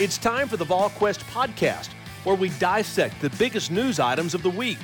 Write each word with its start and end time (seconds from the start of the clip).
It's 0.00 0.18
time 0.18 0.48
for 0.48 0.56
the 0.56 0.64
VolQuest 0.64 1.22
podcast, 1.30 1.90
where 2.24 2.34
we 2.34 2.48
dissect 2.58 3.20
the 3.20 3.30
biggest 3.38 3.70
news 3.70 4.00
items 4.00 4.34
of 4.34 4.42
the 4.42 4.50
week. 4.50 4.80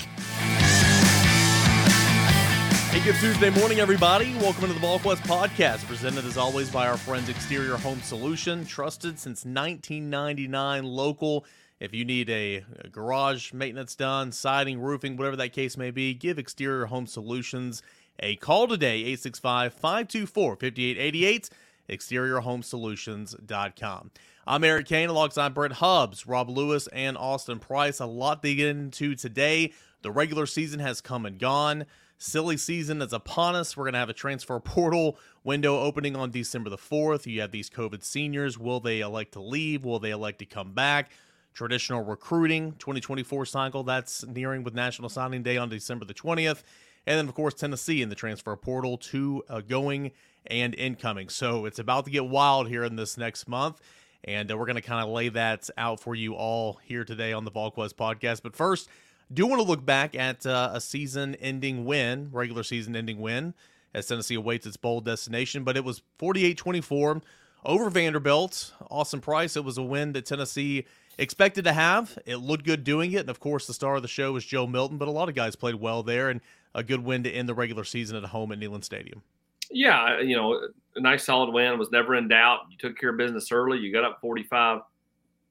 Hey, 2.93 3.03
good 3.03 3.17
Tuesday 3.17 3.51
morning, 3.51 3.81
everybody. 3.81 4.37
Welcome 4.37 4.69
to 4.69 4.73
the 4.73 4.79
VolQuest 4.79 5.23
podcast, 5.23 5.85
presented 5.89 6.25
as 6.27 6.37
always 6.37 6.71
by 6.71 6.87
our 6.87 6.97
friends 6.97 7.29
Exterior 7.29 7.77
Home 7.79 8.01
Solution, 8.03 8.65
trusted 8.65 9.19
since 9.19 9.45
1999, 9.45 10.85
local. 10.85 11.45
If 11.81 11.93
you 11.93 12.05
need 12.05 12.31
a, 12.31 12.65
garage 12.93 13.53
maintenance 13.53 13.97
done, 13.97 14.31
siding, 14.31 14.81
roofing, 14.81 15.17
whatever 15.17 15.35
that 15.39 15.53
case 15.53 15.77
may 15.77 15.91
be, 15.91 16.15
give 16.15 16.39
Exterior 16.39 16.87
Home 16.87 17.09
Solutions 17.09 17.83
a 18.21 18.37
call 18.37 18.69
today, 18.69 18.99
865 18.99 19.75
524 19.75 20.55
5888, 20.55 21.51
exteriorhomesolutions.com. 21.89 24.11
I'm 24.46 24.65
Eric 24.65 24.87
Cain 24.87 25.10
alongside 25.10 25.52
Brent 25.52 25.74
Hubbs, 25.74 26.27
Rob 26.27 26.49
Lewis, 26.49 26.87
and 26.88 27.19
Austin 27.19 27.59
Price. 27.59 28.01
A 28.01 28.07
lot 28.07 28.43
to 28.43 28.55
get 28.55 28.69
into 28.69 29.15
today. 29.15 29.74
The 30.01 30.10
regular 30.10 30.46
season 30.46 30.80
has 30.80 31.02
come 31.02 31.27
and 31.27 31.38
gone. 31.38 31.85
Silly 32.16 32.57
season 32.57 33.02
is 33.02 33.13
upon 33.13 33.55
us. 33.55 33.77
We're 33.77 33.85
going 33.85 33.93
to 33.93 33.99
have 33.99 34.09
a 34.09 34.15
transfer 34.15 34.59
portal 34.61 35.18
window 35.45 35.79
opening 35.80 36.16
on 36.16 36.30
December 36.30 36.71
the 36.71 36.79
4th. 36.79 37.27
You 37.27 37.43
have 37.43 37.51
these 37.51 37.68
COVID 37.68 38.02
seniors. 38.02 38.59
Will 38.59 38.80
they 38.80 39.01
elect 39.01 39.33
to 39.33 39.41
leave? 39.41 39.85
Will 39.85 39.99
they 39.99 40.11
elect 40.11 40.38
to 40.38 40.46
come 40.46 40.73
back? 40.73 41.11
Traditional 41.52 42.02
recruiting 42.02 42.73
2024 42.79 43.45
cycle 43.45 43.83
that's 43.83 44.24
nearing 44.27 44.65
with 44.65 44.74
National 44.74 45.11
Signing 45.11 45.43
Day 45.43 45.59
on 45.59 45.68
December 45.68 46.07
the 46.07 46.15
20th. 46.15 46.63
And 47.07 47.18
then, 47.18 47.29
of 47.29 47.35
course, 47.35 47.52
Tennessee 47.55 48.01
in 48.01 48.09
the 48.09 48.15
transfer 48.15 48.57
portal, 48.57 48.96
two 48.96 49.45
uh, 49.51 49.61
going 49.61 50.13
and 50.46 50.74
incoming. 50.74 51.29
So 51.29 51.66
it's 51.66 51.79
about 51.79 52.07
to 52.07 52.11
get 52.11 52.24
wild 52.24 52.68
here 52.68 52.85
in 52.85 52.96
this 52.96 53.18
next 53.18 53.46
month. 53.46 53.80
And 54.24 54.51
uh, 54.51 54.57
we're 54.57 54.66
going 54.66 54.76
to 54.76 54.82
kind 54.82 55.02
of 55.02 55.10
lay 55.10 55.29
that 55.30 55.71
out 55.76 56.01
for 56.01 56.15
you 56.15 56.35
all 56.35 56.80
here 56.85 57.04
today 57.04 57.32
on 57.32 57.45
the 57.45 57.51
VolQuest 57.51 57.95
podcast. 57.95 58.43
But 58.43 58.54
first, 58.54 58.88
do 59.32 59.46
want 59.46 59.60
to 59.60 59.66
look 59.66 59.85
back 59.85 60.15
at 60.15 60.45
uh, 60.45 60.71
a 60.74 60.80
season 60.80 61.35
ending 61.37 61.85
win, 61.85 62.29
regular 62.32 62.62
season 62.62 62.96
ending 62.96 63.21
win, 63.21 63.54
as 63.95 64.06
Tennessee 64.06 64.34
awaits 64.34 64.66
its 64.66 64.77
bowl 64.77 65.00
destination. 65.00 65.65
But 65.65 65.77
it 65.77 65.84
was 65.84 66.03
48 66.19 66.56
24 66.56 67.22
over 67.65 67.91
Vanderbilt. 67.91 68.72
Austin 68.91 69.21
Price, 69.21 69.56
it 69.56 69.65
was 69.65 69.78
a 69.78 69.82
win 69.82 70.12
that 70.12 70.27
Tennessee 70.27 70.87
expected 71.19 71.65
to 71.65 71.72
have. 71.72 72.19
It 72.27 72.37
looked 72.37 72.65
good 72.65 72.84
doing 72.84 73.12
it. 73.12 73.21
And 73.21 73.31
of 73.31 73.41
course, 73.41 73.66
the 73.66 73.75
star 73.75 73.97
of 73.97 74.03
the 74.03 74.09
show 74.09 74.32
was 74.32 74.44
Joe 74.44 74.66
Milton, 74.66 74.99
but 74.99 75.09
a 75.09 75.12
lot 75.12 75.28
of 75.28 75.34
guys 75.34 75.56
played 75.56 75.77
well 75.77 76.03
there 76.03 76.28
and 76.28 76.41
a 76.75 76.82
good 76.82 77.05
win 77.05 77.22
to 77.25 77.31
end 77.31 77.49
the 77.49 77.55
regular 77.55 77.84
season 77.84 78.16
at 78.16 78.25
home 78.25 78.53
at 78.53 78.59
Neyland 78.59 78.84
Stadium. 78.84 79.22
Yeah, 79.71 80.21
you 80.21 80.37
know, 80.37 80.69
a 80.97 81.00
nice 81.00 81.25
solid 81.25 81.53
win 81.53 81.78
was 81.78 81.91
never 81.91 82.16
in 82.16 82.28
doubt. 82.28 82.60
You 82.71 82.76
took 82.78 82.99
care 82.99 83.10
of 83.10 83.16
business 83.16 83.53
early. 83.53 83.78
You 83.78 83.93
got 83.93 84.04
up 84.04 84.19
45 84.21 84.81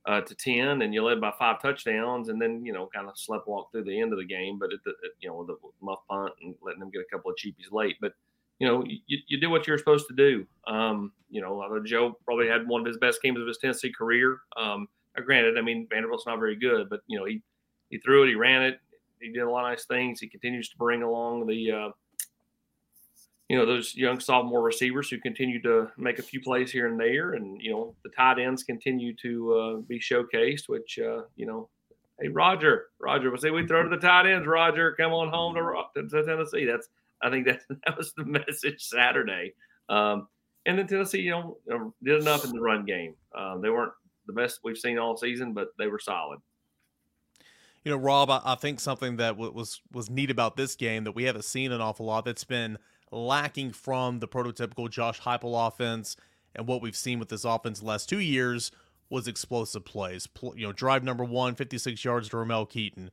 uh, 0.06 0.22
to 0.22 0.36
10 0.36 0.82
and 0.82 0.94
you 0.94 1.04
led 1.04 1.22
by 1.22 1.32
five 1.38 1.62
touchdowns 1.62 2.30
and 2.30 2.42
then, 2.42 2.66
you 2.66 2.74
know, 2.74 2.90
kind 2.94 3.08
of 3.08 3.18
slept 3.18 3.48
walk 3.48 3.72
through 3.72 3.84
the 3.84 4.00
end 4.00 4.12
of 4.12 4.20
the 4.20 4.26
game, 4.26 4.58
but 4.58 4.74
at 4.74 4.80
the, 4.84 4.92
at, 4.92 5.12
you 5.20 5.30
know, 5.30 5.46
the 5.46 5.56
muff 5.82 6.00
punt 6.10 6.34
and 6.42 6.56
letting 6.62 6.80
them 6.80 6.90
get 6.90 7.02
a 7.02 7.16
couple 7.16 7.30
of 7.32 7.38
cheapies 7.38 7.72
late. 7.72 7.96
But, 8.02 8.14
you 8.60 8.68
know, 8.68 8.84
you, 8.86 9.18
you 9.28 9.40
did 9.40 9.48
what 9.48 9.68
you're 9.68 9.78
supposed 9.78 10.08
to 10.08 10.16
do. 10.16 10.46
Um, 10.68 11.12
you 11.30 11.42
know, 11.42 11.80
Joe 11.86 12.18
probably 12.26 12.48
had 12.48 12.68
one 12.68 12.82
of 12.82 12.88
his 12.88 12.98
best 12.98 13.22
games 13.22 13.40
of 13.40 13.48
his 13.48 13.58
Tennessee 13.58 13.92
career. 13.92 14.40
Um, 14.58 14.88
granted, 15.26 15.58
I 15.58 15.62
mean, 15.62 15.88
Vanderbilt's 15.90 16.26
not 16.26 16.40
very 16.40 16.56
good, 16.56 16.90
but, 16.90 17.02
you 17.08 17.18
know, 17.18 17.26
he, 17.26 17.42
he 17.90 17.98
threw 18.00 18.24
it, 18.24 18.30
he 18.30 18.36
ran 18.36 18.64
it, 18.64 18.80
he 19.22 19.32
did 19.32 19.44
a 19.44 19.50
lot 19.50 19.66
of 19.66 19.72
nice 19.72 19.86
things. 19.86 20.20
He 20.20 20.28
continues 20.28 20.70
to 20.70 20.78
bring 20.78 21.04
along 21.04 21.46
the, 21.48 21.72
uh, 21.72 21.90
you 23.50 23.58
know 23.58 23.66
those 23.66 23.96
young 23.96 24.20
sophomore 24.20 24.62
receivers 24.62 25.10
who 25.10 25.18
continue 25.18 25.62
to 25.64 25.90
make 25.98 26.20
a 26.20 26.24
few 26.24 26.40
plays 26.40 26.72
here 26.72 26.88
and 26.88 27.00
there, 27.00 27.34
and 27.34 27.60
you 27.60 27.72
know 27.72 27.96
the 28.04 28.10
tight 28.10 28.40
ends 28.40 28.64
continue 28.64 29.14
to 29.16 29.54
uh, 29.54 29.76
be 29.88 30.00
showcased. 30.00 30.70
Which 30.70 31.00
uh, 31.00 31.24
you 31.36 31.48
know, 31.48 31.68
hey 32.22 32.30
Roger, 32.30 32.86
Roger, 33.00 33.32
we 33.32 33.38
say 33.40 33.50
we 33.50 33.66
throw 33.66 33.84
to 33.84 33.90
the 33.90 33.98
tight 33.98 34.28
ends. 34.28 34.48
Roger, 34.48 34.94
come 34.94 35.12
on 35.12 35.30
home 35.30 35.56
to, 35.56 36.10
to 36.10 36.24
Tennessee. 36.24 36.66
That's 36.66 36.90
I 37.24 37.32
think 37.32 37.48
that 37.48 37.62
that 37.86 37.98
was 37.98 38.14
the 38.16 38.26
message 38.26 38.84
Saturday. 38.84 39.56
Um, 39.90 40.28
and 40.68 40.78
then 40.78 40.86
Tennessee, 40.86 41.22
you 41.22 41.32
know, 41.32 41.58
uh, 41.74 41.90
did 42.04 42.22
enough 42.22 42.46
in 42.46 42.52
the 42.52 42.62
run 42.62 42.86
game. 42.86 43.16
Um, 43.36 43.62
they 43.62 43.72
weren't 43.72 43.94
the 44.28 44.34
best 44.34 44.60
we've 44.64 44.78
seen 44.78 45.00
all 45.00 45.18
season, 45.18 45.54
but 45.54 45.70
they 45.80 45.88
were 45.88 45.98
solid. 45.98 46.40
You 47.84 47.92
know, 47.92 47.98
Rob, 47.98 48.30
I, 48.30 48.42
I 48.44 48.56
think 48.56 48.80
something 48.80 49.18
that 49.18 49.32
w- 49.32 49.52
was 49.52 49.82
was 49.92 50.10
neat 50.10 50.30
about 50.30 50.56
this 50.56 50.76
game 50.76 51.06
that 51.06 51.14
we 51.14 51.24
haven't 51.24 51.46
seen 51.46 51.72
an 51.72 51.82
awful 51.82 52.06
lot 52.06 52.26
that's 52.26 52.44
been 52.44 52.78
lacking 53.12 53.72
from 53.72 54.20
the 54.20 54.28
prototypical 54.28 54.90
Josh 54.90 55.22
Heupel 55.22 55.68
offense 55.68 56.16
and 56.56 56.68
what 56.68 56.82
we've 56.82 56.96
seen 56.96 57.20
with 57.20 57.30
this 57.30 57.46
offense 57.46 57.80
the 57.80 57.86
last 57.86 58.10
two 58.10 58.20
years 58.20 58.72
was 59.10 59.28
explosive 59.28 59.86
plays. 59.86 60.28
You 60.56 60.68
know, 60.68 60.72
drive 60.74 61.04
number 61.04 61.24
one, 61.24 61.56
56 61.56 62.04
yards 62.04 62.30
to 62.30 62.38
Ramel 62.38 62.66
Keyton. 62.66 63.12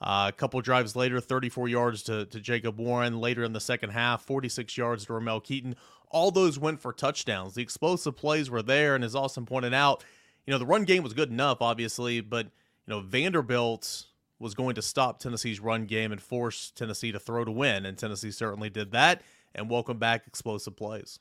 Uh, 0.00 0.26
a 0.28 0.32
couple 0.32 0.60
drives 0.60 0.94
later, 0.94 1.20
34 1.20 1.68
yards 1.68 2.02
to, 2.04 2.26
to 2.26 2.40
Jacob 2.40 2.78
Warren. 2.78 3.20
Later 3.20 3.42
in 3.44 3.52
the 3.52 3.60
second 3.60 3.90
half, 3.90 4.22
46 4.24 4.76
yards 4.76 5.06
to 5.06 5.14
Ramel 5.14 5.40
Keyton. 5.40 5.74
All 6.10 6.30
those 6.30 6.58
went 6.58 6.80
for 6.80 6.92
touchdowns. 6.92 7.54
The 7.54 7.62
explosive 7.62 8.16
plays 8.16 8.50
were 8.50 8.62
there, 8.62 8.94
and 8.94 9.02
as 9.02 9.14
Austin 9.14 9.44
pointed 9.44 9.74
out, 9.74 10.04
you 10.46 10.52
know, 10.52 10.58
the 10.58 10.66
run 10.66 10.84
game 10.84 11.02
was 11.02 11.14
good 11.14 11.30
enough, 11.30 11.60
obviously, 11.60 12.20
but, 12.20 12.46
you 12.46 12.94
know, 12.94 13.00
Vanderbilt 13.00 14.06
was 14.38 14.54
going 14.54 14.76
to 14.76 14.82
stop 14.82 15.18
Tennessee's 15.18 15.60
run 15.60 15.84
game 15.84 16.12
and 16.12 16.22
force 16.22 16.70
Tennessee 16.74 17.12
to 17.12 17.18
throw 17.18 17.44
to 17.44 17.50
win, 17.50 17.84
and 17.84 17.98
Tennessee 17.98 18.30
certainly 18.30 18.70
did 18.70 18.92
that 18.92 19.22
and 19.54 19.68
welcome 19.70 19.98
back 19.98 20.26
explosive 20.26 20.76
plays. 20.76 21.18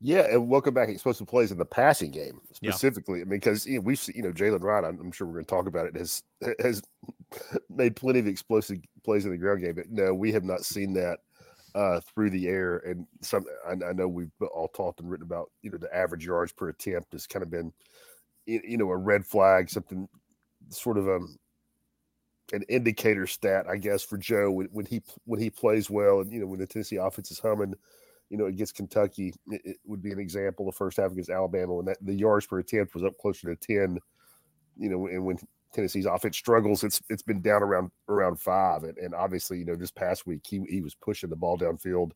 Yeah, 0.00 0.26
and 0.30 0.48
welcome 0.48 0.74
back 0.74 0.90
explosive 0.90 1.26
plays 1.26 1.50
in 1.50 1.58
the 1.58 1.64
passing 1.64 2.10
game 2.10 2.40
specifically. 2.52 3.20
Yeah. 3.20 3.24
I 3.24 3.28
mean, 3.28 3.40
because 3.40 3.66
you 3.66 3.76
know, 3.76 3.80
we've 3.80 3.98
seen, 3.98 4.14
you 4.16 4.22
know 4.22 4.56
Wright. 4.58 4.84
I'm, 4.84 5.00
I'm, 5.00 5.10
sure 5.10 5.26
we're 5.26 5.34
going 5.34 5.46
to 5.46 5.50
talk 5.50 5.66
about 5.66 5.86
it. 5.86 5.96
Has 5.96 6.22
has 6.60 6.82
made 7.70 7.96
plenty 7.96 8.18
of 8.18 8.26
explosive 8.26 8.78
plays 9.04 9.24
in 9.24 9.30
the 9.30 9.38
ground 9.38 9.62
game, 9.62 9.74
but 9.74 9.90
no, 9.90 10.12
we 10.12 10.32
have 10.32 10.44
not 10.44 10.64
seen 10.64 10.92
that 10.94 11.20
uh, 11.74 12.00
through 12.00 12.30
the 12.30 12.46
air. 12.46 12.78
And 12.78 13.06
some, 13.22 13.46
I, 13.66 13.72
I, 13.72 13.92
know 13.92 14.06
we've 14.06 14.30
all 14.54 14.68
talked 14.68 15.00
and 15.00 15.10
written 15.10 15.26
about. 15.26 15.50
You 15.62 15.70
know, 15.70 15.78
the 15.78 15.94
average 15.94 16.26
yards 16.26 16.52
per 16.52 16.68
attempt 16.68 17.12
has 17.12 17.26
kind 17.26 17.42
of 17.42 17.50
been, 17.50 17.72
you 18.44 18.76
know, 18.76 18.90
a 18.90 18.96
red 18.96 19.24
flag, 19.24 19.70
something 19.70 20.08
sort 20.70 20.98
of 20.98 21.08
um 21.08 21.36
an 22.52 22.62
indicator 22.68 23.26
stat, 23.26 23.66
I 23.68 23.76
guess, 23.76 24.02
for 24.02 24.18
Joe 24.18 24.50
when, 24.50 24.68
when 24.72 24.86
he 24.86 25.02
when 25.24 25.40
he 25.40 25.50
plays 25.50 25.90
well, 25.90 26.20
and 26.20 26.32
you 26.32 26.40
know 26.40 26.46
when 26.46 26.60
the 26.60 26.66
Tennessee 26.66 26.96
offense 26.96 27.30
is 27.30 27.38
humming, 27.38 27.74
you 28.30 28.36
know 28.36 28.46
against 28.46 28.74
Kentucky, 28.74 29.34
it, 29.48 29.60
it 29.64 29.76
would 29.84 30.02
be 30.02 30.12
an 30.12 30.18
example. 30.18 30.66
The 30.66 30.72
first 30.72 30.98
half 30.98 31.12
against 31.12 31.30
Alabama, 31.30 31.74
when 31.74 31.86
that 31.86 31.98
the 32.00 32.14
yards 32.14 32.46
per 32.46 32.58
attempt 32.58 32.94
was 32.94 33.04
up 33.04 33.18
closer 33.18 33.54
to 33.54 33.56
ten, 33.56 33.98
you 34.76 34.88
know, 34.88 35.06
and 35.06 35.24
when 35.24 35.38
Tennessee's 35.72 36.06
offense 36.06 36.36
struggles, 36.36 36.84
it's 36.84 37.02
it's 37.08 37.22
been 37.22 37.42
down 37.42 37.62
around 37.62 37.90
around 38.08 38.40
five, 38.40 38.84
and, 38.84 38.96
and 38.98 39.14
obviously, 39.14 39.58
you 39.58 39.64
know, 39.64 39.76
this 39.76 39.90
past 39.90 40.26
week 40.26 40.42
he 40.46 40.62
he 40.68 40.80
was 40.80 40.94
pushing 40.94 41.30
the 41.30 41.36
ball 41.36 41.58
downfield 41.58 42.12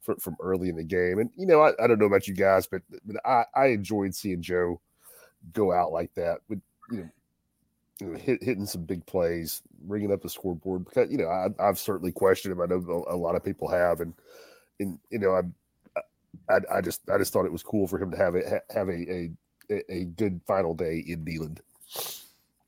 from, 0.00 0.16
from 0.16 0.36
early 0.40 0.68
in 0.68 0.76
the 0.76 0.84
game, 0.84 1.18
and 1.18 1.30
you 1.36 1.46
know, 1.46 1.60
I, 1.60 1.72
I 1.82 1.86
don't 1.86 1.98
know 1.98 2.06
about 2.06 2.26
you 2.26 2.34
guys, 2.34 2.66
but 2.66 2.82
but 3.04 3.16
I 3.24 3.44
I 3.54 3.66
enjoyed 3.66 4.14
seeing 4.14 4.42
Joe 4.42 4.80
go 5.52 5.72
out 5.72 5.92
like 5.92 6.12
that 6.14 6.38
with 6.48 6.60
you 6.90 6.98
know 6.98 7.10
you 8.00 8.08
know, 8.08 8.18
hit, 8.18 8.42
hitting 8.42 8.66
some 8.66 8.82
big 8.82 9.04
plays, 9.06 9.62
ringing 9.86 10.12
up 10.12 10.22
the 10.22 10.28
scoreboard. 10.28 10.84
Because 10.84 11.10
you 11.10 11.18
know, 11.18 11.28
I, 11.28 11.48
have 11.64 11.78
certainly 11.78 12.12
questioned 12.12 12.52
him. 12.52 12.60
I 12.60 12.66
know 12.66 13.04
a, 13.08 13.16
lot 13.16 13.34
of 13.34 13.44
people 13.44 13.68
have, 13.68 14.00
and 14.00 14.14
and 14.78 14.98
you 15.10 15.18
know, 15.18 15.32
I, 15.32 16.00
I, 16.52 16.78
I 16.78 16.80
just 16.80 17.08
I 17.10 17.18
just 17.18 17.32
thought 17.32 17.46
it 17.46 17.52
was 17.52 17.62
cool 17.62 17.86
for 17.86 17.98
him 17.98 18.10
to 18.10 18.16
have 18.16 18.34
a 18.34 18.62
have 18.70 18.88
a 18.88 19.30
a, 19.70 19.92
a 19.92 20.04
good 20.04 20.40
final 20.46 20.74
day 20.74 21.02
in 21.06 21.24
Neyland. 21.24 21.60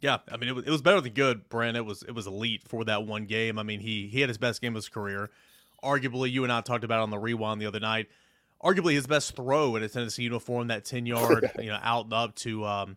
Yeah, 0.00 0.18
I 0.30 0.36
mean, 0.36 0.48
it 0.48 0.54
was, 0.54 0.64
it 0.64 0.70
was 0.70 0.82
better 0.82 1.00
than 1.00 1.12
good, 1.12 1.48
Brent. 1.48 1.76
It 1.76 1.84
was 1.84 2.02
it 2.02 2.12
was 2.12 2.26
elite 2.26 2.62
for 2.66 2.84
that 2.84 3.04
one 3.04 3.26
game. 3.26 3.58
I 3.58 3.62
mean, 3.62 3.80
he 3.80 4.06
he 4.06 4.20
had 4.20 4.30
his 4.30 4.38
best 4.38 4.60
game 4.60 4.72
of 4.72 4.76
his 4.76 4.88
career. 4.88 5.30
Arguably, 5.82 6.30
you 6.30 6.44
and 6.44 6.52
I 6.52 6.60
talked 6.60 6.84
about 6.84 7.00
on 7.00 7.10
the 7.10 7.18
rewind 7.18 7.60
the 7.60 7.66
other 7.66 7.80
night. 7.80 8.08
Arguably, 8.62 8.94
his 8.94 9.06
best 9.06 9.36
throw 9.36 9.76
in 9.76 9.82
a 9.82 9.88
Tennessee 9.88 10.24
uniform, 10.24 10.68
that 10.68 10.84
ten 10.84 11.04
yard, 11.04 11.50
you 11.58 11.66
know, 11.66 11.78
out 11.82 12.04
and 12.04 12.14
up 12.14 12.34
to 12.36 12.64
um, 12.64 12.96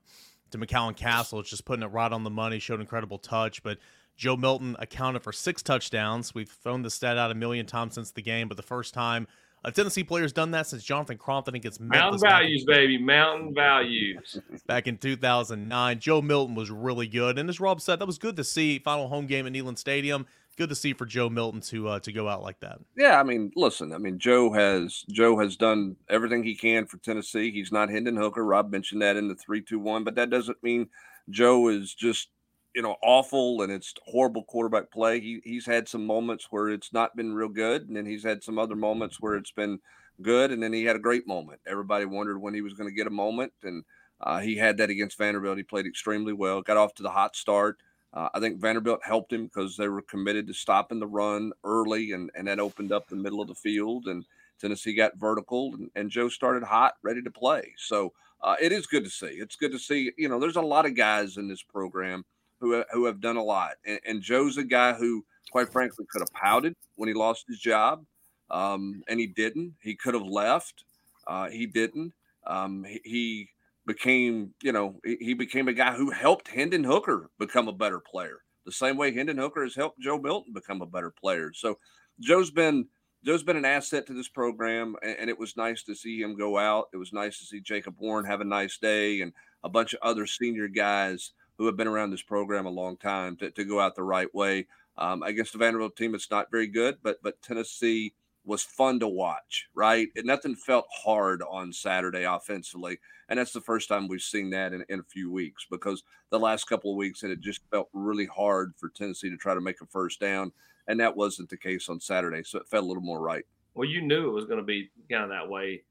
to 0.51 0.57
McCallan 0.57 0.95
Castle. 0.95 1.39
It's 1.39 1.49
just 1.49 1.65
putting 1.65 1.83
it 1.83 1.87
right 1.87 2.11
on 2.11 2.23
the 2.23 2.29
money, 2.29 2.59
showed 2.59 2.79
incredible 2.79 3.17
touch. 3.17 3.63
But 3.63 3.77
Joe 4.15 4.37
Milton 4.37 4.75
accounted 4.79 5.23
for 5.23 5.31
six 5.31 5.61
touchdowns. 5.61 6.33
We've 6.35 6.49
thrown 6.49 6.81
the 6.81 6.89
stat 6.89 7.17
out 7.17 7.31
a 7.31 7.35
million 7.35 7.65
times 7.65 7.95
since 7.95 8.11
the 8.11 8.21
game, 8.21 8.47
but 8.47 8.57
the 8.57 8.63
first 8.63 8.93
time 8.93 9.27
a 9.63 9.71
Tennessee 9.71 10.03
player's 10.03 10.33
done 10.33 10.51
that 10.51 10.67
since 10.67 10.83
Jonathan 10.83 11.17
Crompton 11.17 11.53
against 11.53 11.79
Mountain 11.79 12.19
Values, 12.19 12.63
baby. 12.65 12.97
Mountain 12.97 13.53
Values. 13.53 14.39
Back 14.65 14.87
in 14.87 14.97
2009, 14.97 15.99
Joe 15.99 16.21
Milton 16.21 16.55
was 16.55 16.71
really 16.71 17.07
good. 17.07 17.37
And 17.37 17.47
as 17.47 17.59
Rob 17.59 17.79
said, 17.79 17.99
that 17.99 18.07
was 18.07 18.17
good 18.17 18.35
to 18.37 18.43
see. 18.43 18.79
Final 18.79 19.07
home 19.07 19.27
game 19.27 19.45
at 19.45 19.53
Neyland 19.53 19.77
Stadium. 19.77 20.25
Good 20.57 20.69
to 20.69 20.75
see 20.75 20.93
for 20.93 21.05
Joe 21.05 21.29
Milton 21.29 21.61
to 21.61 21.87
uh, 21.87 21.99
to 22.01 22.11
go 22.11 22.27
out 22.27 22.43
like 22.43 22.59
that. 22.59 22.79
Yeah, 22.97 23.19
I 23.19 23.23
mean, 23.23 23.51
listen, 23.55 23.93
I 23.93 23.97
mean, 23.97 24.19
Joe 24.19 24.51
has 24.51 25.05
Joe 25.09 25.39
has 25.39 25.55
done 25.55 25.95
everything 26.09 26.43
he 26.43 26.55
can 26.55 26.85
for 26.85 26.97
Tennessee. 26.97 27.51
He's 27.51 27.71
not 27.71 27.89
Hendon 27.89 28.17
Hooker. 28.17 28.43
Rob 28.43 28.69
mentioned 28.69 29.01
that 29.01 29.15
in 29.15 29.27
the 29.27 29.35
three 29.35 29.61
two 29.61 29.79
one, 29.79 30.03
but 30.03 30.15
that 30.15 30.29
doesn't 30.29 30.61
mean 30.61 30.89
Joe 31.29 31.69
is 31.69 31.93
just 31.93 32.29
you 32.75 32.81
know 32.81 32.95
awful 33.01 33.61
and 33.61 33.71
it's 33.71 33.93
horrible 34.05 34.43
quarterback 34.43 34.91
play. 34.91 35.19
He 35.21 35.41
he's 35.43 35.65
had 35.65 35.87
some 35.87 36.05
moments 36.05 36.47
where 36.49 36.69
it's 36.69 36.91
not 36.91 37.15
been 37.15 37.33
real 37.33 37.49
good, 37.49 37.87
and 37.87 37.95
then 37.95 38.05
he's 38.05 38.23
had 38.23 38.43
some 38.43 38.59
other 38.59 38.75
moments 38.75 39.21
where 39.21 39.35
it's 39.35 39.51
been 39.51 39.79
good, 40.21 40.51
and 40.51 40.61
then 40.61 40.73
he 40.73 40.83
had 40.83 40.95
a 40.95 40.99
great 40.99 41.27
moment. 41.27 41.61
Everybody 41.65 42.05
wondered 42.05 42.39
when 42.39 42.53
he 42.53 42.61
was 42.61 42.73
going 42.73 42.89
to 42.89 42.95
get 42.95 43.07
a 43.07 43.11
moment, 43.11 43.53
and 43.63 43.83
uh, 44.19 44.39
he 44.39 44.57
had 44.57 44.77
that 44.77 44.89
against 44.89 45.17
Vanderbilt. 45.17 45.57
He 45.57 45.63
played 45.63 45.85
extremely 45.85 46.33
well. 46.33 46.61
Got 46.61 46.77
off 46.77 46.93
to 46.95 47.03
the 47.03 47.09
hot 47.09 47.35
start. 47.35 47.77
Uh, 48.13 48.29
I 48.33 48.39
think 48.39 48.59
Vanderbilt 48.59 48.99
helped 49.03 49.31
him 49.31 49.45
because 49.45 49.77
they 49.77 49.87
were 49.87 50.01
committed 50.01 50.47
to 50.47 50.53
stopping 50.53 50.99
the 50.99 51.07
run 51.07 51.53
early, 51.63 52.11
and 52.11 52.29
and 52.35 52.47
that 52.47 52.59
opened 52.59 52.91
up 52.91 53.07
the 53.07 53.15
middle 53.15 53.41
of 53.41 53.47
the 53.47 53.55
field, 53.55 54.07
and 54.07 54.25
Tennessee 54.59 54.93
got 54.93 55.17
vertical, 55.17 55.73
and, 55.75 55.89
and 55.95 56.09
Joe 56.09 56.29
started 56.29 56.63
hot, 56.63 56.95
ready 57.03 57.21
to 57.21 57.31
play. 57.31 57.73
So. 57.77 58.13
Uh, 58.43 58.55
it 58.59 58.71
is 58.71 58.87
good 58.87 59.03
to 59.03 59.09
see. 59.11 59.27
It's 59.27 59.55
good 59.55 59.71
to 59.71 59.77
see. 59.77 60.11
You 60.17 60.27
know, 60.27 60.39
there's 60.39 60.55
a 60.55 60.61
lot 60.61 60.87
of 60.87 60.95
guys 60.95 61.37
in 61.37 61.47
this 61.47 61.61
program 61.61 62.25
who 62.61 62.83
who 62.91 63.05
have 63.05 63.19
done 63.19 63.35
a 63.35 63.43
lot. 63.43 63.73
And, 63.85 63.99
and, 64.05 64.21
Joe's 64.21 64.57
a 64.57 64.63
guy 64.63 64.93
who, 64.93 65.25
quite 65.51 65.69
frankly, 65.69 66.05
could 66.09 66.21
have 66.21 66.31
pouted 66.31 66.75
when 66.95 67.09
he 67.09 67.13
lost 67.13 67.45
his 67.47 67.59
job, 67.59 68.05
um, 68.49 69.03
and 69.09 69.19
he 69.19 69.27
didn't. 69.27 69.73
He 69.81 69.95
could 69.95 70.13
have 70.13 70.23
left. 70.23 70.85
Uh, 71.27 71.49
he 71.49 71.65
didn't. 71.65 72.13
Um, 72.47 72.83
he, 72.83 73.01
he, 73.03 73.49
became, 73.85 74.53
you 74.61 74.71
know, 74.71 74.99
he, 75.03 75.33
became 75.33 75.67
a 75.67 75.73
guy 75.73 75.93
who 75.93 76.11
helped 76.11 76.47
Hendon 76.47 76.83
Hooker 76.83 77.29
become 77.39 77.67
a 77.67 77.73
better 77.73 77.99
player. 77.99 78.39
The 78.65 78.71
same 78.71 78.97
way 78.97 79.13
Hendon 79.13 79.37
Hooker 79.37 79.63
has 79.63 79.75
helped 79.75 79.99
Joe 79.99 80.19
Milton 80.19 80.53
become 80.53 80.81
a 80.81 80.85
better 80.85 81.11
player. 81.11 81.51
So 81.53 81.77
Joe's 82.19 82.51
been 82.51 82.87
Joe's 83.23 83.43
been 83.43 83.57
an 83.57 83.65
asset 83.65 84.07
to 84.07 84.13
this 84.13 84.29
program, 84.29 84.95
and, 85.03 85.15
and, 85.19 85.29
it 85.29 85.37
was 85.37 85.55
nice 85.55 85.83
to 85.83 85.93
see 85.93 86.19
him 86.19 86.35
go 86.35 86.57
out. 86.57 86.87
It 86.91 86.97
was 86.97 87.13
nice 87.13 87.37
to 87.37 87.45
see 87.45 87.59
Jacob 87.59 87.95
Warren 87.99 88.25
have 88.25 88.41
a 88.41 88.45
nice 88.45 88.79
day, 88.79 89.21
and 89.21 89.31
a 89.63 89.69
bunch 89.69 89.93
of 89.93 89.99
other 90.01 90.25
senior 90.25 90.67
guys 90.67 91.33
who 91.57 91.67
have 91.67 91.77
been 91.77 91.87
around 91.87 92.09
this 92.09 92.23
program 92.23 92.65
a 92.65 92.71
long 92.71 92.97
time 92.97 93.37
to, 93.37 93.51
to 93.51 93.63
go 93.63 93.79
out 93.79 93.95
the 93.95 94.03
right 94.03 94.33
way. 94.33 94.67
Um, 94.97 95.21
against 95.21 95.53
the 95.53 95.59
Vanderbilt 95.59 95.95
team, 95.95 96.15
it's 96.15 96.31
not 96.31 96.51
very 96.51 96.67
good, 96.67 96.97
but 97.03 97.21
but 97.21 97.41
Tennessee 97.41 98.15
was 98.45 98.63
fun 98.63 98.99
to 98.99 99.07
watch, 99.07 99.67
right? 99.73 100.07
Nothing 100.17 100.55
felt 100.55 100.85
hard 100.91 101.43
on 101.49 101.71
Saturday 101.71 102.23
offensively. 102.23 102.99
And 103.29 103.39
that's 103.39 103.53
the 103.53 103.61
first 103.61 103.87
time 103.87 104.07
we've 104.07 104.21
seen 104.21 104.49
that 104.49 104.73
in, 104.73 104.83
in 104.89 104.99
a 104.99 105.03
few 105.03 105.31
weeks 105.31 105.65
because 105.69 106.03
the 106.31 106.39
last 106.39 106.65
couple 106.65 106.91
of 106.91 106.97
weeks 106.97 107.23
it 107.23 107.29
had 107.29 107.41
just 107.41 107.61
felt 107.69 107.89
really 107.93 108.25
hard 108.25 108.73
for 108.77 108.89
Tennessee 108.89 109.29
to 109.29 109.37
try 109.37 109.53
to 109.53 109.61
make 109.61 109.81
a 109.81 109.85
first 109.85 110.19
down. 110.19 110.51
And 110.87 110.99
that 110.99 111.15
wasn't 111.15 111.49
the 111.49 111.57
case 111.57 111.87
on 111.87 111.99
Saturday. 111.99 112.43
So 112.43 112.59
it 112.59 112.67
felt 112.67 112.83
a 112.83 112.87
little 112.87 113.03
more 113.03 113.21
right. 113.21 113.45
Well, 113.75 113.87
you 113.87 114.01
knew 114.01 114.29
it 114.29 114.33
was 114.33 114.45
going 114.45 114.59
to 114.59 114.65
be 114.65 114.89
kind 115.09 115.23
of 115.23 115.29
that 115.29 115.49
way 115.49 115.83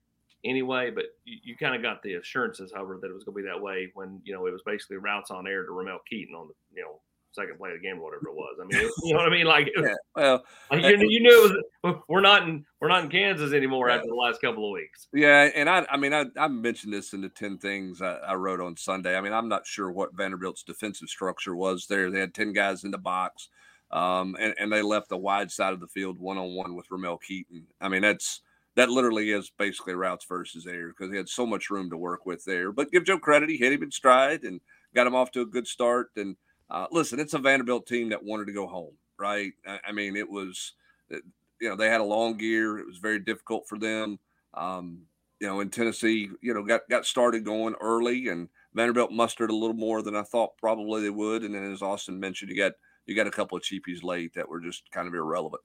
anyway, 0.44 0.91
but 0.91 1.05
you, 1.25 1.38
you 1.43 1.56
kind 1.56 1.75
of 1.75 1.82
got 1.82 2.03
the 2.03 2.14
assurances, 2.14 2.73
however, 2.75 2.99
that 3.00 3.11
it 3.11 3.14
was 3.14 3.25
going 3.25 3.37
to 3.37 3.43
be 3.43 3.49
that 3.49 3.61
way 3.61 3.91
when 3.94 4.20
you 4.25 4.32
know 4.32 4.46
it 4.46 4.53
was 4.53 4.62
basically 4.64 4.96
routes 4.96 5.31
on 5.31 5.46
air 5.46 5.64
to 5.64 5.73
Ramel 5.73 6.00
Keyton 6.08 6.35
on 6.35 6.49
the 6.49 6.55
you 6.75 6.82
know 6.82 7.00
second 7.32 7.59
play 7.59 7.71
of 7.71 7.81
the 7.81 7.87
game 7.87 7.99
or 7.99 8.05
whatever 8.05 8.29
it 8.29 8.35
was. 8.35 8.59
I 8.61 8.65
mean, 8.67 8.91
you 9.05 9.12
know 9.12 9.21
what 9.21 9.29
I 9.29 9.31
mean? 9.31 9.47
Like, 9.47 9.71
yeah, 9.77 9.94
well, 10.15 10.44
like 10.71 10.82
you, 10.82 11.09
you, 11.09 11.21
knew 11.21 11.44
it 11.44 11.65
was, 11.85 11.97
we're 12.09 12.21
not 12.21 12.49
in 12.49 12.65
we're 12.81 12.88
not 12.88 13.05
in 13.05 13.11
Kansas 13.11 13.53
anymore 13.53 13.88
yeah. 13.88 13.97
after 13.97 14.09
the 14.09 14.15
last 14.15 14.41
couple 14.41 14.67
of 14.67 14.73
weeks. 14.73 15.09
Yeah, 15.12 15.50
and 15.55 15.69
I 15.69 15.87
I 15.91 15.97
mean 15.97 16.12
I, 16.12 16.27
I 16.37 16.49
mentioned 16.49 16.93
this 16.93 17.12
in 17.12 17.21
the 17.21 17.29
ten 17.29 17.59
things 17.59 18.03
I, 18.03 18.15
I, 18.17 18.35
wrote 18.35 18.61
on 18.61 18.77
Sunday. 18.77 19.17
I 19.17 19.21
mean 19.21 19.32
I'm 19.32 19.49
not 19.49 19.67
sure 19.67 19.91
what 19.91 20.15
Vanderbilt's 20.15 20.62
defensive 20.62 21.09
structure 21.09 21.55
was 21.55 21.87
there. 21.87 22.11
They 22.11 22.21
had 22.21 22.35
ten 22.35 22.53
guys 22.53 22.85
in 22.85 22.91
the 22.91 22.99
box, 22.99 23.49
um, 23.91 24.37
and 24.38 24.55
and 24.59 24.73
they 24.73 24.82
left 24.82 25.09
the 25.09 25.19
wide 25.19 25.50
side 25.50 25.73
of 25.73 25.81
the 25.81 25.88
field 25.88 26.19
one 26.19 26.38
on 26.38 26.55
one 26.55 26.75
with 26.75 26.91
Ramel 26.91 27.19
Keyton. 27.19 27.67
I 27.81 27.88
mean 27.88 28.03
that's 28.03 28.41
that 28.77 28.88
literally 28.88 29.31
is 29.31 29.50
basically 29.59 29.94
routes 29.94 30.25
versus 30.25 30.67
air 30.67 30.88
because 30.88 31.11
he 31.11 31.17
had 31.17 31.29
so 31.29 31.44
much 31.44 31.71
room 31.71 31.91
to 31.91 31.97
work 31.97 32.25
with 32.25 32.44
there. 32.44 32.73
But 32.73 32.93
give 32.93 33.05
Joe 33.05 33.19
credit; 33.19 33.50
he 33.50 33.56
hit 33.56 33.73
him 33.73 33.82
in 33.82 33.91
stride 33.91 34.44
and 34.44 34.61
got 34.94 35.06
him 35.06 35.15
off 35.15 35.31
to 35.32 35.41
a 35.41 35.47
good 35.47 35.67
start. 35.67 36.11
And 36.17 36.37
uh, 36.70 36.87
listen, 36.90 37.19
it's 37.19 37.34
a 37.34 37.38
Vanderbilt 37.38 37.87
team 37.87 38.11
that 38.11 38.25
wanted 38.25 38.46
to 38.46 38.52
go 38.52 38.67
home, 38.67 38.94
right? 39.19 39.52
I, 39.67 39.81
I 39.88 39.93
mean, 39.93 40.17
it 40.17 40.28
was, 40.28 40.75
you 41.11 41.69
know, 41.69 41.76
they 41.76 41.88
had 41.88 42.00
a 42.00 42.05
long 42.05 42.38
year. 42.38 42.78
It 42.78 42.87
was 42.87 42.99
very 42.99 43.19
difficult 43.19 43.69
for 43.69 43.78
them. 43.78 44.19
Um, 44.55 45.02
you 45.40 45.46
know, 45.46 45.61
in 45.61 45.70
Tennessee, 45.70 46.28
you 46.43 46.55
know, 46.55 46.62
got 46.62 46.82
got 46.88 47.06
started 47.06 47.44
going 47.44 47.75
early, 47.81 48.28
and 48.28 48.49
Vanderbilt 48.75 49.11
mustered 49.11 49.50
a 49.50 49.56
little 49.56 49.75
more 49.75 50.02
than 50.02 50.14
I 50.14 50.22
thought 50.22 50.58
probably 50.58 51.02
they 51.02 51.11
would. 51.11 51.43
And 51.43 51.55
then, 51.55 51.72
as 51.72 51.82
Austin 51.82 52.20
mentioned, 52.20 52.50
you 52.50 52.56
got 52.56 52.72
you 53.06 53.17
got 53.17 53.26
a 53.26 53.31
couple 53.31 53.56
of 53.56 53.64
cheapies 53.64 54.02
late 54.02 54.34
that 54.34 54.49
were 54.49 54.61
just 54.61 54.90
kind 54.90 55.08
of 55.08 55.14
irrelevant. 55.14 55.62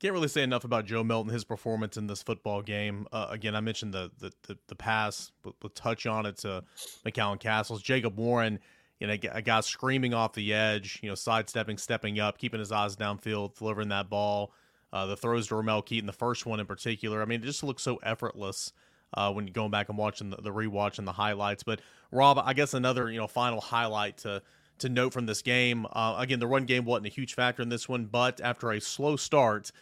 Can't 0.00 0.14
really 0.14 0.28
say 0.28 0.42
enough 0.42 0.64
about 0.64 0.84
Joe 0.84 1.04
Milton, 1.04 1.32
his 1.32 1.44
performance 1.44 1.96
in 1.96 2.08
this 2.08 2.24
football 2.24 2.60
game. 2.60 3.06
Uh, 3.12 3.28
again, 3.30 3.54
I 3.54 3.60
mentioned 3.60 3.94
the 3.94 4.10
the, 4.18 4.32
the, 4.48 4.58
the 4.66 4.74
pass, 4.74 5.30
but 5.42 5.54
we'll 5.62 5.70
touch 5.70 6.06
on 6.06 6.26
it 6.26 6.38
to 6.38 6.64
McCallan 7.06 7.38
Castles. 7.38 7.82
Jacob 7.82 8.18
Warren, 8.18 8.58
you 9.02 9.08
know, 9.08 9.16
a 9.32 9.42
guy 9.42 9.60
screaming 9.62 10.14
off 10.14 10.32
the 10.32 10.54
edge, 10.54 11.00
you 11.02 11.08
know, 11.08 11.16
sidestepping, 11.16 11.76
stepping 11.76 12.20
up, 12.20 12.38
keeping 12.38 12.60
his 12.60 12.70
eyes 12.70 12.94
downfield, 12.94 13.58
delivering 13.58 13.88
that 13.88 14.08
ball. 14.08 14.52
Uh, 14.92 15.06
the 15.06 15.16
throws 15.16 15.48
to 15.48 15.56
Ramel 15.56 15.82
Keyton, 15.82 16.06
the 16.06 16.12
first 16.12 16.46
one 16.46 16.60
in 16.60 16.66
particular. 16.66 17.20
I 17.20 17.24
mean, 17.24 17.42
it 17.42 17.46
just 17.46 17.64
looks 17.64 17.82
so 17.82 17.96
effortless 17.96 18.72
uh, 19.14 19.32
when 19.32 19.44
you're 19.44 19.52
going 19.52 19.72
back 19.72 19.88
and 19.88 19.98
watching 19.98 20.30
the, 20.30 20.36
the 20.36 20.52
rewatch 20.52 20.98
and 20.98 21.08
the 21.08 21.12
highlights. 21.12 21.64
But 21.64 21.80
Rob, 22.12 22.38
I 22.38 22.52
guess 22.52 22.74
another 22.74 23.10
you 23.10 23.18
know 23.18 23.26
final 23.26 23.60
highlight 23.60 24.18
to 24.18 24.40
to 24.78 24.88
note 24.88 25.12
from 25.12 25.26
this 25.26 25.42
game. 25.42 25.84
Uh, 25.90 26.14
again, 26.18 26.38
the 26.38 26.46
run 26.46 26.64
game 26.64 26.84
wasn't 26.84 27.06
a 27.06 27.10
huge 27.10 27.34
factor 27.34 27.60
in 27.60 27.70
this 27.70 27.88
one, 27.88 28.04
but 28.04 28.40
after 28.40 28.70
a 28.70 28.80
slow 28.80 29.16
start, 29.16 29.72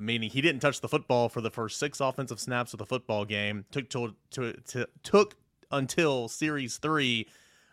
meaning 0.00 0.30
he 0.30 0.40
didn't 0.40 0.60
touch 0.60 0.80
the 0.80 0.88
football 0.88 1.28
for 1.28 1.42
the 1.42 1.50
first 1.50 1.78
six 1.78 2.00
offensive 2.00 2.40
snaps 2.40 2.72
of 2.72 2.78
the 2.78 2.86
football 2.86 3.26
game. 3.26 3.66
Took 3.70 3.90
to, 3.90 4.14
to, 4.30 4.54
to 4.68 4.88
took 5.02 5.36
until 5.70 6.28
series 6.28 6.78
three. 6.78 7.26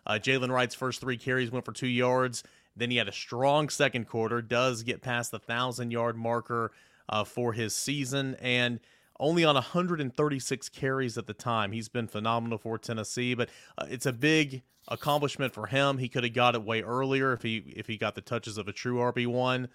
Uh, 0.10 0.14
Jaylen 0.14 0.50
Wright's 0.50 0.74
first 0.74 1.00
three 1.00 1.18
carries 1.18 1.52
went 1.52 1.66
for 1.66 1.72
two 1.72 1.88
yards. 1.88 2.44
Then 2.76 2.90
he 2.90 2.98
had 2.98 3.08
a 3.08 3.14
strong 3.14 3.70
second 3.70 4.08
quarter. 4.08 4.42
Does 4.42 4.82
get 4.82 5.04
past 5.04 5.30
the 5.30 5.38
thousand 5.38 5.92
yard 5.92 6.18
marker 6.18 6.72
uh, 7.08 7.24
for 7.24 7.54
his 7.54 7.76
season 7.76 8.36
and 8.42 8.80
only 9.20 9.46
on 9.46 9.54
136 9.54 10.70
carries 10.70 11.18
at 11.18 11.28
the 11.28 11.34
time. 11.34 11.74
He's 11.74 11.90
been 11.90 12.08
phenomenal 12.08 12.58
for 12.58 12.80
Tennessee, 12.80 13.36
but 13.36 13.50
uh, 13.78 13.86
it's 13.88 14.08
a 14.08 14.14
big 14.14 14.64
accomplishment 14.88 15.54
for 15.54 15.68
him. 15.68 16.00
He 16.00 16.10
could 16.10 16.24
have 16.24 16.34
got 16.34 16.56
it 16.56 16.64
way 16.64 16.82
earlier 16.82 17.32
if 17.34 17.44
he 17.44 17.58
if 17.76 17.86
he 17.86 17.98
got 17.98 18.16
the 18.16 18.22
touches 18.22 18.58
of 18.58 18.68
a 18.68 18.74
true 18.74 18.96
RB 18.96 19.28
one 19.28 19.70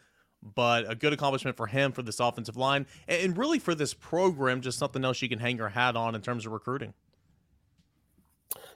but 0.55 0.91
a 0.91 0.95
good 0.95 1.13
accomplishment 1.13 1.57
for 1.57 1.67
him 1.67 1.91
for 1.91 2.03
this 2.03 2.21
offensive 2.21 2.57
line 2.57 2.87
and 3.09 3.39
really 3.39 3.59
for 3.59 3.75
this 3.75 3.95
program, 3.95 4.61
just 4.61 4.79
something 4.79 5.05
else 5.05 5.23
you 5.23 5.29
can 5.29 5.39
hang 5.39 5.57
your 5.57 5.71
hat 5.71 5.97
on 5.97 6.15
in 6.15 6.21
terms 6.21 6.45
of 6.45 6.53
recruiting. 6.53 6.93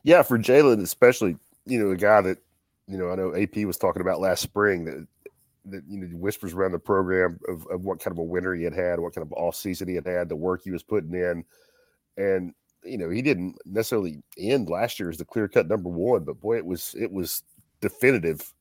Yeah, 0.03 0.23
for 0.23 0.39
Jaylen, 0.39 0.81
especially, 0.81 1.37
you 1.69 1.79
know, 1.79 1.91
a 1.91 1.97
guy 1.97 2.21
that, 2.23 2.39
you 2.87 2.99
know, 2.99 3.11
I 3.11 3.17
know 3.17 3.35
AP 3.35 3.57
was 3.67 3.77
talking 3.77 4.03
about 4.03 4.21
last 4.21 4.43
spring 4.43 4.85
that, 4.85 5.07
that 5.67 5.83
you 5.89 5.99
know, 5.99 6.07
whispers 6.17 6.55
around 6.55 6.73
the 6.73 6.79
program 6.79 7.39
of, 7.49 7.67
of 7.71 7.83
what 7.83 8.01
kind 8.01 8.13
of 8.13 8.19
a 8.19 8.23
winter 8.23 8.55
he 8.55 8.65
had 8.65 8.75
had, 8.75 9.01
what 9.01 9.15
kind 9.15 9.27
of 9.27 9.33
off 9.35 9.55
season 9.55 9.89
he 9.89 9.95
had 9.95 10.07
had, 10.07 10.29
the 10.29 10.37
work 10.37 10.63
he 10.65 10.71
was 10.71 10.83
putting 10.83 11.15
in. 11.15 11.45
And, 12.17 12.55
you 12.85 12.99
know, 12.99 13.11
he 13.11 13.23
didn't 13.23 13.57
necessarily 13.65 14.23
end 14.39 14.71
last 14.71 14.99
year 14.99 15.11
as 15.11 15.19
the 15.19 15.25
clear 15.25 15.49
cut 15.49 15.69
number 15.69 15.91
one, 15.91 16.25
but 16.25 16.41
boy, 16.41 16.57
it 16.57 16.67
was, 16.67 16.95
it 16.99 17.13
was 17.13 17.43
definitive 17.81 18.53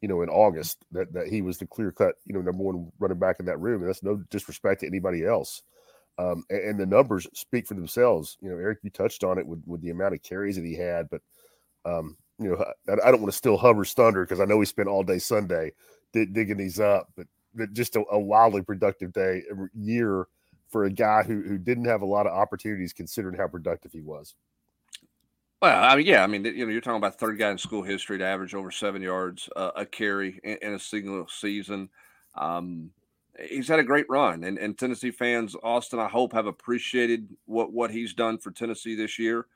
you 0.00 0.08
know, 0.08 0.22
in 0.22 0.28
August 0.28 0.78
that, 0.92 1.12
that 1.12 1.28
he 1.28 1.42
was 1.42 1.58
the 1.58 1.66
clear 1.66 1.90
cut, 1.90 2.16
you 2.26 2.34
know, 2.34 2.40
number 2.40 2.62
one 2.62 2.90
running 2.98 3.18
back 3.18 3.40
in 3.40 3.46
that 3.46 3.60
room. 3.60 3.80
And 3.80 3.88
that's 3.88 4.02
no 4.02 4.22
disrespect 4.30 4.80
to 4.80 4.86
anybody 4.86 5.24
else. 5.24 5.62
Um, 6.18 6.44
and, 6.50 6.60
and, 6.60 6.80
the 6.80 6.86
numbers 6.86 7.26
speak 7.34 7.66
for 7.66 7.74
themselves. 7.74 8.38
You 8.40 8.50
know, 8.50 8.56
Eric, 8.56 8.78
you 8.82 8.90
touched 8.90 9.24
on 9.24 9.38
it 9.38 9.46
with, 9.46 9.62
with 9.66 9.82
the 9.82 9.90
amount 9.90 10.14
of 10.14 10.22
carries 10.22 10.56
that 10.56 10.64
he 10.64 10.74
had, 10.74 11.08
but, 11.10 11.20
um, 11.84 12.16
you 12.38 12.50
know, 12.50 12.64
I, 12.88 13.08
I 13.08 13.10
don't 13.10 13.20
want 13.20 13.32
to 13.32 13.38
steal 13.38 13.56
Hubbard's 13.56 13.92
thunder 13.92 14.24
because 14.24 14.40
I 14.40 14.44
know 14.44 14.60
he 14.60 14.66
spent 14.66 14.88
all 14.88 15.02
day 15.02 15.18
Sunday 15.18 15.72
digging 16.12 16.56
these 16.56 16.80
up, 16.80 17.10
but, 17.16 17.26
but 17.54 17.72
just 17.72 17.96
a, 17.96 18.04
a, 18.10 18.18
wildly 18.18 18.62
productive 18.62 19.12
day, 19.12 19.42
year 19.74 20.28
for 20.68 20.84
a 20.84 20.90
guy 20.90 21.22
who, 21.22 21.42
who 21.42 21.58
didn't 21.58 21.84
have 21.84 22.02
a 22.02 22.06
lot 22.06 22.26
of 22.26 22.32
opportunities 22.32 22.92
considering 22.92 23.36
how 23.36 23.46
productive 23.46 23.92
he 23.92 24.00
was. 24.00 24.34
Well, 25.62 25.82
I 25.82 25.96
mean, 25.96 26.06
yeah, 26.06 26.22
I 26.22 26.26
mean, 26.26 26.44
you 26.44 26.66
know, 26.66 26.72
you're 26.72 26.82
talking 26.82 26.98
about 26.98 27.18
third 27.18 27.38
guy 27.38 27.50
in 27.50 27.58
school 27.58 27.82
history 27.82 28.18
to 28.18 28.24
average 28.24 28.54
over 28.54 28.70
seven 28.70 29.00
yards 29.00 29.48
uh, 29.56 29.70
a 29.74 29.86
carry 29.86 30.38
in, 30.44 30.58
in, 30.60 30.74
a 30.74 30.78
single 30.78 31.26
season. 31.28 31.88
Um, 32.34 32.90
he's 33.48 33.68
had 33.68 33.78
a 33.78 33.84
great 33.84 34.06
run, 34.10 34.44
and, 34.44 34.58
and 34.58 34.76
Tennessee 34.76 35.10
fans, 35.10 35.56
Austin, 35.62 35.98
I 35.98 36.08
hope, 36.08 36.34
have 36.34 36.46
appreciated 36.46 37.28
what 37.46 37.72
what 37.72 37.90
he's 37.90 38.12
done 38.12 38.36
for 38.36 38.50
Tennessee 38.50 38.94
this 38.94 39.18
year. 39.18 39.46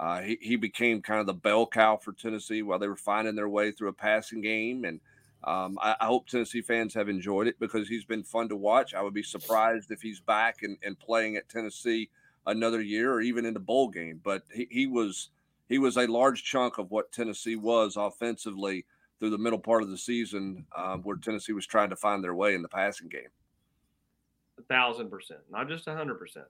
Uh, 0.00 0.22
he, 0.22 0.38
he 0.40 0.56
became 0.56 1.02
kind 1.02 1.20
of 1.20 1.26
the 1.26 1.34
bell 1.34 1.66
cow 1.66 1.96
for 1.96 2.12
Tennessee 2.12 2.62
while 2.62 2.78
they 2.78 2.88
were 2.88 2.96
finding 2.96 3.34
their 3.36 3.50
way 3.50 3.70
through 3.70 3.90
a 3.90 3.92
passing 3.92 4.40
game, 4.40 4.84
and 4.84 5.00
Um, 5.44 5.78
I, 5.80 5.96
I, 6.00 6.06
hope 6.06 6.26
Tennessee 6.26 6.60
fans 6.62 6.94
have 6.94 7.08
enjoyed 7.08 7.46
it 7.46 7.58
because 7.58 7.88
he's 7.88 8.04
been 8.04 8.24
fun 8.24 8.48
to 8.48 8.56
watch. 8.56 8.92
I 8.94 9.02
would 9.02 9.14
be 9.14 9.22
surprised 9.22 9.90
if 9.90 10.02
he's 10.02 10.20
back 10.20 10.62
and, 10.62 10.76
and 10.82 10.98
playing 10.98 11.36
at 11.36 11.48
Tennessee 11.48 12.10
another 12.46 12.82
year 12.82 13.12
or 13.12 13.22
even 13.22 13.46
in 13.46 13.54
the 13.54 13.60
bowl 13.60 13.88
game. 13.88 14.20
But 14.22 14.42
he, 14.52 14.68
he 14.70 14.86
was 14.86 15.30
he 15.68 15.78
was 15.78 15.96
a 15.96 16.06
large 16.06 16.44
chunk 16.44 16.78
of 16.78 16.90
what 16.90 17.12
Tennessee 17.12 17.56
was 17.56 17.96
offensively 17.96 18.84
through 19.18 19.30
the 19.30 19.38
middle 19.38 19.58
part 19.58 19.82
of 19.82 19.90
the 19.90 19.98
season, 19.98 20.66
um, 20.76 21.02
where 21.02 21.16
Tennessee 21.16 21.54
was 21.54 21.66
trying 21.66 21.90
to 21.90 21.96
find 21.96 22.22
their 22.22 22.34
way 22.34 22.54
in 22.54 22.62
the 22.62 22.68
passing 22.68 23.08
game. 23.08 23.32
A 24.58 24.62
thousand 24.62 25.10
percent, 25.10 25.40
not 25.50 25.68
just 25.68 25.86
a 25.88 25.94
hundred 25.94 26.18
percent. 26.18 26.46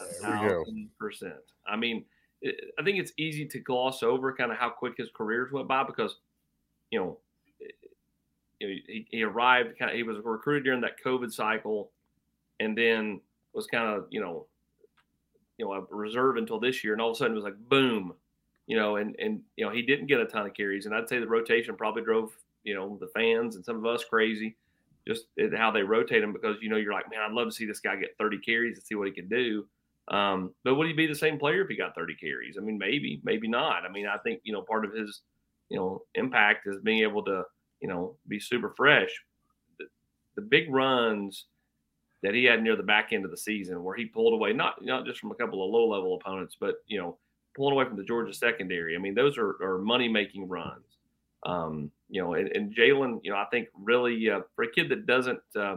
A 0.00 0.04
thousand 0.04 0.90
percent. 0.98 1.44
I 1.66 1.76
mean, 1.76 1.98
it, 1.98 2.04
I 2.44 2.82
think 2.82 2.98
it's 2.98 3.12
easy 3.16 3.46
to 3.46 3.58
gloss 3.58 4.02
over 4.02 4.34
kind 4.34 4.52
of 4.52 4.58
how 4.58 4.68
quick 4.68 4.94
his 4.98 5.08
careers 5.14 5.50
went 5.50 5.66
by 5.66 5.82
because, 5.82 6.16
you 6.90 6.98
know, 6.98 7.18
he, 8.58 9.06
he 9.10 9.22
arrived 9.22 9.78
kind 9.78 9.90
of 9.90 9.96
he 9.96 10.02
was 10.02 10.18
recruited 10.22 10.64
during 10.64 10.80
that 10.82 11.02
COVID 11.04 11.32
cycle, 11.32 11.90
and 12.60 12.76
then 12.76 13.20
was 13.52 13.66
kind 13.66 13.88
of 13.88 14.06
you 14.10 14.20
know, 14.20 14.46
you 15.58 15.64
know 15.64 15.72
a 15.72 15.94
reserve 15.94 16.36
until 16.36 16.60
this 16.60 16.84
year, 16.84 16.92
and 16.92 17.02
all 17.02 17.10
of 17.10 17.16
a 17.16 17.18
sudden 17.18 17.32
it 17.32 17.36
was 17.36 17.44
like 17.44 17.68
boom, 17.68 18.14
you 18.66 18.76
know, 18.76 18.96
and 18.96 19.16
and 19.18 19.40
you 19.56 19.64
know 19.64 19.72
he 19.72 19.82
didn't 19.82 20.06
get 20.06 20.20
a 20.20 20.26
ton 20.26 20.46
of 20.46 20.54
carries, 20.54 20.86
and 20.86 20.94
I'd 20.94 21.08
say 21.08 21.18
the 21.18 21.26
rotation 21.26 21.76
probably 21.76 22.02
drove 22.02 22.36
you 22.62 22.74
know 22.74 22.96
the 23.00 23.08
fans 23.08 23.56
and 23.56 23.64
some 23.64 23.76
of 23.76 23.86
us 23.86 24.04
crazy, 24.04 24.56
just 25.06 25.26
how 25.56 25.70
they 25.70 25.82
rotate 25.82 26.22
him 26.22 26.32
because 26.32 26.56
you 26.60 26.68
know 26.68 26.76
you're 26.76 26.92
like, 26.92 27.10
man, 27.10 27.20
I'd 27.20 27.32
love 27.32 27.48
to 27.48 27.54
see 27.54 27.66
this 27.66 27.80
guy 27.80 27.96
get 27.96 28.16
30 28.18 28.38
carries 28.38 28.76
and 28.76 28.86
see 28.86 28.94
what 28.94 29.06
he 29.06 29.12
can 29.12 29.28
do. 29.28 29.66
Um, 30.08 30.54
but 30.64 30.74
would 30.74 30.86
he 30.86 30.92
be 30.92 31.06
the 31.06 31.14
same 31.14 31.38
player 31.38 31.62
if 31.62 31.68
he 31.68 31.76
got 31.76 31.94
30 31.94 32.16
carries? 32.16 32.56
I 32.58 32.60
mean, 32.60 32.76
maybe, 32.76 33.20
maybe 33.24 33.48
not. 33.48 33.84
I 33.84 33.90
mean, 33.90 34.06
I 34.06 34.18
think 34.18 34.40
you 34.44 34.52
know 34.52 34.62
part 34.62 34.84
of 34.84 34.92
his 34.92 35.22
you 35.70 35.78
know 35.78 36.02
impact 36.14 36.66
is 36.66 36.76
being 36.82 37.02
able 37.02 37.24
to 37.24 37.42
you 37.80 37.88
know 37.88 38.16
be 38.28 38.38
super 38.38 38.74
fresh. 38.76 39.10
The, 39.78 39.86
the 40.36 40.42
big 40.42 40.72
runs 40.72 41.46
that 42.22 42.34
he 42.34 42.44
had 42.44 42.62
near 42.62 42.76
the 42.76 42.82
back 42.82 43.12
end 43.12 43.24
of 43.24 43.30
the 43.30 43.36
season, 43.36 43.82
where 43.82 43.96
he 43.96 44.06
pulled 44.06 44.34
away 44.34 44.52
not 44.52 44.84
not 44.84 45.06
just 45.06 45.20
from 45.20 45.30
a 45.30 45.34
couple 45.34 45.64
of 45.64 45.70
low 45.70 45.88
level 45.88 46.16
opponents, 46.16 46.56
but 46.58 46.76
you 46.86 46.98
know 46.98 47.18
pulling 47.54 47.72
away 47.72 47.84
from 47.84 47.96
the 47.96 48.04
Georgia 48.04 48.32
secondary. 48.32 48.96
I 48.96 48.98
mean, 48.98 49.14
those 49.14 49.38
are, 49.38 49.56
are 49.62 49.78
money 49.78 50.08
making 50.08 50.48
runs. 50.48 50.84
Um, 51.46 51.90
you 52.08 52.20
know, 52.20 52.34
and, 52.34 52.48
and 52.48 52.74
Jaylen, 52.74 53.20
you 53.22 53.30
know, 53.30 53.36
I 53.36 53.46
think 53.50 53.68
really 53.74 54.30
uh, 54.30 54.40
for 54.56 54.64
a 54.64 54.70
kid 54.70 54.88
that 54.88 55.06
doesn't, 55.06 55.40
uh, 55.56 55.76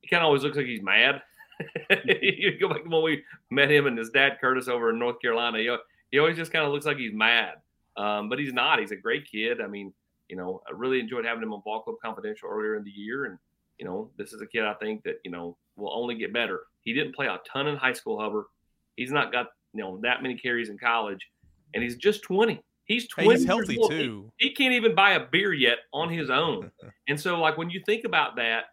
he 0.00 0.08
kind 0.08 0.22
of 0.22 0.26
always 0.26 0.42
looks 0.42 0.56
like 0.56 0.66
he's 0.66 0.82
mad. 0.82 1.22
you 2.04 2.58
go 2.58 2.68
back 2.68 2.84
to 2.84 2.88
when 2.88 3.02
we 3.02 3.22
met 3.50 3.70
him 3.70 3.86
and 3.86 3.98
his 3.98 4.10
dad 4.10 4.38
Curtis 4.40 4.68
over 4.68 4.90
in 4.90 4.98
North 4.98 5.20
Carolina. 5.20 5.62
Know, 5.62 5.78
he 6.10 6.18
always 6.18 6.36
just 6.36 6.52
kind 6.52 6.64
of 6.64 6.72
looks 6.72 6.86
like 6.86 6.96
he's 6.96 7.12
mad, 7.12 7.54
um, 7.96 8.28
but 8.28 8.38
he's 8.38 8.52
not. 8.52 8.78
He's 8.78 8.92
a 8.92 8.96
great 8.96 9.30
kid. 9.30 9.60
I 9.60 9.66
mean, 9.66 9.92
you 10.28 10.36
know, 10.36 10.62
I 10.68 10.72
really 10.72 11.00
enjoyed 11.00 11.24
having 11.24 11.42
him 11.42 11.52
on 11.52 11.62
Ball 11.64 11.82
Club 11.82 11.96
Confidential 12.02 12.48
earlier 12.48 12.76
in 12.76 12.84
the 12.84 12.90
year, 12.90 13.24
and 13.24 13.38
you 13.78 13.86
know, 13.86 14.10
this 14.16 14.32
is 14.32 14.40
a 14.42 14.46
kid 14.46 14.64
I 14.64 14.74
think 14.74 15.02
that 15.04 15.16
you 15.24 15.30
know 15.30 15.56
will 15.76 15.92
only 15.94 16.14
get 16.16 16.32
better. 16.32 16.62
He 16.82 16.92
didn't 16.92 17.14
play 17.14 17.26
a 17.26 17.40
ton 17.50 17.66
in 17.66 17.76
high 17.76 17.92
school, 17.92 18.18
however. 18.18 18.48
He's 18.96 19.12
not 19.12 19.32
got 19.32 19.48
you 19.74 19.82
know 19.82 19.98
that 20.02 20.22
many 20.22 20.36
carries 20.36 20.68
in 20.68 20.78
college, 20.78 21.26
and 21.74 21.82
he's 21.82 21.96
just 21.96 22.22
twenty. 22.22 22.60
He's 22.84 23.08
twenty. 23.08 23.30
Hey, 23.30 23.36
he's 23.36 23.46
healthy 23.46 23.78
too. 23.88 24.30
He, 24.38 24.48
he, 24.48 24.54
can't 24.54 24.72
even 24.74 24.94
buy 24.94 25.12
a 25.12 25.26
beer 25.26 25.52
yet 25.52 25.78
on 25.92 26.08
his 26.08 26.30
own. 26.30 26.70
and 27.08 27.20
so, 27.20 27.38
like 27.40 27.58
when 27.58 27.70
you 27.70 27.82
think 27.84 28.04
about 28.04 28.36
that, 28.36 28.64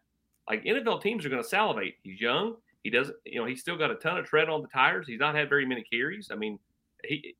like 0.50 0.64
NFL 0.64 1.02
teams 1.02 1.26
are 1.26 1.30
going 1.30 1.42
to 1.42 1.48
salivate. 1.48 1.96
He's 2.04 2.20
young. 2.20 2.56
He 2.86 2.92
doesn't. 2.92 3.18
You 3.26 3.40
know, 3.40 3.48
he's 3.48 3.62
still 3.62 3.78
got 3.78 3.90
a 3.90 3.96
ton 3.96 4.20
of 4.20 4.26
tread 4.26 4.48
on 4.48 4.62
the 4.62 4.68
tires. 4.68 5.08
He's 5.08 5.20
not 5.20 5.34
had 5.34 5.50
very 5.50 5.66
many 5.66 5.84
carries. 5.92 6.30
I 6.32 6.36
mean, 6.36 6.60
he 7.04 7.34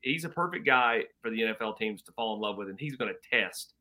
he's 0.00 0.24
a 0.24 0.28
perfect 0.28 0.64
guy 0.64 1.02
for 1.20 1.28
the 1.28 1.40
NFL 1.40 1.76
teams 1.76 2.02
to 2.02 2.12
fall 2.12 2.36
in 2.36 2.40
love 2.40 2.56
with, 2.56 2.68
and 2.68 2.78
he's 2.78 2.94
going 2.94 3.12
to 3.12 3.36
test 3.36 3.74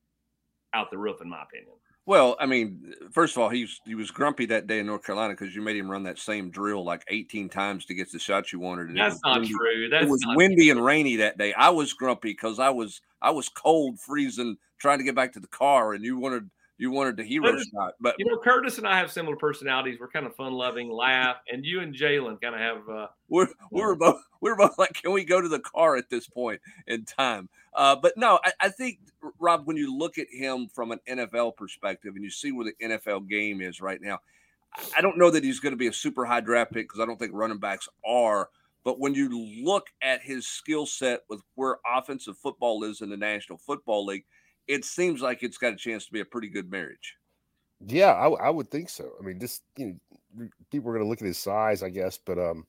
out 0.74 0.90
the 0.90 0.98
roof, 0.98 1.22
in 1.22 1.30
my 1.30 1.44
opinion. 1.44 1.76
Well, 2.08 2.36
I 2.40 2.48
mean, 2.48 2.96
first 3.12 3.36
of 3.36 3.44
all, 3.44 3.50
he 3.50 3.62
was, 3.62 3.80
he 3.86 3.94
was 3.94 4.10
grumpy 4.10 4.48
that 4.48 4.66
day 4.66 4.80
in 4.80 4.88
North 4.88 5.06
Carolina 5.06 5.36
because 5.36 5.54
you 5.56 5.62
made 5.62 5.76
him 5.76 5.92
run 5.92 6.02
that 6.04 6.18
same 6.18 6.50
drill 6.50 6.84
like 6.84 7.04
18 7.08 7.50
times 7.50 7.86
to 7.86 7.94
get 7.94 8.12
the 8.12 8.18
shot 8.18 8.52
you 8.52 8.60
wanted. 8.60 8.88
And 8.88 8.98
That's 8.98 9.20
not 9.24 9.42
windy. 9.42 9.54
true. 9.54 9.90
That's 9.90 10.06
it 10.06 10.10
was 10.10 10.26
windy 10.30 10.70
true. 10.70 10.72
and 10.72 10.84
rainy 10.84 11.18
that 11.18 11.38
day. 11.38 11.54
I 11.54 11.70
was 11.70 11.94
grumpy 11.94 12.32
because 12.32 12.58
I 12.58 12.72
was 12.72 13.00
I 13.22 13.30
was 13.30 13.48
cold, 13.48 14.00
freezing, 14.00 14.58
trying 14.80 14.98
to 14.98 15.04
get 15.04 15.14
back 15.14 15.34
to 15.34 15.40
the 15.40 15.48
car, 15.48 15.94
and 15.94 16.04
you 16.04 16.18
wanted 16.18 16.50
you 16.78 16.92
wanted 16.92 17.18
the 17.18 17.24
hero 17.24 17.54
but, 17.54 17.66
shot. 17.74 17.94
But 18.00 18.16
you 18.18 18.26
know, 18.26 18.38
Curtis 18.38 18.78
and 18.78 18.88
I 18.88 18.98
have 18.98 19.12
similar 19.12 19.36
personalities. 19.36 20.00
We're 20.00 20.08
kind 20.08 20.26
of 20.26 20.36
fun 20.36 20.54
loving, 20.54 20.92
laugh, 20.92 21.38
and 21.52 21.66
you 21.66 21.82
and 21.82 21.94
Jaylen 21.94 22.42
kind 22.42 22.56
of 22.56 22.62
have. 22.62 22.90
Uh, 22.90 23.08
we're 23.30 23.48
we're 23.72 23.96
both 23.96 24.22
we're 24.42 24.56
both 24.56 24.78
like, 24.78 24.94
can 24.94 25.12
we 25.12 25.24
go 25.24 25.40
to 25.40 25.48
the 25.48 25.60
car 25.60 25.96
at 25.96 26.10
this 26.10 26.28
point 26.28 26.62
in 26.88 27.06
time? 27.06 27.50
Uh, 27.74 27.96
but 27.96 28.18
no, 28.18 28.40
I, 28.44 28.52
I, 28.62 28.70
think 28.70 29.00
Rob, 29.40 29.66
when 29.66 29.78
you 29.78 29.98
look 29.98 30.18
at 30.18 30.28
him 30.30 30.68
from 30.68 30.92
an 30.92 31.00
NFL 31.08 31.56
perspective 31.56 32.16
and 32.16 32.24
you 32.24 32.30
see 32.30 32.52
where 32.52 32.66
the 32.66 32.86
NFL 32.86 33.30
game 33.30 33.62
is 33.62 33.80
right 33.80 34.02
now, 34.02 34.20
I 34.98 35.02
don't 35.02 35.18
know 35.18 35.30
that 35.30 35.44
he's 35.44 35.62
going 35.62 35.72
to 35.72 35.78
be 35.78 35.88
a 35.88 35.94
super 35.94 36.26
high 36.26 36.42
draft 36.42 36.74
pick 36.74 36.88
because 36.90 37.00
I 37.00 37.06
don't 37.06 37.18
think 37.18 37.32
running 37.34 37.60
backs 37.60 37.88
are. 38.06 38.50
But 38.84 39.00
when 39.00 39.14
you 39.14 39.30
look 39.64 39.88
at 40.02 40.22
his 40.22 40.48
skill 40.48 40.86
set 40.86 41.22
with 41.30 41.42
where 41.56 41.78
offensive 41.86 42.38
football 42.38 42.84
is 42.84 43.02
in 43.02 43.10
the 43.10 43.18
National 43.18 43.58
Football 43.58 44.06
League 44.06 44.26
it 44.72 44.86
seems 44.86 45.22
like 45.22 45.44
it's 45.44 45.58
got 45.58 45.74
a 45.74 45.78
chance 45.78 46.06
to 46.06 46.14
be 46.14 46.22
a 46.22 46.26
pretty 46.26 46.48
good 46.50 46.72
marriage. 46.72 47.16
Yeah, 47.86 48.12
I, 48.12 48.30
I 48.30 48.50
would 48.50 48.72
think 48.72 48.90
so. 48.90 49.12
I 49.20 49.24
mean, 49.24 49.40
just 49.40 49.64
you 49.78 50.00
know, 50.38 50.48
people 50.72 50.90
are 50.90 50.94
going 50.94 51.04
to 51.04 51.10
look 51.10 51.22
at 51.22 51.28
his 51.28 51.38
size, 51.38 51.84
I 51.84 51.90
guess, 51.90 52.18
but 52.18 52.38
um, 52.38 52.66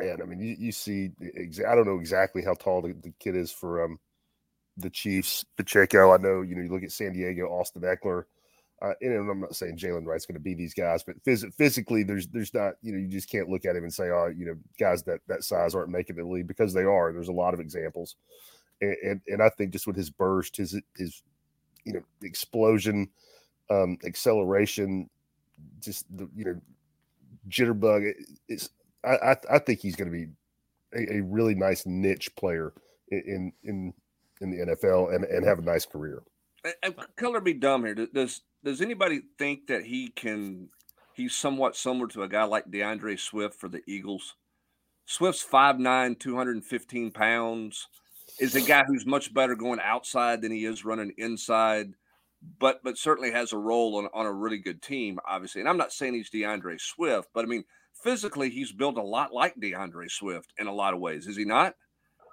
and 0.00 0.20
I 0.20 0.26
mean, 0.26 0.40
you, 0.40 0.56
you 0.58 0.72
see, 0.72 1.10
exa- 1.22 1.66
I 1.66 1.74
don't 1.74 1.86
know 1.86 1.98
exactly 1.98 2.42
how 2.44 2.54
tall 2.54 2.82
the, 2.82 2.92
the 2.92 3.12
kid 3.20 3.36
is 3.36 3.50
for 3.50 3.84
um 3.84 3.98
the 4.76 4.90
Chiefs. 4.90 5.44
Pacheco, 5.56 6.12
I 6.12 6.18
know, 6.18 6.42
you 6.42 6.54
know, 6.54 6.62
you 6.62 6.70
look 6.70 6.82
at 6.82 6.92
San 6.92 7.12
Diego, 7.12 7.46
Austin 7.46 7.82
Ekeler. 7.82 8.24
Uh, 8.80 8.92
and 9.00 9.28
I'm 9.28 9.40
not 9.40 9.56
saying 9.56 9.76
Jaylen 9.76 10.06
Wright's 10.06 10.24
going 10.24 10.36
to 10.36 10.40
be 10.40 10.54
these 10.54 10.72
guys, 10.72 11.02
but 11.02 11.20
phys- 11.24 11.52
physically, 11.54 12.04
there's 12.04 12.28
there's 12.28 12.54
not 12.54 12.74
you 12.82 12.92
know 12.92 12.98
you 12.98 13.08
just 13.08 13.30
can't 13.30 13.48
look 13.48 13.64
at 13.64 13.74
him 13.74 13.82
and 13.82 13.92
say, 13.92 14.10
oh, 14.10 14.32
you 14.36 14.46
know, 14.46 14.56
guys 14.78 15.02
that 15.04 15.20
that 15.26 15.42
size 15.42 15.74
aren't 15.74 15.90
making 15.90 16.16
the 16.16 16.24
league 16.24 16.46
because 16.46 16.72
they 16.72 16.84
are. 16.84 17.12
There's 17.12 17.28
a 17.28 17.32
lot 17.32 17.54
of 17.54 17.60
examples 17.60 18.14
and, 18.80 18.96
and, 19.02 19.20
and 19.26 19.42
I 19.42 19.48
think 19.48 19.72
just 19.72 19.86
with 19.86 19.96
his 19.96 20.10
burst, 20.10 20.56
his 20.56 20.80
his 20.96 21.22
you 21.84 21.92
know 21.94 22.02
explosion, 22.22 23.08
um, 23.70 23.98
acceleration, 24.04 25.08
just 25.80 26.06
the 26.16 26.28
you 26.34 26.44
know 26.44 26.60
jitterbug. 27.48 28.10
It, 28.10 28.16
it's 28.48 28.70
I, 29.04 29.16
I, 29.16 29.36
I 29.52 29.58
think 29.58 29.80
he's 29.80 29.96
going 29.96 30.10
to 30.10 30.16
be 30.16 30.28
a, 30.94 31.18
a, 31.18 31.22
really 31.22 31.54
nice 31.54 31.86
niche 31.86 32.34
player 32.36 32.72
in 33.10 33.52
in 33.64 33.92
in 34.40 34.50
the 34.50 34.74
NFL 34.74 35.14
and 35.14 35.24
and 35.24 35.44
have 35.44 35.58
a 35.58 35.62
nice 35.62 35.86
career. 35.86 36.22
And 36.82 36.94
color 37.16 37.40
be 37.40 37.54
dumb 37.54 37.84
here. 37.84 37.94
Does 37.94 38.42
does 38.64 38.80
anybody 38.80 39.22
think 39.38 39.66
that 39.68 39.84
he 39.84 40.08
can? 40.08 40.68
He's 41.14 41.34
somewhat 41.34 41.76
similar 41.76 42.06
to 42.08 42.22
a 42.22 42.28
guy 42.28 42.44
like 42.44 42.70
D'Andre 42.70 43.16
Swift 43.16 43.58
for 43.58 43.68
the 43.68 43.82
Eagles. 43.88 44.36
Swift's 45.04 45.44
5'9", 45.44 46.18
215 46.18 47.10
pounds 47.10 47.88
is 48.40 48.54
a 48.54 48.60
guy 48.60 48.84
who's 48.84 49.06
much 49.06 49.32
better 49.32 49.54
going 49.54 49.80
outside 49.82 50.42
than 50.42 50.52
he 50.52 50.64
is 50.64 50.84
running 50.84 51.12
inside, 51.18 51.92
but 52.58 52.80
but 52.82 52.98
certainly 52.98 53.30
has 53.30 53.52
a 53.52 53.58
role 53.58 53.96
on, 53.96 54.08
on 54.12 54.26
a 54.26 54.32
really 54.32 54.58
good 54.58 54.82
team, 54.82 55.18
obviously. 55.26 55.60
And 55.60 55.68
I'm 55.68 55.76
not 55.76 55.92
saying 55.92 56.14
he's 56.14 56.30
D'Andre 56.30 56.76
Swift, 56.78 57.28
but 57.34 57.44
I 57.44 57.48
mean 57.48 57.64
physically 58.02 58.50
he's 58.50 58.72
built 58.72 58.96
a 58.96 59.02
lot 59.02 59.32
like 59.32 59.54
D'Andre 59.60 60.08
Swift 60.08 60.52
in 60.58 60.66
a 60.66 60.74
lot 60.74 60.94
of 60.94 61.00
ways, 61.00 61.26
is 61.26 61.36
he 61.36 61.44
not? 61.44 61.74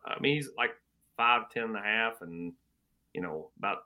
I 0.05 0.19
mean 0.19 0.35
he's 0.35 0.49
like 0.57 0.71
five 1.17 1.49
ten 1.49 1.63
and 1.63 1.77
a 1.77 1.81
half 1.81 2.21
and 2.21 2.53
you 3.13 3.21
know 3.21 3.49
about 3.57 3.79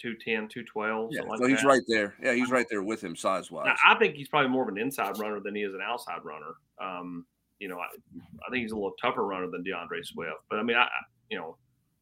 210, 0.00 0.48
212. 0.48 1.10
Yeah, 1.12 1.22
like 1.22 1.38
so 1.38 1.46
he's 1.46 1.60
that. 1.60 1.66
right 1.66 1.82
there. 1.86 2.14
Yeah, 2.22 2.32
he's 2.32 2.50
right 2.50 2.66
there 2.70 2.82
with 2.82 3.04
him 3.04 3.14
size 3.14 3.50
wise. 3.50 3.76
I 3.86 3.94
think 3.96 4.14
he's 4.14 4.28
probably 4.28 4.50
more 4.50 4.62
of 4.62 4.68
an 4.68 4.78
inside 4.78 5.18
runner 5.18 5.40
than 5.40 5.54
he 5.54 5.62
is 5.62 5.74
an 5.74 5.80
outside 5.84 6.20
runner. 6.24 6.54
Um, 6.80 7.26
you 7.58 7.68
know, 7.68 7.78
I, 7.78 7.84
I 7.84 8.50
think 8.50 8.62
he's 8.62 8.72
a 8.72 8.76
little 8.76 8.94
tougher 9.00 9.24
runner 9.24 9.48
than 9.50 9.62
D'Andre 9.62 10.02
Swift. 10.02 10.38
But 10.48 10.58
I 10.58 10.62
mean, 10.62 10.76
I, 10.76 10.88
you 11.30 11.38
know, 11.38 11.56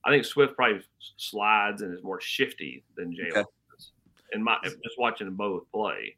I 0.05 0.11
think 0.11 0.25
Swift 0.25 0.57
probably 0.57 0.81
slides 1.17 1.83
and 1.83 1.95
is 1.95 2.03
more 2.03 2.21
shifty 2.21 2.85
than 2.97 3.13
Jaylen. 3.13 3.39
Okay. 3.39 3.45
And 4.33 4.45
my 4.45 4.59
just 4.63 4.99
watching 4.99 5.27
them 5.27 5.37
both 5.37 5.65
play. 5.73 6.17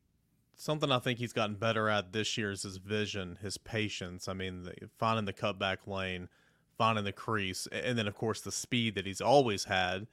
Something 0.56 0.92
I 0.92 0.98
think 0.98 1.18
he's 1.18 1.32
gotten 1.32 1.54
better 1.54 1.88
at 1.88 2.12
this 2.12 2.36
year 2.36 2.50
is 2.50 2.62
his 2.62 2.76
vision, 2.76 3.38
his 3.40 3.56
patience. 3.56 4.28
I 4.28 4.34
mean, 4.34 4.64
the, 4.64 4.74
finding 4.98 5.24
the 5.24 5.32
cutback 5.32 5.86
lane, 5.86 6.28
finding 6.76 7.04
the 7.04 7.12
crease, 7.12 7.66
and 7.72 7.96
then 7.96 8.06
of 8.06 8.14
course 8.14 8.40
the 8.40 8.52
speed 8.52 8.94
that 8.94 9.06
he's 9.06 9.20
always 9.20 9.64
had. 9.64 10.06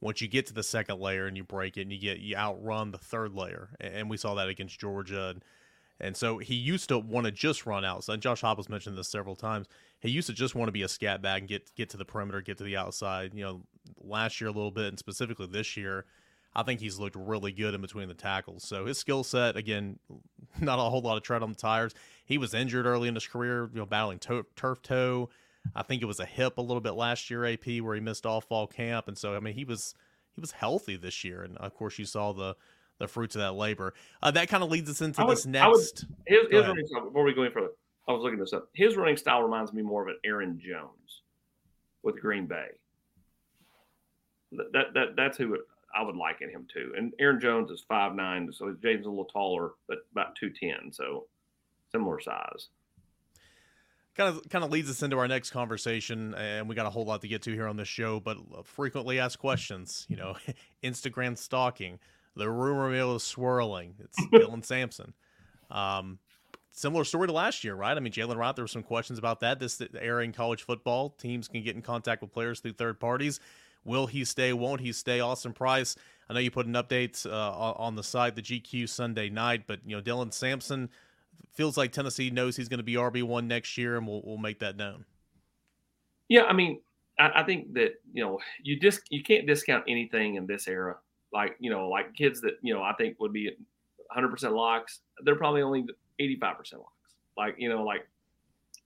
Once 0.00 0.20
you 0.20 0.26
get 0.26 0.46
to 0.46 0.52
the 0.52 0.62
second 0.64 0.98
layer 0.98 1.26
and 1.26 1.36
you 1.36 1.44
break 1.44 1.76
it, 1.76 1.82
and 1.82 1.92
you 1.92 1.98
get 1.98 2.18
you 2.18 2.34
outrun 2.34 2.90
the 2.90 2.98
third 2.98 3.32
layer, 3.32 3.70
and 3.80 4.10
we 4.10 4.16
saw 4.16 4.34
that 4.34 4.48
against 4.48 4.80
Georgia. 4.80 5.28
And, 5.28 5.44
and 6.00 6.16
so 6.16 6.38
he 6.38 6.56
used 6.56 6.88
to 6.88 6.98
want 6.98 7.26
to 7.26 7.30
just 7.30 7.66
run 7.66 7.84
outside. 7.84 8.20
Josh 8.20 8.42
Heupel 8.42 8.68
mentioned 8.68 8.98
this 8.98 9.08
several 9.08 9.36
times. 9.36 9.68
He 10.02 10.10
used 10.10 10.26
to 10.26 10.32
just 10.32 10.56
want 10.56 10.68
to 10.68 10.72
be 10.72 10.82
a 10.82 10.88
scat 10.88 11.22
back 11.22 11.38
and 11.40 11.48
get 11.48 11.74
get 11.76 11.90
to 11.90 11.96
the 11.96 12.04
perimeter, 12.04 12.40
get 12.40 12.58
to 12.58 12.64
the 12.64 12.76
outside. 12.76 13.32
You 13.34 13.44
know, 13.44 13.62
last 14.00 14.40
year 14.40 14.50
a 14.50 14.52
little 14.52 14.72
bit, 14.72 14.86
and 14.86 14.98
specifically 14.98 15.46
this 15.46 15.76
year, 15.76 16.06
I 16.54 16.64
think 16.64 16.80
he's 16.80 16.98
looked 16.98 17.14
really 17.14 17.52
good 17.52 17.72
in 17.72 17.80
between 17.80 18.08
the 18.08 18.14
tackles. 18.14 18.64
So 18.64 18.86
his 18.86 18.98
skill 18.98 19.22
set, 19.22 19.56
again, 19.56 20.00
not 20.60 20.80
a 20.80 20.82
whole 20.82 21.02
lot 21.02 21.16
of 21.16 21.22
tread 21.22 21.42
on 21.42 21.50
the 21.50 21.56
tires. 21.56 21.94
He 22.24 22.36
was 22.36 22.52
injured 22.52 22.84
early 22.84 23.06
in 23.06 23.14
his 23.14 23.26
career, 23.26 23.70
you 23.72 23.78
know, 23.78 23.86
battling 23.86 24.18
to- 24.20 24.46
turf 24.56 24.82
toe. 24.82 25.30
I 25.76 25.84
think 25.84 26.02
it 26.02 26.06
was 26.06 26.18
a 26.18 26.24
hip 26.26 26.58
a 26.58 26.62
little 26.62 26.80
bit 26.80 26.92
last 26.92 27.30
year, 27.30 27.44
AP, 27.44 27.80
where 27.80 27.94
he 27.94 28.00
missed 28.00 28.26
all 28.26 28.40
fall 28.40 28.66
camp, 28.66 29.06
and 29.06 29.16
so 29.16 29.36
I 29.36 29.40
mean 29.40 29.54
he 29.54 29.64
was 29.64 29.94
he 30.34 30.40
was 30.40 30.50
healthy 30.50 30.96
this 30.96 31.22
year, 31.22 31.44
and 31.44 31.56
of 31.58 31.74
course 31.74 31.98
you 32.00 32.04
saw 32.04 32.32
the 32.32 32.56
the 32.98 33.06
fruits 33.06 33.36
of 33.36 33.40
that 33.40 33.52
labor. 33.52 33.94
Uh, 34.20 34.32
that 34.32 34.48
kind 34.48 34.62
of 34.62 34.70
leads 34.70 34.90
us 34.90 35.00
into 35.00 35.24
would, 35.24 35.36
this 35.36 35.46
next. 35.46 36.04
Would, 36.04 36.08
running 36.68 36.86
style, 36.86 37.04
before 37.04 37.24
we 37.24 37.32
go 37.32 37.42
any 37.42 37.52
further, 37.52 37.70
I 38.08 38.12
was 38.12 38.22
looking 38.22 38.38
this 38.38 38.52
up. 38.52 38.68
His 38.74 38.96
running 38.96 39.16
style 39.16 39.42
reminds 39.42 39.72
me 39.72 39.82
more 39.82 40.02
of 40.02 40.08
an 40.08 40.18
Aaron 40.24 40.60
Jones 40.60 41.22
with 42.02 42.20
Green 42.20 42.46
Bay. 42.46 42.68
That 44.52 44.72
that, 44.72 44.94
that 44.94 45.06
that's 45.16 45.38
who 45.38 45.58
I 45.94 46.02
would 46.02 46.16
liken 46.16 46.50
him 46.50 46.66
to. 46.74 46.92
And 46.96 47.12
Aaron 47.18 47.40
Jones 47.40 47.70
is 47.70 47.84
five 47.88 48.14
nine, 48.14 48.50
so 48.52 48.74
James 48.82 49.00
is 49.00 49.06
a 49.06 49.10
little 49.10 49.24
taller, 49.26 49.72
but 49.88 49.98
about 50.10 50.34
two 50.36 50.50
ten, 50.50 50.92
so 50.92 51.26
similar 51.92 52.20
size 52.20 52.68
kind 54.14 54.28
of 54.28 54.48
kind 54.48 54.64
of 54.64 54.70
leads 54.70 54.90
us 54.90 55.02
into 55.02 55.18
our 55.18 55.28
next 55.28 55.50
conversation 55.50 56.34
and 56.34 56.68
we 56.68 56.74
got 56.74 56.86
a 56.86 56.90
whole 56.90 57.04
lot 57.04 57.20
to 57.22 57.28
get 57.28 57.42
to 57.42 57.52
here 57.52 57.66
on 57.66 57.76
this 57.76 57.88
show 57.88 58.20
but 58.20 58.36
frequently 58.64 59.18
asked 59.18 59.38
questions 59.38 60.06
you 60.08 60.16
know 60.16 60.36
instagram 60.84 61.36
stalking 61.36 61.98
the 62.36 62.48
rumor 62.48 62.90
mill 62.90 63.16
is 63.16 63.22
swirling 63.22 63.94
it's 64.00 64.20
dylan 64.32 64.64
sampson 64.64 65.14
um, 65.70 66.18
similar 66.72 67.04
story 67.04 67.26
to 67.26 67.32
last 67.32 67.64
year 67.64 67.74
right 67.74 67.96
i 67.96 68.00
mean 68.00 68.12
jaylen 68.12 68.36
Wright 68.36 68.56
there 68.56 68.64
were 68.64 68.68
some 68.68 68.82
questions 68.82 69.18
about 69.18 69.40
that 69.40 69.60
this 69.60 69.80
era 70.00 70.24
in 70.24 70.32
college 70.32 70.62
football 70.62 71.10
teams 71.10 71.48
can 71.48 71.62
get 71.62 71.76
in 71.76 71.82
contact 71.82 72.22
with 72.22 72.32
players 72.32 72.60
through 72.60 72.72
third 72.72 72.98
parties 72.98 73.40
will 73.84 74.06
he 74.06 74.24
stay 74.24 74.52
won't 74.52 74.80
he 74.80 74.92
stay 74.92 75.20
austin 75.20 75.52
price 75.52 75.96
i 76.28 76.34
know 76.34 76.40
you 76.40 76.50
put 76.50 76.66
an 76.66 76.72
update 76.72 77.24
uh, 77.26 77.72
on 77.72 77.94
the 77.94 78.02
site 78.02 78.34
the 78.34 78.42
VQ 78.42 78.88
sunday 78.88 79.28
night 79.28 79.64
but 79.66 79.80
you 79.84 79.94
know 79.94 80.02
dylan 80.02 80.32
sampson 80.32 80.88
feels 81.52 81.76
like 81.76 81.92
Tennessee 81.92 82.30
knows 82.30 82.56
he's 82.56 82.68
going 82.68 82.78
to 82.78 82.84
be 82.84 82.94
RB 82.94 83.22
one 83.22 83.46
next 83.48 83.76
year, 83.76 83.96
and 83.96 84.06
we'll 84.06 84.22
we'll 84.24 84.38
make 84.38 84.58
that 84.60 84.76
known. 84.76 85.04
Yeah, 86.28 86.44
I 86.44 86.52
mean, 86.52 86.80
I, 87.18 87.30
I, 87.36 87.42
think 87.42 87.74
that 87.74 87.94
you 88.12 88.22
know 88.24 88.38
you 88.62 88.78
just 88.80 89.00
you 89.10 89.22
can't 89.22 89.46
discount 89.46 89.84
anything 89.88 90.36
in 90.36 90.46
this 90.46 90.66
era. 90.68 90.96
Like 91.32 91.56
you 91.60 91.70
know, 91.70 91.88
like 91.88 92.14
kids 92.14 92.40
that 92.42 92.54
you 92.62 92.74
know 92.74 92.82
I 92.82 92.94
think 92.94 93.20
would 93.20 93.32
be 93.32 93.46
100 93.46 94.28
percent 94.28 94.54
locks. 94.54 95.00
They're 95.24 95.36
probably 95.36 95.62
only 95.62 95.86
85 96.22 96.58
percent 96.58 96.82
locks. 96.82 97.14
Like 97.36 97.56
you 97.58 97.68
know, 97.68 97.82
like 97.84 98.06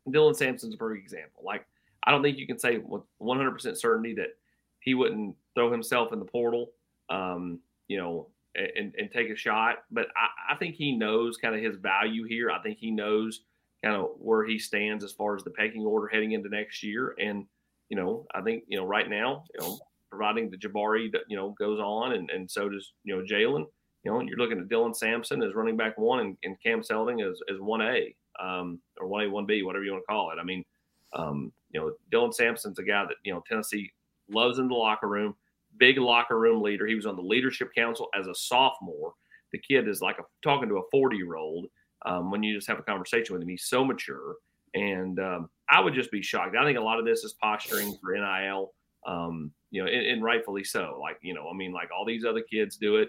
Dylan 0.08 0.36
Sampson's 0.36 0.74
a 0.74 0.78
perfect 0.78 1.04
example. 1.04 1.42
Like 1.44 1.66
I 2.04 2.10
don't 2.10 2.22
think 2.22 2.38
you 2.38 2.46
can 2.46 2.58
say 2.58 2.78
with 2.78 3.02
100 3.18 3.50
percent 3.52 3.78
certainty 3.78 4.14
that 4.14 4.36
he 4.80 4.94
wouldn't 4.94 5.34
throw 5.54 5.70
himself 5.70 6.12
in 6.12 6.18
the 6.18 6.24
portal. 6.24 6.70
Um, 7.08 7.60
you 7.88 7.98
know, 7.98 8.28
and, 8.56 8.94
and 8.98 9.10
take 9.10 9.30
a 9.30 9.36
shot. 9.36 9.84
But 9.90 10.08
I, 10.16 10.54
I 10.54 10.56
think 10.56 10.74
he 10.74 10.92
knows 10.92 11.36
kind 11.36 11.54
of 11.54 11.62
his 11.62 11.76
value 11.76 12.24
here. 12.24 12.50
I 12.50 12.60
think 12.60 12.78
he 12.78 12.90
knows 12.90 13.42
kind 13.84 13.96
of 13.96 14.10
where 14.18 14.44
he 14.44 14.58
stands 14.58 15.04
as 15.04 15.12
far 15.12 15.36
as 15.36 15.44
the 15.44 15.50
pecking 15.50 15.84
order 15.84 16.08
heading 16.08 16.32
into 16.32 16.48
next 16.48 16.82
year. 16.82 17.14
And, 17.20 17.44
you 17.88 17.96
know, 17.96 18.26
I 18.34 18.40
think, 18.40 18.64
you 18.66 18.78
know, 18.78 18.86
right 18.86 19.08
now, 19.08 19.44
you 19.54 19.60
know, 19.60 19.78
providing 20.10 20.50
the 20.50 20.56
Jabari, 20.56 21.12
that 21.12 21.22
you 21.28 21.36
know, 21.36 21.50
goes 21.58 21.78
on 21.78 22.12
and, 22.12 22.30
and 22.30 22.50
so 22.50 22.68
does, 22.68 22.92
you 23.04 23.14
know, 23.14 23.22
Jaylen, 23.22 23.66
you 24.06 24.12
know, 24.12 24.20
you're 24.20 24.38
looking 24.38 24.60
at 24.60 24.68
Dylan 24.68 24.94
Sampson 24.94 25.42
as 25.42 25.56
running 25.56 25.76
back 25.76 25.98
one 25.98 26.20
and, 26.20 26.36
and 26.44 26.56
Cam 26.62 26.80
Seldon 26.80 27.20
as, 27.20 27.40
as 27.50 27.58
1A 27.58 28.14
um, 28.40 28.80
or 29.00 29.08
1A, 29.08 29.30
1B, 29.30 29.64
whatever 29.64 29.84
you 29.84 29.90
want 29.90 30.04
to 30.04 30.12
call 30.12 30.30
it. 30.30 30.38
I 30.40 30.44
mean, 30.44 30.64
um, 31.12 31.52
you 31.70 31.80
know, 31.80 31.92
Dylan 32.12 32.32
Sampson's 32.32 32.78
a 32.78 32.84
guy 32.84 33.04
that, 33.04 33.16
you 33.24 33.32
know, 33.32 33.42
Tennessee 33.48 33.90
loves 34.30 34.60
in 34.60 34.68
the 34.68 34.74
locker 34.74 35.08
room 35.08 35.34
big 35.78 35.98
locker 35.98 36.38
room 36.38 36.62
leader. 36.62 36.86
He 36.86 36.94
was 36.94 37.04
on 37.04 37.16
the 37.16 37.22
leadership 37.22 37.70
council 37.76 38.08
as 38.18 38.28
a 38.28 38.34
sophomore. 38.34 39.12
The 39.52 39.58
kid 39.58 39.88
is 39.88 40.00
like 40.00 40.18
a, 40.18 40.22
talking 40.42 40.68
to 40.68 40.76
a 40.76 40.90
40 40.92 41.16
year 41.16 41.34
old 41.34 41.66
um, 42.04 42.30
when 42.30 42.44
you 42.44 42.54
just 42.54 42.68
have 42.68 42.78
a 42.78 42.82
conversation 42.82 43.34
with 43.34 43.42
him. 43.42 43.48
He's 43.48 43.66
so 43.66 43.84
mature. 43.84 44.36
And 44.74 45.18
um, 45.18 45.50
I 45.68 45.80
would 45.80 45.94
just 45.94 46.12
be 46.12 46.22
shocked. 46.22 46.56
I 46.56 46.64
think 46.64 46.78
a 46.78 46.82
lot 46.82 46.98
of 46.98 47.04
this 47.04 47.24
is 47.24 47.34
posturing 47.42 47.96
for 48.00 48.12
NIL, 48.12 48.72
um, 49.06 49.50
you 49.70 49.82
know, 49.82 49.90
and, 49.90 50.06
and, 50.06 50.22
rightfully 50.22 50.64
so. 50.64 50.98
Like, 51.00 51.18
you 51.22 51.34
know, 51.34 51.48
I 51.48 51.54
mean, 51.54 51.72
like 51.72 51.88
all 51.96 52.04
these 52.04 52.24
other 52.24 52.42
kids 52.42 52.76
do 52.76 52.96
it. 52.96 53.08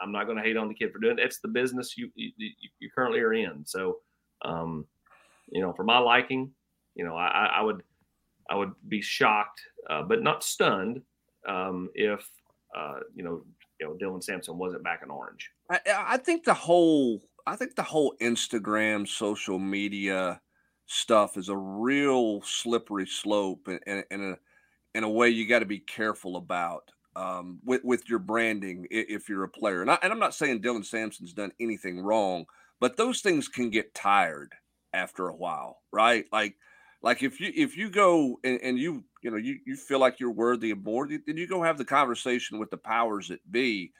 I'm 0.00 0.12
not 0.12 0.24
going 0.24 0.36
to 0.36 0.42
hate 0.42 0.56
on 0.56 0.68
the 0.68 0.74
kid 0.74 0.92
for 0.92 0.98
doing 0.98 1.18
it. 1.18 1.24
It's 1.24 1.40
the 1.40 1.48
business 1.48 1.96
you, 1.96 2.10
you, 2.14 2.32
you 2.78 2.90
currently 2.94 3.20
are 3.20 3.32
in. 3.32 3.64
So, 3.66 3.98
um, 4.42 4.86
you 5.50 5.60
know, 5.60 5.72
for 5.72 5.84
my 5.84 5.98
liking, 5.98 6.50
you 6.94 7.04
know, 7.04 7.16
I, 7.16 7.50
I 7.56 7.62
would, 7.62 7.82
I 8.50 8.56
would 8.56 8.72
be 8.88 9.00
shocked, 9.00 9.60
uh, 9.90 10.02
but 10.02 10.22
not 10.22 10.42
stunned 10.42 11.02
um, 11.48 11.90
if 11.94 12.28
uh, 12.76 13.00
you 13.14 13.22
know 13.22 13.42
you 13.80 13.86
know 13.86 13.94
Dylan 13.94 14.22
Sampson 14.22 14.58
wasn't 14.58 14.84
back 14.84 15.00
in 15.02 15.10
Orange. 15.10 15.50
I, 15.70 15.80
I 15.86 16.16
think 16.16 16.44
the 16.44 16.54
whole 16.54 17.22
I 17.46 17.56
think 17.56 17.74
the 17.74 17.82
whole 17.82 18.14
Instagram 18.20 19.08
social 19.08 19.58
media 19.58 20.40
stuff 20.86 21.36
is 21.36 21.48
a 21.48 21.56
real 21.56 22.42
slippery 22.42 23.06
slope 23.06 23.68
and 23.86 24.04
in 24.10 24.32
a 24.32 24.38
in 24.94 25.04
a 25.04 25.08
way 25.08 25.28
you 25.28 25.46
got 25.46 25.60
to 25.60 25.66
be 25.66 25.78
careful 25.78 26.36
about 26.36 26.90
um, 27.16 27.60
with 27.64 27.82
with 27.84 28.08
your 28.08 28.18
branding 28.18 28.86
if 28.90 29.28
you're 29.28 29.44
a 29.44 29.48
player. 29.48 29.82
And, 29.82 29.90
I, 29.90 29.98
and 30.02 30.12
I'm 30.12 30.18
not 30.18 30.34
saying 30.34 30.60
Dylan 30.62 30.84
Sampson's 30.84 31.32
done 31.32 31.52
anything 31.60 32.00
wrong, 32.00 32.46
but 32.80 32.96
those 32.96 33.20
things 33.20 33.48
can 33.48 33.70
get 33.70 33.94
tired 33.94 34.54
after 34.92 35.28
a 35.28 35.36
while, 35.36 35.78
right? 35.92 36.26
Like 36.32 36.56
like 37.02 37.22
if 37.22 37.40
you 37.40 37.52
if 37.54 37.76
you 37.76 37.90
go 37.90 38.38
and, 38.44 38.60
and 38.62 38.78
you 38.78 39.04
you 39.22 39.30
know 39.30 39.36
you 39.36 39.58
you 39.66 39.76
feel 39.76 39.98
like 39.98 40.20
you're 40.20 40.30
worthy 40.30 40.70
of 40.70 40.82
more, 40.82 41.06
then 41.06 41.22
you 41.36 41.46
go 41.46 41.62
have 41.62 41.78
the 41.78 41.84
conversation 41.84 42.58
with 42.58 42.70
the 42.70 42.76
powers 42.76 43.28
that 43.28 43.50
be. 43.50 43.92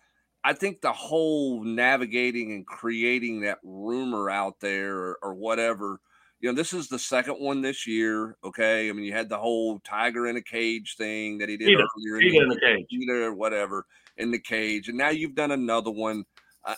I 0.44 0.52
think 0.52 0.80
the 0.80 0.92
whole 0.92 1.64
navigating 1.64 2.52
and 2.52 2.66
creating 2.66 3.40
that 3.40 3.58
rumor 3.64 4.30
out 4.30 4.60
there 4.60 4.96
or, 4.96 5.18
or, 5.20 5.34
whatever, 5.34 6.00
you 6.40 6.48
know, 6.48 6.54
this 6.54 6.72
is 6.72 6.88
the 6.88 6.98
second 6.98 7.34
one 7.34 7.62
this 7.62 7.86
year. 7.86 8.36
Okay. 8.44 8.88
I 8.88 8.92
mean, 8.92 9.04
you 9.04 9.12
had 9.12 9.28
the 9.28 9.38
whole 9.38 9.80
tiger 9.80 10.26
in 10.26 10.36
a 10.36 10.42
cage 10.42 10.94
thing 10.96 11.38
that 11.38 11.48
he 11.48 11.56
did 11.56 11.68
Cheetah. 11.68 11.86
earlier 11.98 12.20
Cheetah 12.20 12.42
in 12.42 12.48
the, 12.48 12.60
cage. 12.60 12.86
Cheetah 12.90 13.24
or 13.24 13.34
whatever 13.34 13.86
in 14.16 14.30
the 14.30 14.38
cage. 14.38 14.88
And 14.88 14.98
now 14.98 15.10
you've 15.10 15.34
done 15.34 15.50
another 15.50 15.90
one. 15.90 16.24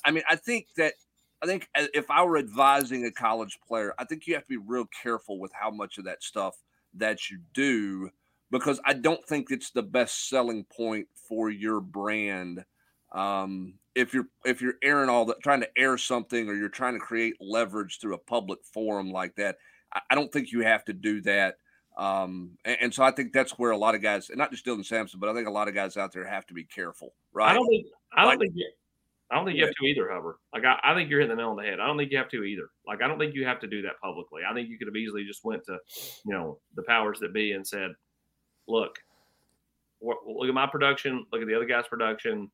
I 0.04 0.10
mean, 0.10 0.22
I 0.28 0.36
think 0.36 0.66
that 0.76 0.94
I 1.42 1.46
think 1.46 1.68
uh, 1.76 1.86
if 1.94 2.10
I 2.10 2.22
were 2.22 2.38
advising 2.38 3.04
a 3.04 3.10
college 3.10 3.58
player, 3.66 3.94
I 3.98 4.04
think 4.04 4.26
you 4.26 4.34
have 4.34 4.44
to 4.44 4.48
be 4.48 4.56
real 4.56 4.86
careful 5.02 5.40
with 5.40 5.52
how 5.52 5.70
much 5.70 5.98
of 5.98 6.04
that 6.04 6.22
stuff 6.22 6.54
that 6.94 7.30
you 7.30 7.38
do 7.54 8.10
because 8.50 8.80
I 8.84 8.94
don't 8.94 9.24
think 9.26 9.50
it's 9.50 9.70
the 9.70 9.82
best 9.82 10.28
selling 10.28 10.64
point 10.64 11.08
for 11.28 11.50
your 11.50 11.80
brand. 11.80 12.64
Um, 13.12 13.74
if 13.94 14.14
you're 14.14 14.26
if 14.44 14.62
you're 14.62 14.74
airing 14.82 15.08
all 15.08 15.24
that, 15.26 15.42
trying 15.42 15.60
to 15.60 15.68
air 15.76 15.98
something, 15.98 16.48
or 16.48 16.54
you're 16.54 16.68
trying 16.68 16.94
to 16.94 17.00
create 17.00 17.34
leverage 17.40 17.98
through 18.00 18.14
a 18.14 18.18
public 18.18 18.60
forum 18.72 19.10
like 19.10 19.34
that, 19.36 19.56
I, 19.92 20.00
I 20.10 20.14
don't 20.14 20.32
think 20.32 20.52
you 20.52 20.60
have 20.60 20.84
to 20.86 20.92
do 20.92 21.20
that. 21.22 21.56
Um, 21.96 22.52
and, 22.64 22.76
and, 22.80 22.94
so 22.94 23.02
I 23.02 23.10
think 23.10 23.32
that's 23.32 23.58
where 23.58 23.72
a 23.72 23.76
lot 23.76 23.94
of 23.94 24.00
guys, 24.00 24.30
and 24.30 24.38
not 24.38 24.52
just 24.52 24.64
Dylan 24.64 24.86
Sampson, 24.86 25.20
but 25.20 25.28
I 25.28 25.34
think 25.34 25.48
a 25.48 25.50
lot 25.50 25.68
of 25.68 25.74
guys 25.74 25.96
out 25.96 26.12
there 26.12 26.24
have 26.24 26.46
to 26.46 26.54
be 26.54 26.64
careful, 26.64 27.14
right? 27.32 27.50
I 27.50 27.54
don't 27.54 27.66
think 27.66 27.86
I 28.14 28.22
don't 28.22 28.28
like, 28.30 28.38
think 28.38 28.54
I 29.30 29.34
don't 29.36 29.44
think 29.44 29.58
you 29.58 29.64
have 29.64 29.74
to 29.74 29.86
either, 29.86 30.10
Hubbard. 30.10 30.36
Like 30.52 30.64
I, 30.64 30.78
I, 30.82 30.94
think 30.94 31.10
you're 31.10 31.20
hitting 31.20 31.36
the 31.36 31.40
nail 31.40 31.50
on 31.50 31.56
the 31.56 31.62
head. 31.62 31.78
I 31.78 31.86
don't 31.86 31.98
think 31.98 32.10
you 32.10 32.18
have 32.18 32.30
to 32.30 32.42
either. 32.42 32.70
Like 32.86 33.02
I 33.02 33.08
don't 33.08 33.18
think 33.18 33.34
you 33.34 33.44
have 33.44 33.60
to 33.60 33.66
do 33.66 33.82
that 33.82 34.00
publicly. 34.02 34.42
I 34.48 34.54
think 34.54 34.68
you 34.68 34.78
could 34.78 34.88
have 34.88 34.96
easily 34.96 35.24
just 35.24 35.44
went 35.44 35.64
to, 35.66 35.78
you 36.24 36.32
know, 36.32 36.58
the 36.74 36.82
powers 36.82 37.18
that 37.20 37.32
be 37.32 37.52
and 37.52 37.66
said, 37.66 37.92
"Look, 38.66 38.98
look 40.00 40.48
at 40.48 40.54
my 40.54 40.66
production. 40.66 41.26
Look 41.32 41.42
at 41.42 41.48
the 41.48 41.54
other 41.54 41.66
guy's 41.66 41.86
production. 41.86 42.50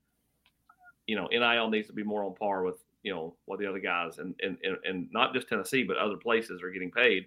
You 1.07 1.16
know, 1.16 1.29
NIL 1.31 1.71
needs 1.71 1.87
to 1.88 1.92
be 1.92 2.03
more 2.03 2.25
on 2.25 2.35
par 2.35 2.62
with 2.62 2.77
you 3.03 3.14
know 3.14 3.37
what 3.45 3.59
the 3.59 3.66
other 3.66 3.79
guys 3.79 4.19
and 4.19 4.35
and 4.42 4.59
and, 4.62 4.77
and 4.85 5.09
not 5.12 5.33
just 5.33 5.49
Tennessee 5.49 5.85
but 5.85 5.97
other 5.97 6.16
places 6.16 6.62
are 6.62 6.71
getting 6.71 6.90
paid. 6.90 7.27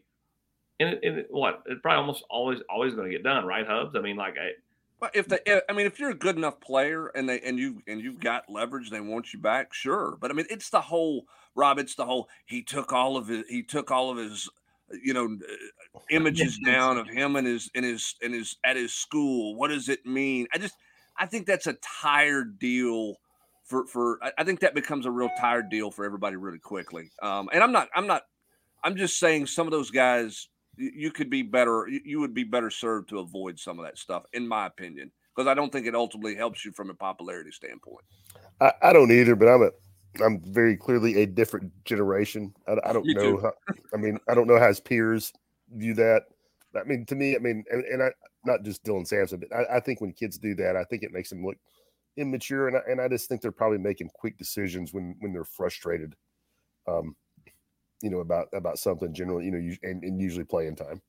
And, 0.81 0.89
it, 0.89 0.99
and 1.03 1.17
it, 1.19 1.27
what 1.29 1.63
it's 1.65 1.81
probably 1.81 1.99
almost 1.99 2.23
always 2.29 2.59
always 2.69 2.93
going 2.93 3.09
to 3.09 3.15
get 3.15 3.23
done, 3.23 3.45
right, 3.45 3.67
Hubs? 3.67 3.95
I 3.95 3.99
mean, 3.99 4.15
like 4.15 4.35
I, 4.37 4.51
well, 4.99 5.11
if 5.13 5.27
they, 5.27 5.39
I 5.69 5.73
mean, 5.73 5.85
if 5.85 5.99
you're 5.99 6.09
a 6.09 6.15
good 6.15 6.35
enough 6.35 6.59
player 6.59 7.07
and 7.07 7.27
they 7.27 7.39
and 7.39 7.57
you 7.57 7.81
and 7.87 8.01
you've 8.01 8.19
got 8.19 8.49
leverage, 8.49 8.89
they 8.89 8.99
want 8.99 9.33
you 9.33 9.39
back, 9.39 9.73
sure. 9.73 10.17
But 10.19 10.31
I 10.31 10.33
mean, 10.33 10.45
it's 10.49 10.69
the 10.69 10.81
whole 10.81 11.25
Rob. 11.55 11.79
It's 11.79 11.95
the 11.95 12.05
whole. 12.05 12.27
He 12.45 12.61
took 12.61 12.91
all 12.91 13.15
of 13.15 13.27
his. 13.27 13.43
He 13.49 13.63
took 13.63 13.91
all 13.91 14.11
of 14.11 14.17
his. 14.17 14.49
You 15.03 15.13
know, 15.13 15.25
uh, 15.25 15.99
images 16.09 16.57
down 16.65 16.97
of 16.97 17.07
him 17.07 17.35
and 17.35 17.45
his 17.45 17.69
and 17.75 17.85
his 17.85 18.15
and 18.23 18.33
his 18.33 18.57
at 18.65 18.75
his 18.75 18.93
school. 18.93 19.55
What 19.55 19.69
does 19.69 19.87
it 19.87 20.05
mean? 20.05 20.47
I 20.53 20.57
just, 20.57 20.75
I 21.17 21.27
think 21.27 21.45
that's 21.45 21.67
a 21.67 21.73
tired 22.01 22.57
deal 22.57 23.17
for 23.69 23.86
for. 23.86 24.19
I 24.38 24.43
think 24.43 24.60
that 24.60 24.75
becomes 24.75 25.05
a 25.05 25.12
real 25.12 25.29
tired 25.39 25.69
deal 25.69 25.91
for 25.91 26.03
everybody 26.03 26.36
really 26.36 26.60
quickly. 26.60 27.12
Um, 27.21 27.49
and 27.53 27.63
I'm 27.63 27.71
not. 27.71 27.88
I'm 27.95 28.08
not. 28.08 28.23
I'm 28.84 28.95
just 28.95 29.19
saying 29.19 29.47
some 29.47 29.67
of 29.67 29.71
those 29.71 29.91
guys 29.91 30.49
you 30.79 31.12
could 31.12 31.29
be 31.29 31.41
better. 31.41 31.88
You 31.88 32.19
would 32.19 32.34
be 32.34 32.43
better 32.43 32.69
served 32.69 33.10
to 33.10 33.19
avoid 33.19 33.60
some 33.60 33.79
of 33.79 33.86
that 33.86 33.97
stuff, 33.97 34.23
in 34.34 34.47
my 34.47 34.65
opinion, 34.65 35.12
because 35.36 35.47
I 35.47 35.53
don't 35.53 35.71
think 35.71 35.86
it 35.86 35.95
ultimately 35.95 36.36
helps 36.36 36.63
you 36.65 36.71
from 36.71 36.89
a 36.89 36.93
popularity 36.93 37.51
standpoint. 37.51 38.05
I, 38.62 38.71
I 38.82 38.93
don't 38.93 39.12
either, 39.12 39.36
but 39.36 39.47
I'm 39.47 39.63
a 39.63 39.71
I'm 40.23 40.41
very 40.51 40.75
clearly 40.75 41.21
a 41.21 41.25
different 41.25 41.71
generation. 41.86 42.53
I, 42.67 42.77
I 42.89 42.93
don't 42.93 43.05
know. 43.15 43.38
How, 43.38 43.53
I 43.93 43.97
mean, 43.97 44.19
I 44.27 44.34
don't 44.34 44.47
know 44.47 44.60
how 44.60 44.67
his 44.67 44.79
peers 44.79 45.32
view 45.75 45.93
that. 45.95 46.23
I 46.75 46.84
mean, 46.84 47.05
to 47.05 47.15
me, 47.15 47.36
I 47.36 47.39
mean, 47.39 47.63
and, 47.71 47.84
and 47.86 48.03
I 48.03 48.10
not 48.45 48.63
just 48.63 48.84
Dylan 48.84 49.05
Sampson, 49.05 49.39
but 49.39 49.53
I, 49.55 49.77
I, 49.77 49.79
think 49.82 49.99
when 49.99 50.13
kids 50.13 50.38
do 50.38 50.55
that, 50.55 50.77
I 50.77 50.86
think 50.86 51.03
it 51.03 51.12
makes 51.12 51.29
them 51.29 51.45
look 51.45 51.58
immature, 52.19 52.67
and 52.67 52.77
I, 52.77 52.82
and 52.88 53.01
I 53.01 53.08
just 53.08 53.29
think 53.29 53.41
they're 53.41 53.51
probably 53.51 53.77
making 53.77 54.10
quick 54.13 54.38
decisions 54.38 54.93
when 54.93 55.15
when 55.19 55.34
they're 55.34 55.43
frustrated. 55.43 56.15
Um, 56.88 57.15
you 58.01 58.10
know 58.10 58.19
about 58.19 58.47
about 58.53 58.79
something 58.79 59.13
generally 59.13 59.45
you 59.45 59.51
know 59.51 59.75
and, 59.84 60.03
and 60.03 60.21
usually 60.21 60.45
playing 60.45 60.75
time 60.75 61.01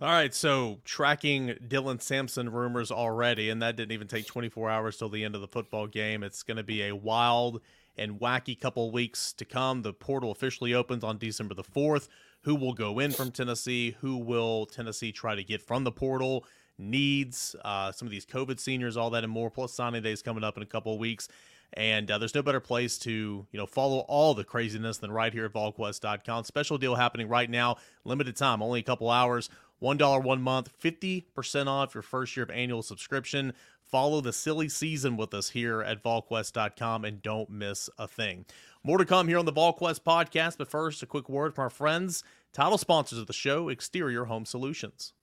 All 0.00 0.08
right, 0.08 0.32
so 0.32 0.78
tracking 0.84 1.56
Dylan 1.66 2.00
Sampson 2.00 2.50
rumors 2.50 2.92
already, 2.92 3.50
and 3.50 3.60
that 3.62 3.74
didn't 3.74 3.90
even 3.90 4.06
take 4.06 4.26
24 4.26 4.70
hours 4.70 4.96
till 4.96 5.08
the 5.08 5.24
end 5.24 5.34
of 5.34 5.40
the 5.40 5.48
football 5.48 5.88
game. 5.88 6.22
It's 6.22 6.44
going 6.44 6.56
to 6.56 6.62
be 6.62 6.84
a 6.84 6.94
wild 6.94 7.60
and 7.96 8.20
wacky 8.20 8.58
couple 8.58 8.92
weeks 8.92 9.32
to 9.32 9.44
come. 9.44 9.82
The 9.82 9.92
portal 9.92 10.30
officially 10.30 10.72
opens 10.72 11.02
on 11.02 11.18
December 11.18 11.54
the 11.54 11.64
4th. 11.64 12.06
Who 12.42 12.54
will 12.54 12.74
go 12.74 13.00
in 13.00 13.10
from 13.10 13.32
Tennessee? 13.32 13.96
Who 14.00 14.18
will 14.18 14.66
Tennessee 14.66 15.10
try 15.10 15.34
to 15.34 15.42
get 15.42 15.62
from 15.62 15.82
the 15.82 15.90
portal? 15.90 16.46
Needs, 16.78 17.56
uh, 17.64 17.92
some 17.92 18.06
of 18.06 18.12
these 18.12 18.24
COVID 18.24 18.60
seniors, 18.60 18.96
all 18.96 19.10
that 19.10 19.24
and 19.24 19.32
more. 19.32 19.50
Plus, 19.50 19.72
signing 19.72 20.02
days 20.02 20.22
coming 20.22 20.44
up 20.44 20.56
in 20.56 20.62
a 20.62 20.66
couple 20.66 20.92
of 20.92 20.98
weeks. 20.98 21.28
And 21.74 22.10
uh, 22.10 22.18
there's 22.18 22.34
no 22.34 22.42
better 22.42 22.60
place 22.60 22.98
to, 23.00 23.46
you 23.50 23.58
know, 23.58 23.66
follow 23.66 23.98
all 24.08 24.34
the 24.34 24.44
craziness 24.44 24.98
than 24.98 25.12
right 25.12 25.32
here 25.32 25.44
at 25.44 25.52
VolQuest.com. 25.52 26.44
Special 26.44 26.78
deal 26.78 26.94
happening 26.94 27.28
right 27.28 27.50
now, 27.50 27.76
limited 28.04 28.36
time, 28.36 28.62
only 28.62 28.80
a 28.80 28.84
couple 28.84 29.10
hours. 29.10 29.50
$1 29.82 30.24
one 30.24 30.42
month, 30.42 30.70
50% 30.82 31.66
off 31.66 31.94
your 31.94 32.02
first 32.02 32.36
year 32.36 32.42
of 32.42 32.50
annual 32.50 32.82
subscription. 32.82 33.52
Follow 33.80 34.20
the 34.20 34.32
silly 34.32 34.68
season 34.68 35.16
with 35.16 35.32
us 35.32 35.50
here 35.50 35.82
at 35.82 36.02
VolQuest.com 36.02 37.04
and 37.04 37.22
don't 37.22 37.48
miss 37.48 37.88
a 37.96 38.08
thing. 38.08 38.44
More 38.82 38.98
to 38.98 39.04
come 39.04 39.28
here 39.28 39.38
on 39.38 39.44
the 39.44 39.52
VolQuest 39.52 40.00
podcast, 40.00 40.58
but 40.58 40.68
first, 40.68 41.02
a 41.02 41.06
quick 41.06 41.28
word 41.28 41.54
from 41.54 41.62
our 41.62 41.70
friends, 41.70 42.22
title 42.52 42.78
sponsors 42.78 43.18
of 43.18 43.26
the 43.26 43.32
show, 43.32 43.68
Exterior 43.68 44.24
Home 44.24 44.44
Solutions. 44.44 45.14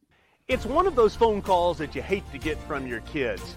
It's 0.47 0.63
one 0.63 0.85
of 0.85 0.95
those 0.95 1.15
phone 1.15 1.41
calls 1.41 1.79
that 1.79 1.95
you 1.95 2.03
hate 2.03 2.23
to 2.31 2.37
get 2.37 2.59
from 2.67 2.85
your 2.85 2.99
kids. 3.01 3.55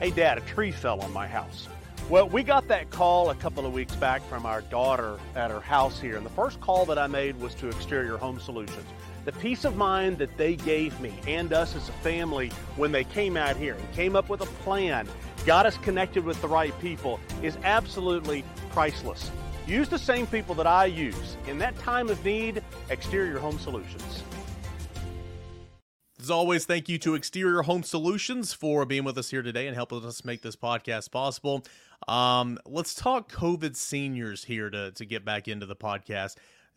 Hey, 0.00 0.10
Dad, 0.10 0.36
a 0.36 0.40
tree 0.40 0.72
fell 0.72 1.00
on 1.00 1.12
my 1.12 1.28
house. 1.28 1.68
Well, 2.10 2.28
we 2.28 2.42
got 2.42 2.66
that 2.66 2.90
call 2.90 3.30
a 3.30 3.36
couple 3.36 3.64
of 3.64 3.72
weeks 3.72 3.94
back 3.94 4.22
from 4.28 4.44
our 4.44 4.62
daughter 4.62 5.16
at 5.36 5.52
her 5.52 5.60
house 5.60 6.00
here, 6.00 6.16
and 6.16 6.26
the 6.26 6.30
first 6.30 6.60
call 6.60 6.84
that 6.86 6.98
I 6.98 7.06
made 7.06 7.38
was 7.40 7.54
to 7.56 7.68
Exterior 7.68 8.16
Home 8.16 8.40
Solutions 8.40 8.86
the 9.26 9.32
peace 9.32 9.64
of 9.64 9.76
mind 9.76 10.18
that 10.18 10.34
they 10.36 10.56
gave 10.56 10.98
me 11.00 11.12
and 11.26 11.52
us 11.52 11.76
as 11.76 11.88
a 11.88 11.92
family 11.92 12.48
when 12.76 12.90
they 12.90 13.04
came 13.04 13.36
out 13.36 13.56
here 13.56 13.74
and 13.74 13.92
came 13.92 14.16
up 14.16 14.28
with 14.28 14.40
a 14.40 14.46
plan, 14.64 15.06
got 15.44 15.66
us 15.66 15.76
connected 15.78 16.24
with 16.24 16.40
the 16.40 16.48
right 16.48 16.72
people, 16.80 17.20
is 17.42 17.58
absolutely 17.62 18.42
priceless. 18.70 19.30
Use 19.66 19.88
the 19.88 19.98
same 19.98 20.26
people 20.26 20.54
that 20.54 20.66
I 20.66 20.86
use. 20.86 21.36
In 21.46 21.58
that 21.58 21.78
time 21.78 22.08
of 22.08 22.24
need, 22.24 22.62
Exterior 22.88 23.38
Home 23.38 23.58
Solutions. 23.58 24.22
As 26.20 26.32
always, 26.32 26.64
thank 26.64 26.88
you 26.88 26.98
to 26.98 27.14
Exterior 27.14 27.62
Home 27.62 27.84
Solutions 27.84 28.52
for 28.52 28.84
being 28.84 29.04
with 29.04 29.16
us 29.18 29.30
here 29.30 29.40
today 29.40 29.68
and 29.68 29.76
helping 29.76 30.04
us 30.04 30.24
make 30.24 30.42
this 30.42 30.56
podcast 30.56 31.12
possible. 31.12 31.64
Um, 32.08 32.58
let's 32.66 32.92
talk 32.92 33.30
COVID 33.30 33.76
seniors 33.76 34.42
here 34.42 34.68
to, 34.68 34.90
to 34.90 35.04
get 35.04 35.24
back 35.24 35.46
into 35.46 35.64
the 35.64 35.76
podcast. 35.76 36.34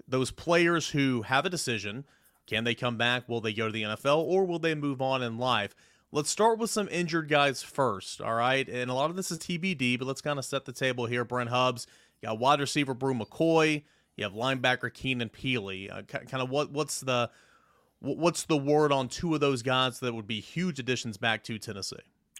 Those 0.08 0.30
players 0.30 0.90
who 0.90 1.24
have 1.24 1.48
a 1.48 1.50
decision, 1.50 2.06
can 2.46 2.66
they 2.66 2.76
come 2.76 2.98
back? 2.98 3.28
Will 3.28 3.42
they 3.42 3.52
go 3.52 3.66
to 3.66 3.72
the 3.72 3.82
NFL 3.82 4.20
or 4.20 4.46
will 4.46 4.60
they 4.60 4.76
move 4.76 5.02
on 5.02 5.24
in 5.24 5.40
life? 5.40 5.76
Let's 6.12 6.30
start 6.30 6.60
with 6.60 6.70
some 6.70 6.88
injured 6.90 7.28
guys 7.28 7.64
first, 7.64 8.22
all 8.22 8.36
right? 8.36 8.70
And 8.70 8.92
a 8.92 8.94
lot 8.94 9.10
of 9.10 9.16
this 9.16 9.32
is 9.32 9.40
TBD, 9.40 9.98
but 9.98 10.08
let's 10.08 10.22
kind 10.22 10.38
of 10.38 10.46
set 10.46 10.66
the 10.66 10.72
table 10.72 11.08
here. 11.08 11.26
Brent 11.26 11.50
Hubbs, 11.50 11.88
you 12.22 12.28
got 12.28 12.38
wide 12.38 12.60
receiver 12.60 12.94
Bru 12.94 13.16
McCoy, 13.16 13.82
you 14.18 14.24
have 14.24 14.34
linebacker 14.34 14.94
Keenan 14.94 15.30
Pili. 15.30 15.92
Uh, 15.92 16.04
kind 16.04 16.44
of 16.44 16.52
what 16.52 16.70
what's 16.72 17.02
the 17.02 17.32
what's 18.02 18.44
the 18.44 18.58
word 18.58 18.92
on 18.92 19.08
two 19.08 19.34
of 19.34 19.40
those 19.40 19.62
guys 19.62 20.00
that 20.00 20.14
would 20.14 20.28
be 20.28 20.40
huge 20.40 20.80
additions 20.80 21.18
back 21.18 21.44
to 21.46 21.58
Tennessee? 21.58 21.98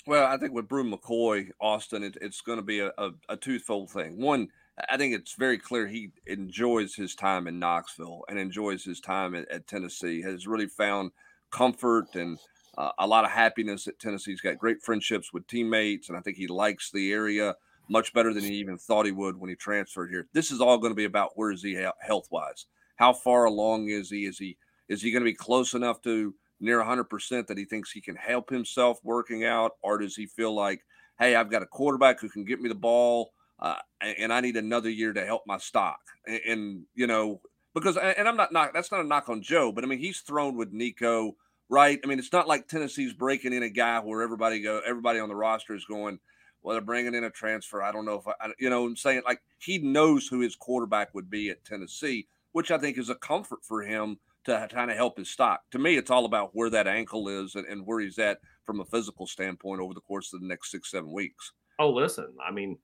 Well, 0.08 0.26
I 0.26 0.38
think 0.38 0.54
with 0.54 0.68
Bru 0.68 0.84
McCoy, 0.84 1.52
Austin, 1.60 2.04
it, 2.04 2.18
it's 2.20 2.42
going 2.42 2.58
to 2.58 2.64
be 2.64 2.80
a, 2.80 2.92
a, 2.98 3.12
a 3.30 3.38
twofold 3.38 3.92
thing. 3.92 4.20
One, 4.20 4.48
I 4.90 4.98
think 4.98 5.14
it's 5.14 5.36
very 5.36 5.60
clear 5.60 5.88
he 5.88 6.10
enjoys 6.26 6.96
his 6.96 7.14
time 7.14 7.48
in 7.48 7.60
Knoxville 7.60 8.24
and 8.28 8.40
enjoys 8.40 8.84
his 8.84 9.00
time 9.00 9.36
at, 9.36 9.50
at 9.52 9.68
Tennessee. 9.68 10.22
Has 10.24 10.48
really 10.48 10.66
found 10.66 11.12
comfort 11.52 12.16
and 12.16 12.40
uh, 12.78 12.92
a 12.98 13.06
lot 13.06 13.26
of 13.26 13.32
happiness 13.32 13.88
at 13.88 14.00
Tennessee. 14.00 14.32
He's 14.32 14.42
got 14.42 14.58
great 14.58 14.82
friendships 14.82 15.32
with 15.32 15.46
teammates, 15.46 16.10
and 16.10 16.18
I 16.18 16.22
think 16.22 16.38
he 16.38 16.48
likes 16.48 16.90
the 16.90 17.12
area 17.12 17.56
much 17.88 18.14
better 18.14 18.34
than 18.34 18.44
he 18.44 18.56
even 18.56 18.78
thought 18.78 19.06
he 19.06 19.12
would 19.12 19.38
when 19.38 19.50
he 19.50 19.56
transferred 19.56 20.10
here. 20.10 20.28
This 20.34 20.50
is 20.50 20.62
all 20.62 20.78
going 20.78 20.92
to 20.92 20.96
be 20.96 21.06
about 21.06 21.32
where 21.36 21.52
is 21.52 21.62
he 21.62 21.78
health 22.00 22.30
wise? 22.32 22.66
How 22.96 23.14
far 23.14 23.46
along 23.46 23.90
is 23.90 24.10
he? 24.10 24.26
Is 24.26 24.40
he 24.40 24.58
is 24.92 25.02
he 25.02 25.12
going 25.12 25.24
to 25.24 25.30
be 25.30 25.34
close 25.34 25.74
enough 25.74 26.02
to 26.02 26.34
near 26.60 26.80
100% 26.80 27.48
that 27.48 27.58
he 27.58 27.66
thinks 27.66 27.92
he 27.92 28.02
can 28.02 28.16
help 28.16 28.50
himself 28.50 29.00
working 29.04 29.46
out, 29.46 29.72
or 29.82 29.98
does 29.98 30.16
he 30.16 30.28
feel 30.28 30.54
like, 30.54 30.82
hey, 31.20 31.36
I've 31.36 31.50
got 31.50 31.64
a 31.64 31.68
quarterback 31.68 32.20
who 32.20 32.30
can 32.30 32.46
get 32.46 32.62
me 32.62 32.70
the 32.70 32.76
ball? 32.76 33.32
uh, 33.62 33.76
and 34.02 34.34
I 34.34 34.42
need 34.42 34.58
another 34.58 34.90
year 34.90 35.14
to 35.14 35.26
help 35.26 35.44
my 35.46 35.58
stock. 35.58 36.00
And, 36.26 36.42
and, 36.48 36.86
you 36.96 37.08
know, 37.08 37.42
because 37.74 37.96
and 37.96 38.28
I'm 38.28 38.36
not 38.36 38.52
not 38.52 38.74
that's 38.74 38.92
not 38.92 39.02
a 39.02 39.08
knock 39.08 39.30
on 39.30 39.42
Joe, 39.42 39.72
but 39.72 39.84
I 39.84 39.88
mean 39.88 40.00
he's 40.00 40.20
thrown 40.20 40.58
with 40.58 40.74
Nico, 40.74 41.38
right? 41.70 42.00
I 42.04 42.08
mean 42.08 42.20
it's 42.20 42.34
not 42.34 42.48
like 42.48 42.68
Tennessee's 42.68 43.14
breaking 43.14 43.54
in 43.54 43.64
a 43.64 43.70
guy 43.70 44.00
where 44.00 44.22
everybody 44.22 44.62
go 44.62 44.82
everybody 44.86 45.20
on 45.20 45.30
the 45.30 45.36
roster 45.36 45.74
is 45.74 45.86
going, 45.86 46.20
well 46.62 46.74
they're 46.74 46.82
bringing 46.82 47.16
in 47.16 47.24
a 47.24 47.30
transfer. 47.30 47.82
I 47.82 47.94
don't 47.94 48.06
know 48.06 48.16
if 48.16 48.28
I, 48.28 48.52
you 48.60 48.70
know, 48.70 48.86
I'm 48.86 48.98
saying 48.98 49.22
like 49.26 49.42
he 49.60 49.78
knows 49.78 50.28
who 50.28 50.42
his 50.42 50.56
quarterback 50.56 51.16
would 51.16 51.30
be 51.30 51.50
at 51.50 51.64
Tennessee, 51.64 52.28
which 52.52 52.72
I 52.72 52.78
think 52.78 52.98
is 52.98 53.10
a 53.10 53.16
comfort 53.16 53.64
for 53.64 53.84
him 53.84 54.18
to 54.46 54.68
kind 54.72 54.90
of 54.90 54.98
help 54.98 55.18
his 55.18 55.30
stock. 55.30 55.62
To 55.72 55.80
me, 55.80 55.98
it's 55.98 56.12
all 56.12 56.26
about 56.26 56.52
where 56.54 56.70
that 56.70 56.88
ankle 56.88 57.28
is 57.28 57.56
and, 57.56 57.66
and 57.68 57.86
where 57.86 58.00
he's 58.00 58.18
at 58.20 58.40
from 58.66 58.80
a 58.80 58.86
physical 58.86 59.28
standpoint 59.28 59.82
over 59.82 59.94
the 59.94 60.02
course 60.02 60.34
of 60.34 60.42
the 60.42 60.48
next 60.48 60.72
six 60.72 60.92
seven 60.92 61.12
weeks. 61.12 61.54
Oh, 61.80 61.90
listen, 61.90 62.28
I 62.46 62.52
mean 62.52 62.78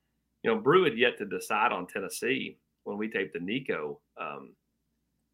you 0.43 0.53
know, 0.53 0.61
Bru 0.61 0.83
had 0.83 0.97
yet 0.97 1.17
to 1.17 1.25
decide 1.25 1.71
on 1.71 1.87
Tennessee 1.87 2.57
when 2.83 2.97
we 2.97 3.09
taped 3.09 3.33
the 3.33 3.39
Nico, 3.39 3.99
um, 4.19 4.53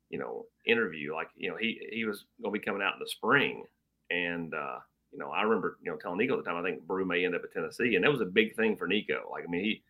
you 0.10 0.18
know, 0.18 0.46
interview. 0.66 1.14
Like, 1.14 1.28
you 1.36 1.50
know, 1.50 1.58
he 1.58 1.80
he 1.92 2.06
was 2.06 2.26
going 2.42 2.54
to 2.54 2.60
be 2.60 2.66
coming 2.66 2.82
out 2.82 2.94
in 2.94 3.00
the 3.00 3.08
spring, 3.08 3.66
and 4.10 4.54
uh, 4.54 4.80
you 5.12 5.20
know, 5.20 5.30
I 5.30 5.44
remember 5.44 5.78
you 5.84 5.92
know 5.92 5.98
telling 5.98 6.18
Nico 6.18 6.38
at 6.38 6.44
the 6.44 6.50
time 6.50 6.60
I 6.60 6.68
think 6.68 6.88
Bru 6.88 7.06
may 7.06 7.26
end 7.26 7.36
up 7.36 7.44
at 7.44 7.52
Tennessee, 7.52 7.96
and 7.96 8.04
that 8.04 8.12
was 8.12 8.22
a 8.22 8.26
big 8.26 8.56
thing 8.56 8.76
for 8.76 8.88
Nico. 8.88 9.30
Like, 9.32 9.44
I 9.48 9.52
mean, 9.52 9.64
he 9.64 9.84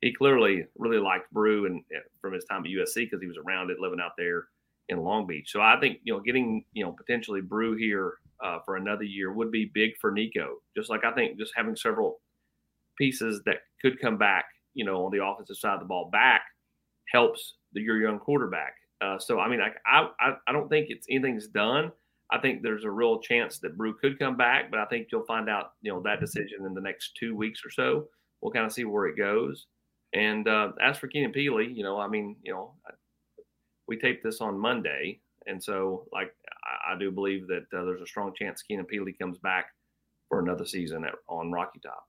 he 0.00 0.12
clearly 0.12 0.66
really 0.76 0.98
liked 0.98 1.32
Bru 1.32 1.66
and 1.66 1.82
from 2.20 2.34
his 2.34 2.44
time 2.44 2.64
at 2.64 2.70
USC 2.70 2.94
because 2.94 3.20
he 3.20 3.26
was 3.26 3.38
around 3.38 3.70
it, 3.70 3.80
living 3.80 4.00
out 4.00 4.12
there 4.16 4.48
in 4.88 5.02
Long 5.02 5.26
Beach. 5.26 5.50
So 5.50 5.60
I 5.60 5.78
think 5.80 5.98
you 6.04 6.12
know 6.12 6.20
getting 6.20 6.64
you 6.72 6.84
know 6.84 6.92
potentially 6.92 7.40
Bru 7.40 7.76
here 7.76 8.14
uh, 8.44 8.58
for 8.64 8.76
another 8.76 9.04
year 9.04 9.32
would 9.32 9.50
be 9.50 9.70
big 9.74 9.92
for 10.00 10.10
Nico. 10.10 10.56
Just 10.76 10.90
like 10.90 11.04
I 11.04 11.12
think 11.12 11.38
just 11.38 11.52
having 11.56 11.76
several 11.76 12.20
pieces 12.96 13.42
that 13.46 13.58
could 13.80 14.00
come 14.00 14.18
back 14.18 14.46
you 14.78 14.84
know, 14.84 15.04
on 15.04 15.10
the 15.10 15.22
offensive 15.22 15.56
side 15.56 15.74
of 15.74 15.80
the 15.80 15.86
ball 15.86 16.08
back 16.10 16.42
helps 17.12 17.56
the, 17.72 17.80
your 17.80 18.00
young 18.00 18.18
quarterback. 18.18 18.74
Uh, 19.00 19.18
so, 19.18 19.40
I 19.40 19.48
mean, 19.48 19.60
I, 19.60 19.72
I, 20.20 20.34
I 20.46 20.52
don't 20.52 20.68
think 20.68 20.86
it's 20.88 21.06
anything's 21.10 21.48
done. 21.48 21.90
I 22.30 22.38
think 22.38 22.62
there's 22.62 22.84
a 22.84 22.90
real 22.90 23.20
chance 23.20 23.58
that 23.58 23.76
Bru 23.76 23.94
could 23.94 24.18
come 24.18 24.36
back, 24.36 24.70
but 24.70 24.78
I 24.78 24.84
think 24.84 25.08
you'll 25.10 25.24
find 25.24 25.48
out, 25.48 25.72
you 25.82 25.92
know, 25.92 26.00
that 26.02 26.20
decision 26.20 26.64
in 26.64 26.74
the 26.74 26.80
next 26.80 27.16
two 27.18 27.34
weeks 27.34 27.60
or 27.64 27.70
so. 27.70 28.06
We'll 28.40 28.52
kind 28.52 28.66
of 28.66 28.72
see 28.72 28.84
where 28.84 29.06
it 29.06 29.16
goes. 29.16 29.66
And 30.14 30.46
uh, 30.46 30.72
as 30.80 30.96
for 30.96 31.08
Keenan 31.08 31.32
Pili, 31.32 31.74
you 31.74 31.82
know, 31.82 31.98
I 31.98 32.06
mean, 32.06 32.36
you 32.42 32.52
know, 32.52 32.74
we 33.88 33.96
taped 33.96 34.22
this 34.22 34.40
on 34.40 34.58
Monday, 34.58 35.20
and 35.46 35.62
so 35.62 36.06
like 36.12 36.34
I, 36.62 36.94
I 36.94 36.98
do 36.98 37.10
believe 37.10 37.48
that 37.48 37.64
uh, 37.76 37.84
there's 37.84 38.02
a 38.02 38.06
strong 38.06 38.32
chance 38.34 38.62
Keenan 38.62 38.86
Pili 38.86 39.18
comes 39.18 39.38
back 39.38 39.66
for 40.28 40.40
another 40.40 40.66
season 40.66 41.04
at, 41.04 41.14
on 41.28 41.50
Rocky 41.50 41.80
Top 41.80 42.04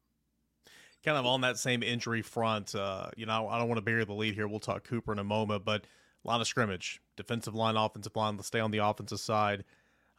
kind 1.03 1.17
of 1.17 1.25
on 1.25 1.41
that 1.41 1.57
same 1.57 1.81
injury 1.83 2.21
front, 2.21 2.75
uh, 2.75 3.09
you 3.15 3.25
know, 3.25 3.47
I 3.47 3.57
don't 3.57 3.67
want 3.67 3.77
to 3.77 3.83
bury 3.83 4.03
the 4.03 4.13
lead 4.13 4.33
here. 4.33 4.47
We'll 4.47 4.59
talk 4.59 4.83
Cooper 4.83 5.11
in 5.11 5.19
a 5.19 5.23
moment, 5.23 5.63
but 5.63 5.85
line 6.23 6.41
of 6.41 6.47
scrimmage, 6.47 7.01
defensive 7.15 7.55
line, 7.55 7.77
offensive 7.77 8.15
line. 8.15 8.35
Let's 8.35 8.47
stay 8.47 8.59
on 8.59 8.71
the 8.71 8.79
offensive 8.79 9.19
side. 9.19 9.63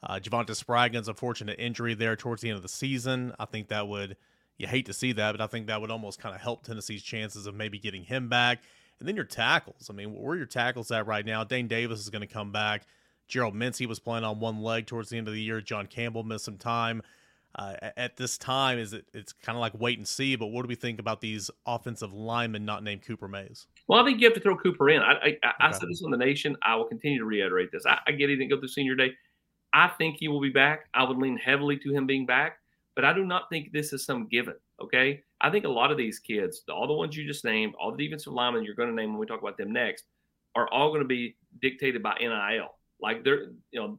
Uh, 0.02 0.14
Javante 0.14 0.56
Spraggins, 0.56 1.08
unfortunate 1.08 1.58
injury 1.58 1.92
there 1.94 2.16
towards 2.16 2.40
the 2.40 2.48
end 2.48 2.56
of 2.56 2.62
the 2.62 2.68
season. 2.68 3.34
I 3.38 3.44
think 3.44 3.68
that 3.68 3.86
would, 3.86 4.16
you 4.56 4.66
hate 4.66 4.86
to 4.86 4.94
see 4.94 5.12
that, 5.12 5.32
but 5.32 5.40
I 5.42 5.46
think 5.46 5.66
that 5.66 5.80
would 5.80 5.90
almost 5.90 6.18
kind 6.18 6.34
of 6.34 6.40
help 6.40 6.64
Tennessee's 6.64 7.02
chances 7.02 7.46
of 7.46 7.54
maybe 7.54 7.78
getting 7.78 8.02
him 8.02 8.28
back. 8.28 8.62
And 9.00 9.08
then 9.08 9.16
your 9.16 9.24
tackles. 9.24 9.88
I 9.90 9.94
mean, 9.94 10.14
where 10.14 10.34
are 10.34 10.36
your 10.36 10.46
tackles 10.46 10.90
at 10.90 11.06
right 11.06 11.24
now? 11.24 11.42
Dane 11.42 11.68
Davis 11.68 12.00
is 12.00 12.10
going 12.10 12.20
to 12.20 12.32
come 12.32 12.52
back. 12.52 12.82
Gerald 13.28 13.54
Mincey 13.54 13.86
was 13.86 13.98
playing 13.98 14.24
on 14.24 14.40
one 14.40 14.62
leg 14.62 14.86
towards 14.86 15.08
the 15.10 15.18
end 15.18 15.26
of 15.26 15.34
the 15.34 15.40
year. 15.40 15.60
John 15.60 15.86
Campbell 15.86 16.22
missed 16.22 16.44
some 16.44 16.58
time 16.58 17.02
uh, 17.56 17.74
at 17.96 18.16
this 18.16 18.38
time 18.38 18.78
is 18.78 18.92
it 18.92 19.04
it's 19.12 19.32
kind 19.32 19.56
of 19.56 19.60
like 19.60 19.72
wait 19.78 19.98
and 19.98 20.06
see 20.06 20.36
but 20.36 20.48
what 20.48 20.62
do 20.62 20.68
we 20.68 20.74
think 20.74 21.00
about 21.00 21.20
these 21.20 21.50
offensive 21.66 22.12
linemen 22.12 22.64
not 22.64 22.84
named 22.84 23.02
cooper 23.02 23.26
mays 23.26 23.66
well 23.88 24.00
i 24.00 24.04
think 24.04 24.20
you 24.20 24.26
have 24.26 24.34
to 24.34 24.40
throw 24.40 24.56
cooper 24.56 24.88
in 24.90 25.02
i, 25.02 25.12
I, 25.12 25.14
okay. 25.14 25.38
I 25.58 25.70
said 25.72 25.88
this 25.88 26.02
on 26.04 26.10
the 26.10 26.16
nation 26.16 26.56
i 26.62 26.76
will 26.76 26.84
continue 26.84 27.18
to 27.18 27.24
reiterate 27.24 27.72
this 27.72 27.84
i, 27.86 27.98
I 28.06 28.12
get 28.12 28.28
he 28.28 28.36
didn't 28.36 28.50
go 28.50 28.58
through 28.58 28.68
senior 28.68 28.94
day 28.94 29.10
i 29.72 29.88
think 29.88 30.16
he 30.18 30.28
will 30.28 30.40
be 30.40 30.50
back 30.50 30.88
i 30.94 31.02
would 31.02 31.18
lean 31.18 31.36
heavily 31.36 31.76
to 31.78 31.92
him 31.92 32.06
being 32.06 32.24
back 32.24 32.58
but 32.94 33.04
i 33.04 33.12
do 33.12 33.24
not 33.24 33.48
think 33.50 33.72
this 33.72 33.92
is 33.92 34.04
some 34.04 34.28
given 34.28 34.54
okay 34.80 35.22
i 35.40 35.50
think 35.50 35.64
a 35.64 35.68
lot 35.68 35.90
of 35.90 35.96
these 35.96 36.18
kids 36.18 36.62
all 36.68 36.86
the 36.86 36.92
ones 36.92 37.16
you 37.16 37.26
just 37.26 37.44
named 37.44 37.74
all 37.80 37.94
the 37.94 38.04
defensive 38.04 38.32
linemen 38.32 38.64
you're 38.64 38.74
going 38.74 38.88
to 38.88 38.94
name 38.94 39.10
when 39.10 39.18
we 39.18 39.26
talk 39.26 39.40
about 39.40 39.56
them 39.56 39.72
next 39.72 40.04
are 40.54 40.68
all 40.72 40.88
going 40.88 41.02
to 41.02 41.08
be 41.08 41.36
dictated 41.60 42.02
by 42.02 42.16
nil 42.20 42.74
like 43.00 43.24
they're 43.24 43.46
you 43.70 43.80
know 43.80 43.98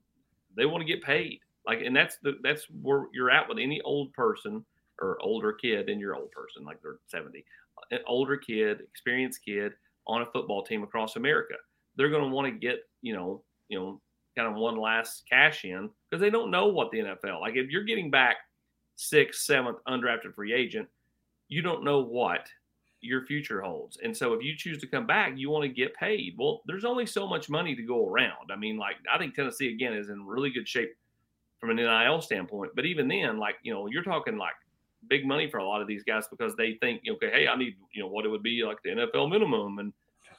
they 0.55 0.65
want 0.65 0.81
to 0.81 0.87
get 0.87 1.03
paid 1.03 1.39
like, 1.65 1.81
and 1.81 1.95
that's 1.95 2.17
the 2.23 2.37
that's 2.43 2.65
where 2.81 3.05
you're 3.13 3.29
at 3.29 3.47
with 3.47 3.59
any 3.59 3.81
old 3.81 4.13
person 4.13 4.65
or 4.99 5.17
older 5.21 5.53
kid, 5.53 5.89
and 5.89 5.99
you're 5.99 6.15
old 6.15 6.31
person, 6.31 6.63
like 6.63 6.81
they're 6.81 6.99
70, 7.07 7.43
an 7.91 7.99
older 8.07 8.37
kid, 8.37 8.81
experienced 8.81 9.41
kid 9.43 9.73
on 10.07 10.21
a 10.21 10.25
football 10.27 10.63
team 10.63 10.83
across 10.83 11.15
America. 11.15 11.55
They're 11.95 12.09
going 12.09 12.23
to 12.23 12.29
want 12.29 12.47
to 12.47 12.59
get, 12.59 12.79
you 13.01 13.13
know, 13.13 13.43
you 13.67 13.79
know, 13.79 14.01
kind 14.37 14.47
of 14.47 14.55
one 14.55 14.77
last 14.77 15.23
cash 15.29 15.65
in 15.65 15.89
because 16.09 16.21
they 16.21 16.29
don't 16.29 16.51
know 16.51 16.67
what 16.67 16.91
the 16.91 16.99
NFL 16.99 17.41
like. 17.41 17.55
If 17.55 17.69
you're 17.69 17.83
getting 17.83 18.09
back 18.09 18.37
sixth, 18.95 19.41
seventh 19.41 19.77
undrafted 19.87 20.33
free 20.35 20.53
agent, 20.53 20.87
you 21.51 21.61
don't 21.61 21.83
know 21.83 22.01
what 22.01 22.47
your 23.01 23.25
future 23.25 23.61
holds. 23.61 23.97
And 24.01 24.15
so 24.15 24.33
if 24.33 24.41
you 24.41 24.55
choose 24.55 24.79
to 24.79 24.87
come 24.87 25.05
back, 25.05 25.33
you 25.35 25.49
want 25.49 25.63
to 25.63 25.69
get 25.69 25.93
paid. 25.95 26.35
Well, 26.37 26.61
there's 26.65 26.85
only 26.85 27.05
so 27.05 27.27
much 27.27 27.49
money 27.49 27.75
to 27.75 27.83
go 27.83 28.07
around. 28.07 28.51
I 28.51 28.55
mean, 28.55 28.77
like 28.77 28.95
I 29.13 29.17
think 29.17 29.35
Tennessee 29.35 29.73
again 29.73 29.93
is 29.93 30.09
in 30.09 30.25
really 30.25 30.49
good 30.49 30.67
shape 30.67 30.95
from 31.59 31.71
an 31.71 31.75
NIL 31.75 32.21
standpoint. 32.21 32.71
But 32.73 32.85
even 32.85 33.09
then, 33.09 33.37
like, 33.37 33.55
you 33.63 33.73
know, 33.73 33.87
you're 33.87 34.01
talking 34.01 34.37
like 34.37 34.53
big 35.09 35.27
money 35.27 35.49
for 35.49 35.57
a 35.57 35.67
lot 35.67 35.81
of 35.81 35.87
these 35.87 36.03
guys 36.03 36.25
because 36.29 36.55
they 36.55 36.75
think, 36.75 37.01
okay, 37.09 37.29
hey, 37.29 37.47
I 37.49 37.57
need, 37.57 37.75
you 37.93 38.01
know, 38.01 38.07
what 38.07 38.25
it 38.25 38.29
would 38.29 38.43
be 38.43 38.63
like 38.63 38.77
the 38.83 38.91
NFL 38.91 39.29
minimum 39.29 39.79
and 39.79 39.93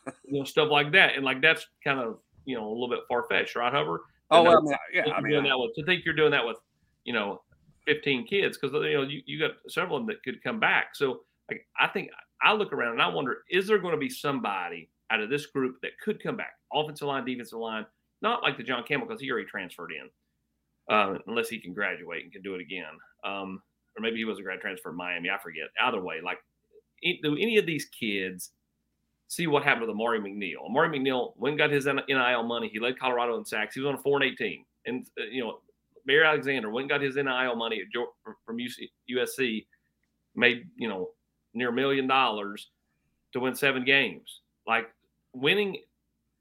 you 0.24 0.38
know, 0.38 0.44
stuff 0.44 0.70
like 0.70 0.92
that. 0.92 1.14
And 1.14 1.26
like 1.26 1.42
that's 1.42 1.66
kind 1.84 2.00
of, 2.00 2.20
you 2.46 2.56
know, 2.56 2.66
a 2.66 2.72
little 2.72 2.88
bit 2.88 3.00
far 3.06 3.26
fetched, 3.28 3.54
right, 3.54 3.72
Hubbard? 3.72 4.00
Oh, 4.30 4.44
well, 4.44 4.58
I 4.58 4.60
mean, 4.62 4.74
yeah, 4.94 5.12
I 5.12 5.20
mean, 5.20 5.32
doing 5.32 5.44
that 5.44 5.58
with, 5.58 5.74
to 5.74 5.84
think 5.84 6.06
you're 6.06 6.14
doing 6.14 6.30
that 6.30 6.46
with, 6.46 6.56
you 7.04 7.12
know, 7.12 7.42
15 7.86 8.26
kids 8.26 8.58
because 8.58 8.74
you 8.74 8.94
know 8.94 9.02
you, 9.02 9.22
you 9.26 9.38
got 9.38 9.52
several 9.68 9.96
of 9.96 10.02
them 10.02 10.14
that 10.14 10.22
could 10.22 10.42
come 10.42 10.60
back. 10.60 10.94
So 10.94 11.20
like 11.50 11.66
I 11.78 11.88
think 11.88 12.10
I 12.42 12.52
look 12.52 12.72
around 12.72 12.92
and 12.92 13.02
I 13.02 13.08
wonder, 13.08 13.38
is 13.50 13.66
there 13.66 13.78
going 13.78 13.94
to 13.94 13.98
be 13.98 14.08
somebody 14.08 14.90
out 15.10 15.20
of 15.20 15.30
this 15.30 15.46
group 15.46 15.76
that 15.82 15.92
could 16.02 16.22
come 16.22 16.36
back, 16.36 16.54
offensive 16.72 17.06
line, 17.06 17.24
defensive 17.24 17.58
line, 17.58 17.86
not 18.22 18.42
like 18.42 18.56
the 18.56 18.62
John 18.62 18.84
Campbell 18.84 19.06
because 19.06 19.20
he 19.20 19.30
already 19.30 19.46
transferred 19.46 19.92
in, 19.92 20.94
uh, 20.94 21.18
unless 21.26 21.48
he 21.48 21.60
can 21.60 21.74
graduate 21.74 22.24
and 22.24 22.32
can 22.32 22.42
do 22.42 22.54
it 22.54 22.60
again, 22.60 22.84
um, 23.24 23.62
or 23.96 24.00
maybe 24.00 24.16
he 24.16 24.24
was 24.24 24.38
a 24.38 24.42
grad 24.42 24.60
transfer 24.60 24.90
in 24.90 24.96
Miami. 24.96 25.30
I 25.30 25.38
forget. 25.38 25.64
Either 25.80 26.02
way, 26.02 26.20
like 26.24 26.38
do 27.22 27.36
any 27.36 27.58
of 27.58 27.66
these 27.66 27.86
kids 27.86 28.52
see 29.28 29.46
what 29.46 29.62
happened 29.62 29.82
with 29.82 29.90
Amari 29.90 30.20
McNeil? 30.20 30.64
Amari 30.66 30.98
McNeil, 30.98 31.32
when 31.36 31.56
got 31.56 31.70
his 31.70 31.86
NIL 31.86 32.42
money, 32.42 32.68
he 32.68 32.78
led 32.78 32.98
Colorado 32.98 33.36
in 33.38 33.44
sacks. 33.44 33.74
He 33.74 33.80
was 33.80 33.88
on 33.88 33.94
a 33.94 34.02
four 34.02 34.20
and 34.20 34.30
eighteen, 34.30 34.64
and 34.86 35.06
uh, 35.20 35.24
you 35.30 35.42
know 35.42 35.58
Bear 36.06 36.24
Alexander, 36.24 36.70
when 36.70 36.88
got 36.88 37.00
his 37.00 37.16
NIL 37.16 37.56
money 37.56 37.82
from 38.44 38.58
USC, 39.10 39.66
made 40.34 40.64
you 40.76 40.88
know 40.88 41.10
near 41.54 41.68
a 41.68 41.72
million 41.72 42.06
dollars 42.06 42.70
to 43.32 43.40
win 43.40 43.54
seven 43.54 43.84
games. 43.84 44.40
Like 44.66 44.86
winning, 45.34 45.78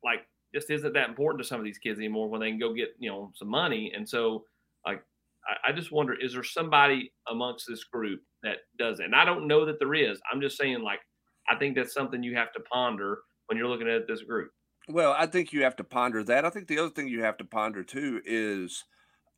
like 0.03 0.21
just 0.53 0.69
isn't 0.69 0.93
that 0.93 1.09
important 1.09 1.41
to 1.41 1.47
some 1.47 1.59
of 1.59 1.65
these 1.65 1.77
kids 1.77 1.99
anymore 1.99 2.29
when 2.29 2.41
they 2.41 2.49
can 2.49 2.59
go 2.59 2.73
get 2.73 2.89
you 2.99 3.09
know 3.09 3.31
some 3.35 3.49
money. 3.49 3.91
And 3.95 4.07
so, 4.07 4.45
like, 4.85 5.03
I, 5.45 5.69
I 5.69 5.71
just 5.73 5.91
wonder, 5.91 6.13
is 6.13 6.33
there 6.33 6.43
somebody 6.43 7.11
amongst 7.29 7.65
this 7.67 7.83
group 7.83 8.21
that 8.43 8.57
does 8.77 8.99
it? 8.99 9.05
And 9.05 9.15
I 9.15 9.25
don't 9.25 9.47
know 9.47 9.65
that 9.65 9.79
there 9.79 9.93
is. 9.93 10.19
I'm 10.31 10.41
just 10.41 10.57
saying, 10.57 10.81
like, 10.81 10.99
I 11.49 11.55
think 11.55 11.75
that's 11.75 11.93
something 11.93 12.23
you 12.23 12.35
have 12.35 12.51
to 12.53 12.59
ponder 12.61 13.19
when 13.47 13.57
you're 13.57 13.67
looking 13.67 13.89
at 13.89 14.07
this 14.07 14.23
group. 14.23 14.51
Well, 14.87 15.15
I 15.17 15.25
think 15.25 15.53
you 15.53 15.63
have 15.63 15.75
to 15.77 15.83
ponder 15.83 16.23
that. 16.23 16.45
I 16.45 16.49
think 16.49 16.67
the 16.67 16.79
other 16.79 16.89
thing 16.89 17.07
you 17.07 17.21
have 17.23 17.37
to 17.37 17.45
ponder 17.45 17.83
too 17.83 18.21
is 18.25 18.83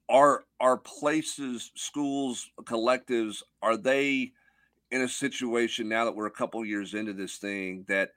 are 0.10 0.44
are 0.60 0.78
places, 0.78 1.72
schools, 1.76 2.50
collectives, 2.64 3.42
are 3.62 3.78
they 3.78 4.32
in 4.92 5.02
a 5.02 5.08
situation 5.08 5.90
now 5.90 6.06
that 6.06 6.16
we're 6.16 6.28
a 6.28 6.32
couple 6.32 6.64
years 6.64 6.94
into 6.94 7.14
this 7.14 7.38
thing 7.38 7.86
that 7.88 8.12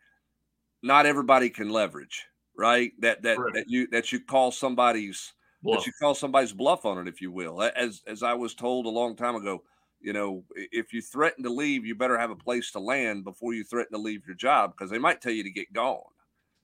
not 0.83 1.07
everybody 1.07 1.49
can 1.49 1.71
leverage, 1.71 2.27
right? 2.57 2.93
That 3.01 3.23
that 3.23 3.39
right. 3.39 3.55
that 3.55 3.65
you 3.69 3.87
that 3.89 4.13
you 4.13 4.21
call 4.21 4.53
somebody's 4.53 5.33
bluff. 5.63 5.79
that 5.79 5.87
you 5.87 5.93
call 6.01 6.15
somebody's 6.15 6.53
bluff 6.53 6.85
on 6.85 6.99
it, 6.99 7.09
if 7.09 7.21
you 7.21 7.33
will. 7.33 7.63
As 7.63 8.03
as 8.07 8.23
I 8.23 8.35
was 8.35 8.55
told 8.55 8.87
a 8.87 8.91
long 8.91 9.17
time 9.17 9.37
ago, 9.37 9.63
you 10.01 10.13
know, 10.13 10.45
if 10.55 10.93
you 10.93 11.01
threaten 11.01 11.43
to 11.45 11.51
leave, 11.51 11.87
you 11.87 11.95
better 11.95 12.19
have 12.19 12.31
a 12.31 12.37
place 12.37 12.71
to 12.73 12.79
land 12.79 13.25
before 13.25 13.55
you 13.55 13.65
threaten 13.65 13.93
to 13.93 14.03
leave 14.03 14.27
your 14.27 14.37
job 14.37 14.73
because 14.73 14.91
they 14.91 14.99
might 14.99 15.21
tell 15.21 15.33
you 15.33 15.43
to 15.43 15.51
get 15.51 15.73
gone, 15.73 16.01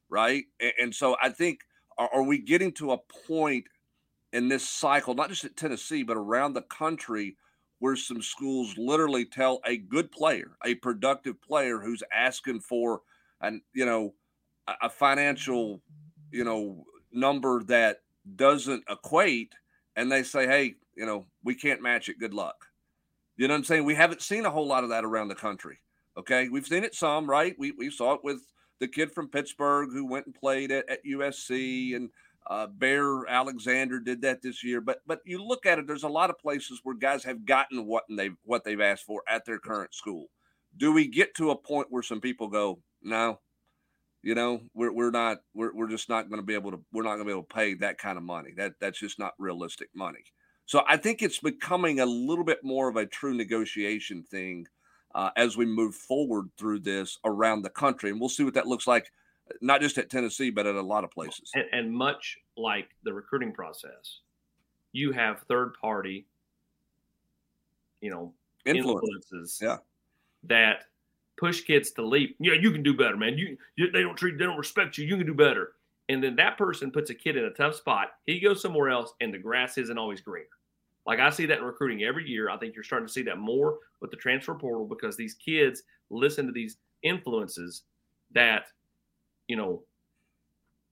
right? 0.08 0.44
And, 0.60 0.72
and 0.80 0.94
so 0.94 1.16
I 1.22 1.30
think 1.30 1.60
are, 1.98 2.10
are 2.12 2.22
we 2.22 2.38
getting 2.38 2.72
to 2.72 2.92
a 2.92 2.98
point 3.26 3.64
in 4.32 4.48
this 4.48 4.66
cycle, 4.66 5.14
not 5.14 5.28
just 5.28 5.44
at 5.44 5.56
Tennessee, 5.56 6.02
but 6.02 6.16
around 6.16 6.54
the 6.54 6.62
country, 6.62 7.36
where 7.78 7.96
some 7.96 8.22
schools 8.22 8.74
literally 8.78 9.24
tell 9.24 9.60
a 9.66 9.76
good 9.76 10.10
player, 10.12 10.52
a 10.64 10.74
productive 10.76 11.40
player 11.42 11.80
who's 11.80 12.02
asking 12.12 12.60
for 12.60 13.02
an, 13.40 13.60
you 13.74 13.84
know, 13.84 14.14
a 14.80 14.88
financial, 14.88 15.82
you 16.30 16.44
know, 16.44 16.84
number 17.12 17.62
that 17.64 17.98
doesn't 18.36 18.84
equate, 18.88 19.52
and 19.96 20.10
they 20.10 20.22
say, 20.22 20.46
hey, 20.46 20.76
you 20.96 21.06
know, 21.06 21.26
we 21.42 21.54
can't 21.54 21.82
match 21.82 22.08
it. 22.08 22.18
Good 22.18 22.34
luck. 22.34 22.66
You 23.36 23.48
know 23.48 23.54
what 23.54 23.58
I'm 23.58 23.64
saying? 23.64 23.84
We 23.84 23.94
haven't 23.94 24.22
seen 24.22 24.46
a 24.46 24.50
whole 24.50 24.66
lot 24.66 24.84
of 24.84 24.90
that 24.90 25.04
around 25.04 25.28
the 25.28 25.34
country. 25.34 25.78
Okay. 26.16 26.48
We've 26.48 26.66
seen 26.66 26.84
it 26.84 26.94
some, 26.94 27.28
right? 27.28 27.56
We, 27.58 27.72
we 27.72 27.90
saw 27.90 28.14
it 28.14 28.20
with 28.22 28.42
the 28.78 28.88
kid 28.88 29.12
from 29.12 29.28
Pittsburgh 29.28 29.90
who 29.92 30.06
went 30.06 30.26
and 30.26 30.34
played 30.34 30.70
at, 30.70 30.88
at 30.88 31.04
USC 31.04 31.96
and 31.96 32.10
uh, 32.46 32.66
Bear 32.66 33.26
Alexander 33.28 34.00
did 34.00 34.22
that 34.22 34.42
this 34.42 34.64
year, 34.64 34.80
but 34.80 35.00
but 35.06 35.20
you 35.24 35.42
look 35.42 35.64
at 35.66 35.78
it. 35.78 35.86
There's 35.86 36.02
a 36.02 36.08
lot 36.08 36.30
of 36.30 36.38
places 36.38 36.80
where 36.82 36.96
guys 36.96 37.24
have 37.24 37.44
gotten 37.46 37.86
what 37.86 38.04
they 38.10 38.30
what 38.44 38.64
they've 38.64 38.80
asked 38.80 39.04
for 39.04 39.22
at 39.28 39.44
their 39.44 39.58
current 39.58 39.94
school. 39.94 40.26
Do 40.76 40.92
we 40.92 41.06
get 41.06 41.34
to 41.36 41.50
a 41.50 41.56
point 41.56 41.88
where 41.90 42.02
some 42.02 42.20
people 42.20 42.48
go, 42.48 42.80
no, 43.02 43.38
you 44.22 44.34
know, 44.34 44.60
we're 44.74 44.92
we're 44.92 45.10
not 45.10 45.38
we're 45.54 45.74
we're 45.74 45.88
just 45.88 46.08
not 46.08 46.28
going 46.28 46.40
to 46.40 46.46
be 46.46 46.54
able 46.54 46.72
to 46.72 46.80
we're 46.92 47.02
not 47.02 47.14
going 47.14 47.20
to 47.20 47.24
be 47.26 47.32
able 47.32 47.44
to 47.44 47.54
pay 47.54 47.74
that 47.74 47.98
kind 47.98 48.18
of 48.18 48.24
money. 48.24 48.50
That 48.56 48.74
that's 48.80 48.98
just 48.98 49.18
not 49.18 49.34
realistic 49.38 49.88
money. 49.94 50.24
So 50.66 50.82
I 50.88 50.96
think 50.96 51.22
it's 51.22 51.40
becoming 51.40 52.00
a 52.00 52.06
little 52.06 52.44
bit 52.44 52.60
more 52.62 52.88
of 52.88 52.96
a 52.96 53.06
true 53.06 53.34
negotiation 53.34 54.22
thing 54.22 54.66
uh, 55.14 55.30
as 55.36 55.56
we 55.56 55.66
move 55.66 55.94
forward 55.94 56.48
through 56.56 56.80
this 56.80 57.18
around 57.24 57.62
the 57.62 57.70
country, 57.70 58.10
and 58.10 58.18
we'll 58.18 58.28
see 58.28 58.44
what 58.44 58.54
that 58.54 58.66
looks 58.66 58.86
like 58.86 59.10
not 59.60 59.80
just 59.80 59.98
at 59.98 60.10
Tennessee, 60.10 60.50
but 60.50 60.66
at 60.66 60.74
a 60.74 60.82
lot 60.82 61.04
of 61.04 61.10
places. 61.10 61.50
And, 61.54 61.64
and 61.72 61.92
much 61.92 62.38
like 62.56 62.88
the 63.04 63.12
recruiting 63.12 63.52
process, 63.52 64.20
you 64.92 65.12
have 65.12 65.40
third 65.48 65.74
party, 65.80 66.26
you 68.00 68.10
know, 68.10 68.32
Influence. 68.64 69.02
influences 69.02 69.58
yeah. 69.60 69.78
that 70.44 70.84
push 71.36 71.62
kids 71.62 71.90
to 71.92 72.06
leave. 72.06 72.30
Yeah, 72.38 72.54
you 72.54 72.70
can 72.70 72.82
do 72.82 72.96
better, 72.96 73.16
man. 73.16 73.36
You, 73.36 73.56
you 73.76 73.90
they 73.90 74.02
don't 74.02 74.16
treat 74.16 74.38
they 74.38 74.44
don't 74.44 74.58
respect 74.58 74.96
you. 74.96 75.04
You 75.04 75.16
can 75.16 75.26
do 75.26 75.34
better. 75.34 75.72
And 76.08 76.22
then 76.22 76.36
that 76.36 76.58
person 76.58 76.90
puts 76.90 77.10
a 77.10 77.14
kid 77.14 77.36
in 77.36 77.44
a 77.44 77.50
tough 77.50 77.74
spot. 77.74 78.08
He 78.26 78.38
goes 78.38 78.60
somewhere 78.60 78.90
else, 78.90 79.14
and 79.20 79.32
the 79.32 79.38
grass 79.38 79.78
isn't 79.78 79.98
always 79.98 80.20
greener. 80.20 80.46
Like 81.06 81.18
I 81.18 81.30
see 81.30 81.46
that 81.46 81.58
in 81.58 81.64
recruiting 81.64 82.04
every 82.04 82.28
year. 82.28 82.50
I 82.50 82.56
think 82.56 82.74
you're 82.74 82.84
starting 82.84 83.08
to 83.08 83.12
see 83.12 83.22
that 83.22 83.38
more 83.38 83.78
with 84.00 84.10
the 84.10 84.16
transfer 84.16 84.54
portal 84.54 84.86
because 84.86 85.16
these 85.16 85.34
kids 85.34 85.82
listen 86.10 86.46
to 86.46 86.52
these 86.52 86.76
influences 87.02 87.82
that 88.32 88.66
you 89.52 89.56
know, 89.58 89.82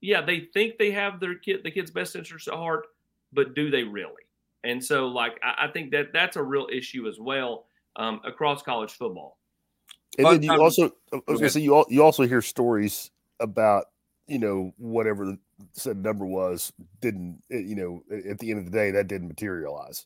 yeah, 0.01 0.21
they 0.21 0.41
think 0.53 0.77
they 0.77 0.91
have 0.91 1.19
their 1.19 1.33
kid, 1.33 1.61
the 1.63 1.71
kid's 1.71 1.89
best 1.89 2.15
interest 2.15 2.47
at 2.47 2.53
heart, 2.53 2.85
but 3.33 3.55
do 3.55 3.71
they 3.71 3.81
really? 3.81 4.21
And 4.63 4.85
so, 4.85 5.07
like, 5.07 5.39
I, 5.41 5.65
I 5.65 5.67
think 5.69 5.89
that 5.93 6.13
that's 6.13 6.35
a 6.35 6.43
real 6.43 6.67
issue 6.71 7.07
as 7.07 7.19
well 7.19 7.65
um, 7.95 8.21
across 8.23 8.61
college 8.61 8.91
football. 8.91 9.39
And 10.19 10.25
but, 10.25 10.31
then 10.33 10.43
you 10.43 10.51
um, 10.51 10.61
also, 10.61 10.91
I 11.11 11.21
was 11.27 11.39
gonna 11.39 11.49
say, 11.49 11.61
you 11.61 11.73
all, 11.73 11.87
you 11.89 12.03
also 12.03 12.27
hear 12.27 12.43
stories 12.43 13.09
about 13.39 13.85
you 14.27 14.37
know 14.37 14.75
whatever 14.77 15.25
the 15.25 15.39
said 15.73 15.97
number 15.97 16.27
was 16.27 16.71
didn't 16.99 17.41
eh, 17.51 17.57
you 17.57 17.75
know 17.75 18.03
at 18.29 18.37
the 18.37 18.51
end 18.51 18.59
of 18.59 18.65
the 18.65 18.71
day 18.71 18.91
that 18.91 19.07
didn't 19.07 19.27
materialize. 19.27 20.05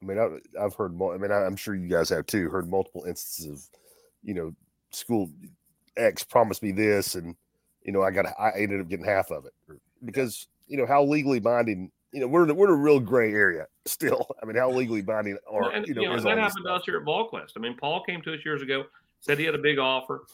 I 0.00 0.06
mean, 0.06 0.18
I, 0.56 0.62
have 0.62 0.74
heard. 0.74 0.92
I 0.94 1.16
mean, 1.16 1.32
I'm 1.32 1.56
sure 1.56 1.74
you 1.74 1.88
guys 1.88 2.08
have 2.10 2.26
too. 2.26 2.50
Heard 2.50 2.70
multiple 2.70 3.02
instances 3.04 3.50
of, 3.50 3.80
you 4.22 4.34
know, 4.34 4.54
school 4.92 5.28
X 5.96 6.22
promised 6.22 6.62
me 6.62 6.70
this, 6.70 7.16
and 7.16 7.34
you 7.82 7.92
know, 7.92 8.02
I 8.02 8.10
got 8.10 8.26
I 8.38 8.52
ended 8.56 8.80
up 8.80 8.88
getting 8.88 9.04
half 9.04 9.30
of 9.30 9.46
it 9.46 9.52
because 10.04 10.46
you 10.66 10.76
know 10.76 10.86
how 10.86 11.04
legally 11.04 11.40
binding. 11.40 11.90
You 12.12 12.20
know, 12.20 12.26
we're 12.26 12.48
in, 12.48 12.56
we're 12.56 12.66
in 12.66 12.72
a 12.72 12.82
real 12.82 12.98
gray 12.98 13.32
area 13.32 13.66
still. 13.86 14.26
I 14.42 14.46
mean, 14.46 14.56
how 14.56 14.70
legally 14.70 15.02
binding 15.02 15.38
are 15.50 15.70
and, 15.70 15.86
you 15.86 15.94
know? 15.94 16.02
You 16.02 16.08
know 16.08 16.20
that 16.20 16.38
happened 16.38 16.64
to 16.64 16.72
us 16.72 16.82
here 16.84 16.96
at 16.96 17.04
VolQuest. 17.04 17.52
I 17.56 17.60
mean, 17.60 17.76
Paul 17.76 18.02
came 18.04 18.20
to 18.22 18.34
us 18.34 18.40
years 18.44 18.62
ago, 18.62 18.84
said 19.20 19.38
he 19.38 19.44
had 19.44 19.54
a 19.54 19.58
big 19.58 19.78
offer. 19.78 20.24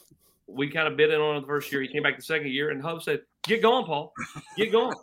We 0.46 0.70
kind 0.70 0.88
of 0.88 0.96
bid 0.96 1.10
in 1.10 1.20
on 1.20 1.36
it 1.36 1.40
the 1.40 1.46
first 1.46 1.70
year. 1.72 1.82
He 1.82 1.88
came 1.88 2.02
back 2.02 2.16
the 2.16 2.22
second 2.22 2.48
year, 2.48 2.70
and 2.70 2.80
Hub 2.80 3.02
said, 3.02 3.22
"Get 3.42 3.62
going, 3.62 3.84
Paul. 3.84 4.12
Get 4.56 4.72
going." 4.72 4.96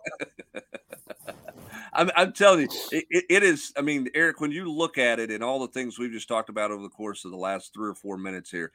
I'm, 1.95 2.09
I'm, 2.15 2.33
telling 2.33 2.61
you, 2.61 2.67
it, 2.91 3.25
it 3.29 3.43
is. 3.43 3.71
I 3.77 3.81
mean, 3.81 4.09
Eric, 4.15 4.39
when 4.41 4.51
you 4.51 4.71
look 4.71 4.97
at 4.97 5.19
it 5.19 5.29
and 5.29 5.43
all 5.43 5.59
the 5.59 5.67
things 5.67 5.99
we've 5.99 6.11
just 6.11 6.27
talked 6.27 6.49
about 6.49 6.71
over 6.71 6.81
the 6.81 6.89
course 6.89 7.23
of 7.23 7.31
the 7.31 7.37
last 7.37 7.73
three 7.73 7.89
or 7.89 7.93
four 7.93 8.17
minutes 8.17 8.49
here, 8.49 8.71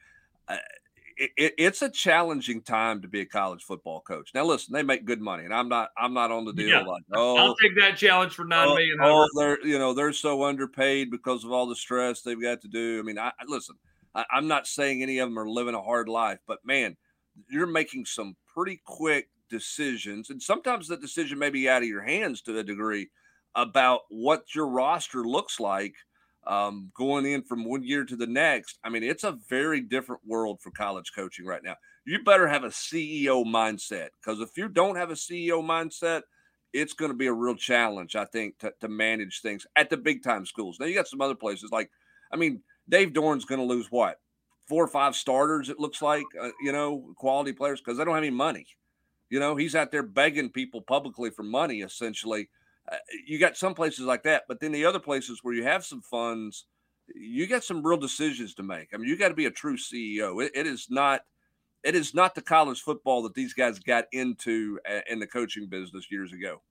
uh, 0.47 0.57
it, 1.19 1.53
it's 1.57 1.81
a 1.81 1.89
challenging 1.89 2.61
time 2.61 3.01
to 3.01 3.07
be 3.07 3.21
a 3.21 3.25
college 3.25 3.63
football 3.63 4.01
coach. 4.01 4.31
Now, 4.33 4.45
listen, 4.45 4.73
they 4.73 4.83
make 4.83 5.05
good 5.05 5.21
money, 5.21 5.43
and 5.43 5.53
I'm 5.53 5.67
not 5.67 5.89
I'm 5.97 6.13
not 6.13 6.31
on 6.31 6.45
the 6.45 6.53
deal 6.53 6.69
yeah. 6.69 6.81
like 6.81 7.03
oh 7.13 7.37
I'll 7.37 7.55
take 7.55 7.77
that 7.77 7.97
challenge 7.97 8.33
for 8.33 8.45
nine 8.45 8.67
oh, 8.69 8.75
million. 8.75 8.97
Oh, 9.01 9.27
they're 9.37 9.65
you 9.65 9.77
know 9.77 9.93
they're 9.93 10.13
so 10.13 10.43
underpaid 10.43 11.11
because 11.11 11.43
of 11.43 11.51
all 11.51 11.67
the 11.67 11.75
stress 11.75 12.21
they've 12.21 12.41
got 12.41 12.61
to 12.61 12.67
do. 12.67 12.99
I 12.99 13.01
mean, 13.03 13.19
I 13.19 13.31
listen. 13.47 13.75
I, 14.15 14.25
I'm 14.31 14.47
not 14.47 14.65
saying 14.65 15.03
any 15.03 15.19
of 15.19 15.29
them 15.29 15.37
are 15.37 15.49
living 15.49 15.75
a 15.75 15.81
hard 15.81 16.09
life, 16.09 16.39
but 16.47 16.59
man, 16.63 16.95
you're 17.49 17.67
making 17.67 18.05
some 18.05 18.35
pretty 18.47 18.81
quick 18.85 19.29
decisions, 19.49 20.29
and 20.29 20.41
sometimes 20.41 20.87
the 20.87 20.97
decision 20.97 21.37
may 21.37 21.49
be 21.49 21.69
out 21.69 21.81
of 21.81 21.87
your 21.87 22.01
hands 22.03 22.41
to 22.43 22.57
a 22.57 22.63
degree 22.63 23.09
about 23.55 24.01
what 24.09 24.55
your 24.55 24.67
roster 24.67 25.23
looks 25.23 25.59
like 25.59 25.95
um, 26.47 26.91
going 26.95 27.25
in 27.25 27.43
from 27.43 27.65
one 27.65 27.83
year 27.83 28.05
to 28.05 28.15
the 28.15 28.27
next. 28.27 28.79
I 28.83 28.89
mean, 28.89 29.03
it's 29.03 29.23
a 29.23 29.37
very 29.49 29.81
different 29.81 30.21
world 30.25 30.59
for 30.61 30.71
college 30.71 31.11
coaching 31.15 31.45
right 31.45 31.63
now. 31.63 31.75
You 32.05 32.23
better 32.23 32.47
have 32.47 32.63
a 32.63 32.69
CEO 32.69 33.45
mindset 33.45 34.09
because 34.21 34.39
if 34.39 34.57
you 34.57 34.67
don't 34.67 34.95
have 34.95 35.11
a 35.11 35.15
CEO 35.15 35.63
mindset, 35.63 36.21
it's 36.73 36.93
going 36.93 37.11
to 37.11 37.17
be 37.17 37.27
a 37.27 37.33
real 37.33 37.55
challenge, 37.55 38.15
I 38.15 38.25
think, 38.25 38.57
to, 38.59 38.73
to 38.81 38.87
manage 38.87 39.41
things 39.41 39.65
at 39.75 39.89
the 39.89 39.97
big 39.97 40.23
time 40.23 40.45
schools. 40.45 40.77
Now 40.79 40.85
you 40.85 40.95
got 40.95 41.07
some 41.07 41.21
other 41.21 41.35
places 41.35 41.71
like, 41.71 41.89
I 42.31 42.37
mean, 42.37 42.61
Dave 42.87 43.13
Dorn's 43.13 43.45
going 43.45 43.59
to 43.59 43.65
lose 43.65 43.87
what 43.91 44.17
four 44.69 44.83
or 44.83 44.87
five 44.87 45.15
starters. 45.15 45.69
It 45.69 45.79
looks 45.79 46.01
like, 46.01 46.25
uh, 46.39 46.51
you 46.61 46.71
know, 46.71 47.13
quality 47.17 47.51
players 47.51 47.81
because 47.81 47.97
they 47.97 48.05
don't 48.05 48.13
have 48.13 48.23
any 48.23 48.29
money. 48.29 48.67
You 49.29 49.39
know, 49.39 49.55
he's 49.55 49.75
out 49.75 49.91
there 49.91 50.03
begging 50.03 50.49
people 50.49 50.81
publicly 50.81 51.31
for 51.31 51.43
money. 51.43 51.81
Essentially, 51.81 52.49
you 53.25 53.39
got 53.39 53.57
some 53.57 53.73
places 53.73 54.05
like 54.05 54.23
that, 54.23 54.43
but 54.47 54.59
then 54.59 54.71
the 54.71 54.85
other 54.85 54.99
places 54.99 55.39
where 55.43 55.53
you 55.53 55.63
have 55.63 55.85
some 55.85 56.01
funds, 56.01 56.65
you 57.13 57.47
got 57.47 57.63
some 57.63 57.85
real 57.85 57.97
decisions 57.97 58.53
to 58.55 58.63
make. 58.63 58.89
I 58.93 58.97
mean, 58.97 59.09
you 59.09 59.17
got 59.17 59.29
to 59.29 59.35
be 59.35 59.45
a 59.45 59.51
true 59.51 59.77
CEO. 59.77 60.43
it, 60.43 60.51
it 60.55 60.67
is 60.67 60.87
not 60.89 61.21
it 61.83 61.95
is 61.95 62.13
not 62.13 62.35
the 62.35 62.41
college 62.41 62.81
football 62.81 63.23
that 63.23 63.33
these 63.33 63.53
guys 63.53 63.79
got 63.79 64.05
into 64.11 64.79
in 65.09 65.19
the 65.19 65.27
coaching 65.27 65.67
business 65.67 66.11
years 66.11 66.33
ago. 66.33 66.61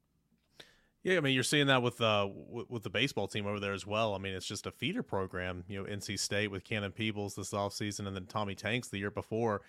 Yeah, 1.03 1.17
I 1.17 1.21
mean 1.21 1.33
you're 1.33 1.45
seeing 1.45 1.69
that 1.69 1.83
with 1.83 2.01
uh 2.01 2.29
with, 2.31 2.69
with, 2.69 2.83
the 2.83 2.91
baseball 2.91 3.29
team 3.29 3.47
over 3.47 3.61
there 3.61 3.73
as 3.73 3.87
well. 3.87 4.15
I 4.15 4.19
mean 4.19 4.35
it's 4.35 4.47
just 4.47 4.67
a 4.67 4.71
feeder 4.71 5.03
program. 5.03 5.65
You 5.69 5.83
know, 5.83 5.91
NC 5.91 6.19
State 6.19 6.51
with 6.51 6.65
Cannon 6.65 6.93
Peebles 6.93 7.35
this 7.35 7.53
offseason 7.53 8.07
and 8.07 8.15
then 8.15 8.27
Tommy 8.27 8.55
Tanks 8.55 8.89
the 8.89 8.99
year 8.99 9.11
before. 9.11 9.63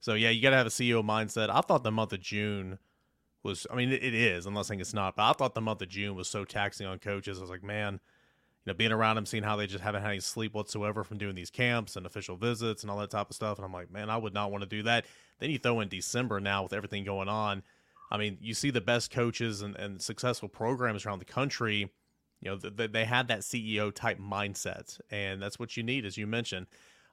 So 0.00 0.14
yeah, 0.14 0.30
you 0.30 0.40
got 0.40 0.50
to 0.50 0.56
have 0.56 0.66
a 0.66 0.70
CEO 0.70 1.04
mindset. 1.04 1.50
I 1.50 1.60
thought 1.60 1.82
the 1.82 1.90
month 1.90 2.12
of 2.12 2.20
June 2.20 2.78
was. 3.46 3.66
I 3.70 3.76
mean 3.76 3.90
it, 3.90 4.02
is. 4.02 4.46
I'm 4.46 4.54
not 4.54 4.66
saying 4.66 4.80
it's 4.80 4.94
not, 4.94 5.16
but 5.16 5.22
I 5.22 5.32
thought 5.32 5.54
the 5.54 5.60
month 5.60 5.82
of 5.82 5.88
June 5.88 6.14
was 6.14 6.28
so 6.28 6.44
taxing 6.44 6.86
on 6.86 6.98
coaches. 6.98 7.38
I 7.38 7.40
was 7.40 7.50
like, 7.50 7.62
man, 7.62 7.94
you 7.94 8.72
know, 8.72 8.74
being 8.74 8.92
around 8.92 9.16
them, 9.16 9.26
seeing 9.26 9.42
how 9.42 9.56
they 9.56 9.66
just 9.66 9.82
haven't 9.82 10.02
had 10.02 10.10
any 10.10 10.20
sleep 10.20 10.52
whatsoever 10.52 11.04
from 11.04 11.18
doing 11.18 11.34
these 11.34 11.50
camps 11.50 11.96
and 11.96 12.04
official 12.04 12.36
visits 12.36 12.82
and 12.82 12.90
all 12.90 12.98
that 12.98 13.10
type 13.10 13.30
of 13.30 13.36
stuff. 13.36 13.58
And 13.58 13.64
I'm 13.64 13.72
like, 13.72 13.90
man, 13.90 14.10
I 14.10 14.16
would 14.16 14.34
not 14.34 14.50
want 14.50 14.62
to 14.62 14.68
do 14.68 14.82
that. 14.82 15.06
Then 15.38 15.50
you 15.50 15.58
throw 15.58 15.80
in 15.80 15.88
December 15.88 16.40
now 16.40 16.64
with 16.64 16.72
everything 16.72 17.04
going 17.04 17.28
on. 17.28 17.62
I 18.10 18.18
mean, 18.18 18.38
you 18.40 18.54
see 18.54 18.70
the 18.70 18.80
best 18.80 19.10
coaches 19.10 19.62
and, 19.62 19.76
and 19.76 20.00
successful 20.00 20.48
programs 20.48 21.06
around 21.06 21.20
the 21.20 21.24
country. 21.24 21.92
You 22.40 22.50
know, 22.50 22.56
they, 22.56 22.86
they 22.86 23.04
had 23.04 23.28
that 23.28 23.40
CEO 23.40 23.92
type 23.92 24.18
mindset, 24.18 25.00
and 25.10 25.42
that's 25.42 25.58
what 25.58 25.76
you 25.76 25.82
need, 25.82 26.04
as 26.04 26.16
you 26.16 26.26
mentioned. 26.26 26.66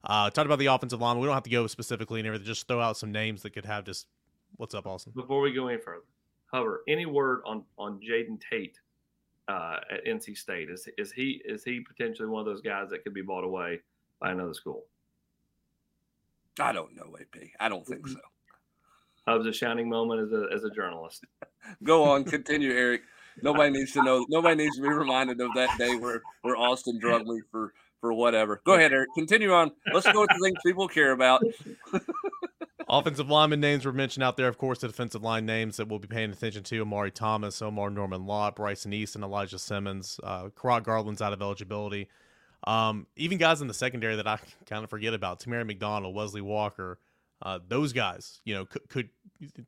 Uh, 0.04 0.30
talked 0.30 0.46
about 0.46 0.60
the 0.60 0.66
offensive 0.66 1.00
line. 1.00 1.18
We 1.18 1.26
don't 1.26 1.34
have 1.34 1.44
to 1.44 1.50
go 1.50 1.66
specifically 1.68 2.20
and 2.20 2.28
everything. 2.28 2.46
Just 2.46 2.68
throw 2.68 2.82
out 2.82 2.98
some 2.98 3.12
names 3.12 3.42
that 3.44 3.52
could 3.52 3.66
have 3.66 3.86
just. 3.86 4.08
What's 4.58 4.76
up, 4.76 4.86
Austin? 4.86 5.14
Before 5.16 5.42
we 5.42 5.52
go 5.52 5.68
any 5.68 5.82
further, 5.82 6.04
Hubbard, 6.54 6.82
any 6.88 7.06
word 7.06 7.42
on 7.46 7.64
on 7.80 8.00
Jaden 8.00 8.40
Tate 8.40 8.80
uh, 9.48 9.78
at 9.90 10.06
NC 10.06 10.38
State? 10.38 10.70
Is 10.70 10.88
is 10.98 11.12
he 11.12 11.42
is 11.46 11.64
he 11.64 11.80
potentially 11.80 12.30
one 12.30 12.42
of 12.42 12.46
those 12.46 12.62
guys 12.62 12.90
that 12.92 13.04
could 13.04 13.14
be 13.14 13.24
bought 13.24 13.44
away 13.44 13.80
by 14.22 14.32
another 14.32 14.54
school? 14.54 14.86
I 16.60 16.72
don't 16.72 16.96
know, 16.96 17.16
AP. 17.20 17.50
I 17.60 17.70
don't 17.70 17.86
think 17.86 18.08
so. 18.08 18.20
That 19.26 19.34
was 19.34 19.48
a 19.48 19.54
shining 19.54 19.90
moment 19.90 20.22
as 20.22 20.32
a 20.32 20.48
as 20.54 20.64
a 20.64 20.70
journalist. 20.70 21.26
Go 21.84 22.04
on, 22.04 22.24
continue, 22.24 22.72
Eric. 22.78 23.02
Nobody 23.42 23.72
needs 23.72 23.94
to 23.94 24.04
know. 24.04 24.24
Nobody 24.30 24.64
needs 24.64 24.76
to 24.76 24.84
be 24.84 24.90
reminded 24.90 25.42
of 25.42 25.50
that 25.56 25.76
day 25.80 25.96
where 25.96 26.22
where 26.44 26.56
Austin 26.56 27.00
drugged 27.00 27.26
me 27.26 27.42
for 27.50 27.74
for 28.00 28.14
whatever. 28.14 28.62
Go 28.64 28.74
ahead, 28.74 28.94
Eric. 28.94 29.10
Continue 29.16 29.54
on. 29.54 29.72
Let's 29.92 30.06
go 30.12 30.22
with 30.22 30.30
the 30.30 30.40
things 30.44 30.58
people 30.64 30.88
care 30.88 31.14
about. 31.14 31.42
Offensive 33.00 33.28
lineman 33.28 33.60
names 33.60 33.86
were 33.86 33.92
mentioned 33.92 34.24
out 34.24 34.38
there. 34.38 34.48
Of 34.48 34.60
course, 34.60 34.80
the 34.80 34.88
defensive 34.88 35.24
line 35.24 35.48
names 35.48 35.78
that 35.78 35.88
we'll 35.88 35.98
be 35.98 36.08
paying 36.08 36.32
attention 36.32 36.62
to: 36.64 36.82
Omari 36.82 37.10
Thomas, 37.10 37.60
Omarr 37.60 37.92
Norman 37.92 38.28
Lott, 38.28 38.56
Bryson 38.56 38.92
Eason, 38.92 39.16
and 39.16 39.24
Elijah 39.24 39.58
Simmons. 39.58 40.20
Uh, 40.24 40.50
Kurott 40.50 40.84
Garland's 40.84 41.22
out 41.22 41.34
of 41.34 41.42
eligibility. 41.42 42.08
Um, 42.66 43.08
even 43.16 43.40
guys 43.40 43.62
in 43.62 43.68
the 43.68 43.74
secondary 43.74 44.16
that 44.18 44.28
I 44.28 44.38
kind 44.68 44.84
of 44.84 44.92
forget 44.92 45.16
about: 45.16 45.40
Tamari 45.40 45.66
McDonald, 45.66 46.14
Wesley 46.14 46.42
Walker. 46.42 47.00
Uh, 47.42 47.60
those 47.68 47.92
guys, 47.92 48.40
you 48.46 48.54
know, 48.54 48.66
could, 48.66 48.88
could 48.88 49.10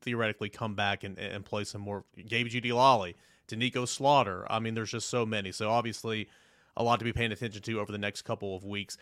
theoretically 0.01 0.47
come 0.47 0.75
back 0.75 1.03
and, 1.03 1.17
and 1.17 1.43
play 1.43 1.63
some 1.63 1.81
more. 1.81 2.05
Gabe 2.27 2.47
Jeudy-Lally, 2.47 3.15
Nico 3.51 3.85
Slaughter. 3.85 4.45
I 4.49 4.59
mean, 4.59 4.75
there's 4.75 4.91
just 4.91 5.09
so 5.09 5.25
many. 5.25 5.51
So 5.51 5.69
obviously, 5.69 6.29
a 6.77 6.83
lot 6.83 6.99
to 6.99 7.05
be 7.05 7.11
paying 7.11 7.31
attention 7.31 7.61
to 7.61 7.79
over 7.79 7.91
the 7.91 7.97
next 7.97 8.21
couple 8.21 8.55
of 8.55 8.63
weeks. 8.63 8.97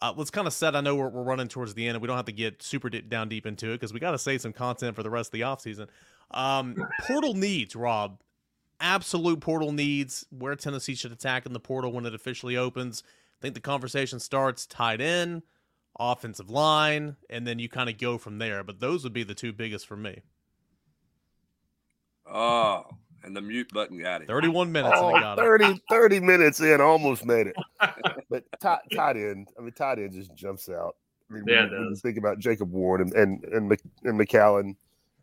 Uh, 0.00 0.12
let's 0.16 0.30
kind 0.30 0.46
of 0.46 0.52
set. 0.52 0.76
I 0.76 0.80
know 0.80 0.94
we're, 0.94 1.08
we're 1.08 1.22
running 1.22 1.48
towards 1.48 1.74
the 1.74 1.86
end, 1.86 1.96
and 1.96 2.02
we 2.02 2.06
don't 2.06 2.16
have 2.16 2.26
to 2.26 2.32
get 2.32 2.62
super 2.62 2.88
down 2.88 3.28
deep 3.28 3.46
into 3.46 3.70
it 3.70 3.74
because 3.74 3.92
we 3.92 4.00
got 4.00 4.12
to 4.12 4.18
save 4.18 4.40
some 4.40 4.52
content 4.52 4.94
for 4.94 5.02
the 5.02 5.10
rest 5.10 5.28
of 5.28 5.32
the 5.32 5.40
offseason. 5.40 5.88
Um, 6.30 6.76
portal 7.06 7.34
needs, 7.34 7.74
Rob. 7.74 8.20
Absolute 8.80 9.40
portal 9.40 9.72
needs. 9.72 10.24
Where 10.30 10.54
Tennessee 10.54 10.94
should 10.94 11.12
attack 11.12 11.46
in 11.46 11.52
the 11.52 11.60
portal 11.60 11.92
when 11.92 12.06
it 12.06 12.14
officially 12.14 12.56
opens. 12.56 13.02
I 13.40 13.42
think 13.42 13.54
the 13.54 13.60
conversation 13.60 14.20
starts 14.20 14.66
tight 14.66 15.00
end, 15.00 15.42
offensive 15.98 16.50
line, 16.50 17.16
and 17.28 17.46
then 17.46 17.58
you 17.58 17.68
kind 17.68 17.90
of 17.90 17.98
go 17.98 18.18
from 18.18 18.38
there. 18.38 18.62
But 18.62 18.80
those 18.80 19.04
would 19.04 19.12
be 19.12 19.24
the 19.24 19.34
two 19.34 19.52
biggest 19.52 19.86
for 19.86 19.96
me. 19.96 20.22
Oh, 22.30 22.84
and 23.24 23.36
the 23.36 23.40
mute 23.40 23.72
button 23.72 24.00
got 24.00 24.22
it. 24.22 24.28
31 24.28 24.70
minutes. 24.70 24.94
Oh, 24.96 25.36
30, 25.36 25.80
30 25.90 26.20
minutes 26.20 26.60
in, 26.60 26.80
almost 26.80 27.24
made 27.24 27.48
it. 27.48 27.56
but 28.30 28.44
tight, 28.60 28.80
tight 28.94 29.16
end, 29.16 29.48
I 29.58 29.62
mean, 29.62 29.72
tight 29.72 29.98
end 29.98 30.12
just 30.12 30.34
jumps 30.34 30.68
out. 30.68 30.96
I 31.30 31.34
mean, 31.34 31.44
yeah, 31.46 31.62
when, 31.64 31.70
when 31.72 31.88
you 31.90 31.96
think 31.96 32.16
about 32.16 32.38
Jacob 32.38 32.72
Warren 32.72 33.02
and 33.02 33.12
and 33.14 33.44
and, 33.52 33.80
and 34.04 34.20
McCallan, 34.20 34.76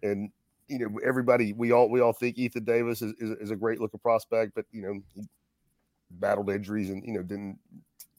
and 0.04 0.30
you 0.68 0.80
know 0.80 1.00
everybody, 1.04 1.54
we 1.54 1.72
all 1.72 1.90
we 1.90 2.00
all 2.00 2.14
think 2.14 2.38
Ethan 2.38 2.64
Davis 2.64 3.02
is, 3.02 3.14
is, 3.20 3.32
is 3.40 3.52
a 3.52 3.56
great 3.56 3.80
looking 3.80 4.00
prospect, 4.00 4.54
but 4.56 4.66
you 4.72 4.82
know 4.82 5.02
he 5.16 5.24
battled 6.12 6.50
injuries 6.50 6.92
and 6.92 7.04
you 7.04 7.14
know 7.14 7.24
didn't 7.24 7.58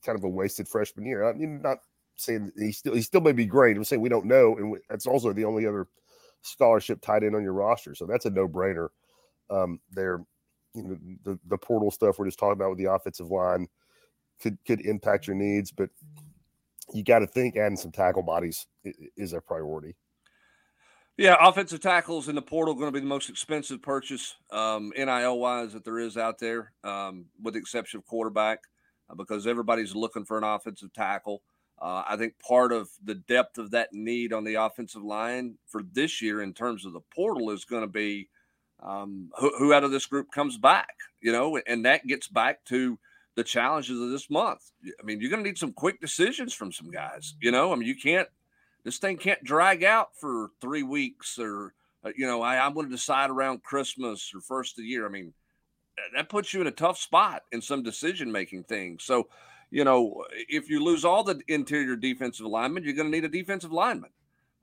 kind 0.04 0.18
of 0.18 0.24
a 0.24 0.28
wasted 0.28 0.66
freshman 0.66 1.06
year. 1.06 1.28
I 1.28 1.32
mean, 1.32 1.62
not 1.62 1.78
saying 2.16 2.50
he 2.58 2.72
still 2.72 2.94
he 2.94 3.02
still 3.02 3.20
may 3.20 3.32
be 3.32 3.46
great. 3.46 3.76
I'm 3.76 3.84
saying 3.84 4.02
we 4.02 4.08
don't 4.08 4.26
know, 4.26 4.56
and 4.56 4.76
that's 4.88 5.06
also 5.06 5.32
the 5.32 5.44
only 5.44 5.64
other 5.64 5.86
scholarship 6.42 7.00
tight 7.00 7.22
end 7.22 7.36
on 7.36 7.42
your 7.44 7.52
roster, 7.52 7.94
so 7.94 8.04
that's 8.04 8.26
a 8.26 8.30
no 8.30 8.48
brainer 8.48 8.88
um, 9.50 9.80
their 9.90 10.20
you 10.74 10.82
know 10.82 10.98
the 11.24 11.38
the 11.46 11.58
portal 11.58 11.90
stuff 11.90 12.18
we're 12.18 12.26
just 12.26 12.38
talking 12.38 12.52
about 12.52 12.70
with 12.70 12.78
the 12.78 12.90
offensive 12.90 13.30
line 13.30 13.66
could 14.40 14.58
could 14.66 14.80
impact 14.82 15.26
your 15.26 15.36
needs, 15.36 15.70
but 15.70 15.90
you 16.92 17.02
got 17.02 17.20
to 17.20 17.26
think 17.26 17.56
adding 17.56 17.76
some 17.76 17.92
tackle 17.92 18.22
bodies 18.22 18.66
is 19.16 19.32
a 19.32 19.40
priority. 19.40 19.96
Yeah, 21.16 21.36
offensive 21.40 21.80
tackles 21.80 22.28
in 22.28 22.34
the 22.34 22.42
portal 22.42 22.74
going 22.74 22.88
to 22.88 22.92
be 22.92 23.00
the 23.00 23.06
most 23.06 23.30
expensive 23.30 23.80
purchase 23.80 24.36
um, 24.50 24.92
NIL 24.94 25.38
wise 25.38 25.72
that 25.72 25.82
there 25.82 25.98
is 25.98 26.18
out 26.18 26.38
there, 26.38 26.72
um, 26.84 27.24
with 27.42 27.54
the 27.54 27.60
exception 27.60 27.98
of 27.98 28.04
quarterback, 28.04 28.58
uh, 29.08 29.14
because 29.14 29.46
everybody's 29.46 29.94
looking 29.94 30.26
for 30.26 30.36
an 30.36 30.44
offensive 30.44 30.92
tackle. 30.92 31.42
Uh, 31.80 32.02
I 32.06 32.16
think 32.16 32.38
part 32.38 32.70
of 32.70 32.90
the 33.02 33.14
depth 33.14 33.56
of 33.56 33.70
that 33.70 33.92
need 33.92 34.34
on 34.34 34.44
the 34.44 34.54
offensive 34.54 35.02
line 35.02 35.56
for 35.66 35.82
this 35.92 36.20
year 36.20 36.42
in 36.42 36.52
terms 36.52 36.84
of 36.84 36.92
the 36.92 37.02
portal 37.14 37.50
is 37.50 37.64
going 37.64 37.82
to 37.82 37.88
be 37.88 38.28
um, 38.82 39.30
who, 39.38 39.50
who 39.58 39.72
out 39.72 39.84
of 39.84 39.90
this 39.90 40.06
group 40.06 40.30
comes 40.30 40.56
back, 40.56 40.94
you 41.20 41.32
know, 41.32 41.58
and 41.66 41.84
that 41.84 42.06
gets 42.06 42.28
back 42.28 42.64
to 42.66 42.98
the 43.34 43.44
challenges 43.44 44.00
of 44.00 44.10
this 44.10 44.30
month. 44.30 44.70
I 45.00 45.04
mean, 45.04 45.20
you're 45.20 45.30
going 45.30 45.42
to 45.42 45.48
need 45.48 45.58
some 45.58 45.72
quick 45.72 46.00
decisions 46.00 46.54
from 46.54 46.72
some 46.72 46.90
guys, 46.90 47.34
you 47.40 47.50
know. 47.50 47.72
I 47.72 47.76
mean, 47.76 47.88
you 47.88 47.96
can't, 47.96 48.28
this 48.84 48.98
thing 48.98 49.16
can't 49.16 49.42
drag 49.44 49.84
out 49.84 50.16
for 50.18 50.50
three 50.60 50.82
weeks 50.82 51.38
or, 51.38 51.74
uh, 52.04 52.10
you 52.16 52.26
know, 52.26 52.42
I, 52.42 52.64
I'm 52.64 52.74
going 52.74 52.86
to 52.86 52.94
decide 52.94 53.30
around 53.30 53.62
Christmas 53.62 54.32
or 54.34 54.40
first 54.40 54.78
of 54.78 54.82
the 54.82 54.88
year. 54.88 55.06
I 55.06 55.10
mean, 55.10 55.32
that 56.14 56.28
puts 56.28 56.54
you 56.54 56.60
in 56.60 56.66
a 56.66 56.72
tough 56.72 56.98
spot 56.98 57.42
in 57.52 57.60
some 57.60 57.82
decision 57.82 58.30
making 58.30 58.64
things. 58.64 59.04
So, 59.04 59.28
you 59.70 59.84
know, 59.84 60.24
if 60.30 60.70
you 60.70 60.82
lose 60.82 61.04
all 61.04 61.24
the 61.24 61.40
interior 61.48 61.96
defensive 61.96 62.46
linemen, 62.46 62.84
you're 62.84 62.94
going 62.94 63.10
to 63.10 63.16
need 63.16 63.24
a 63.24 63.28
defensive 63.28 63.72
lineman 63.72 64.10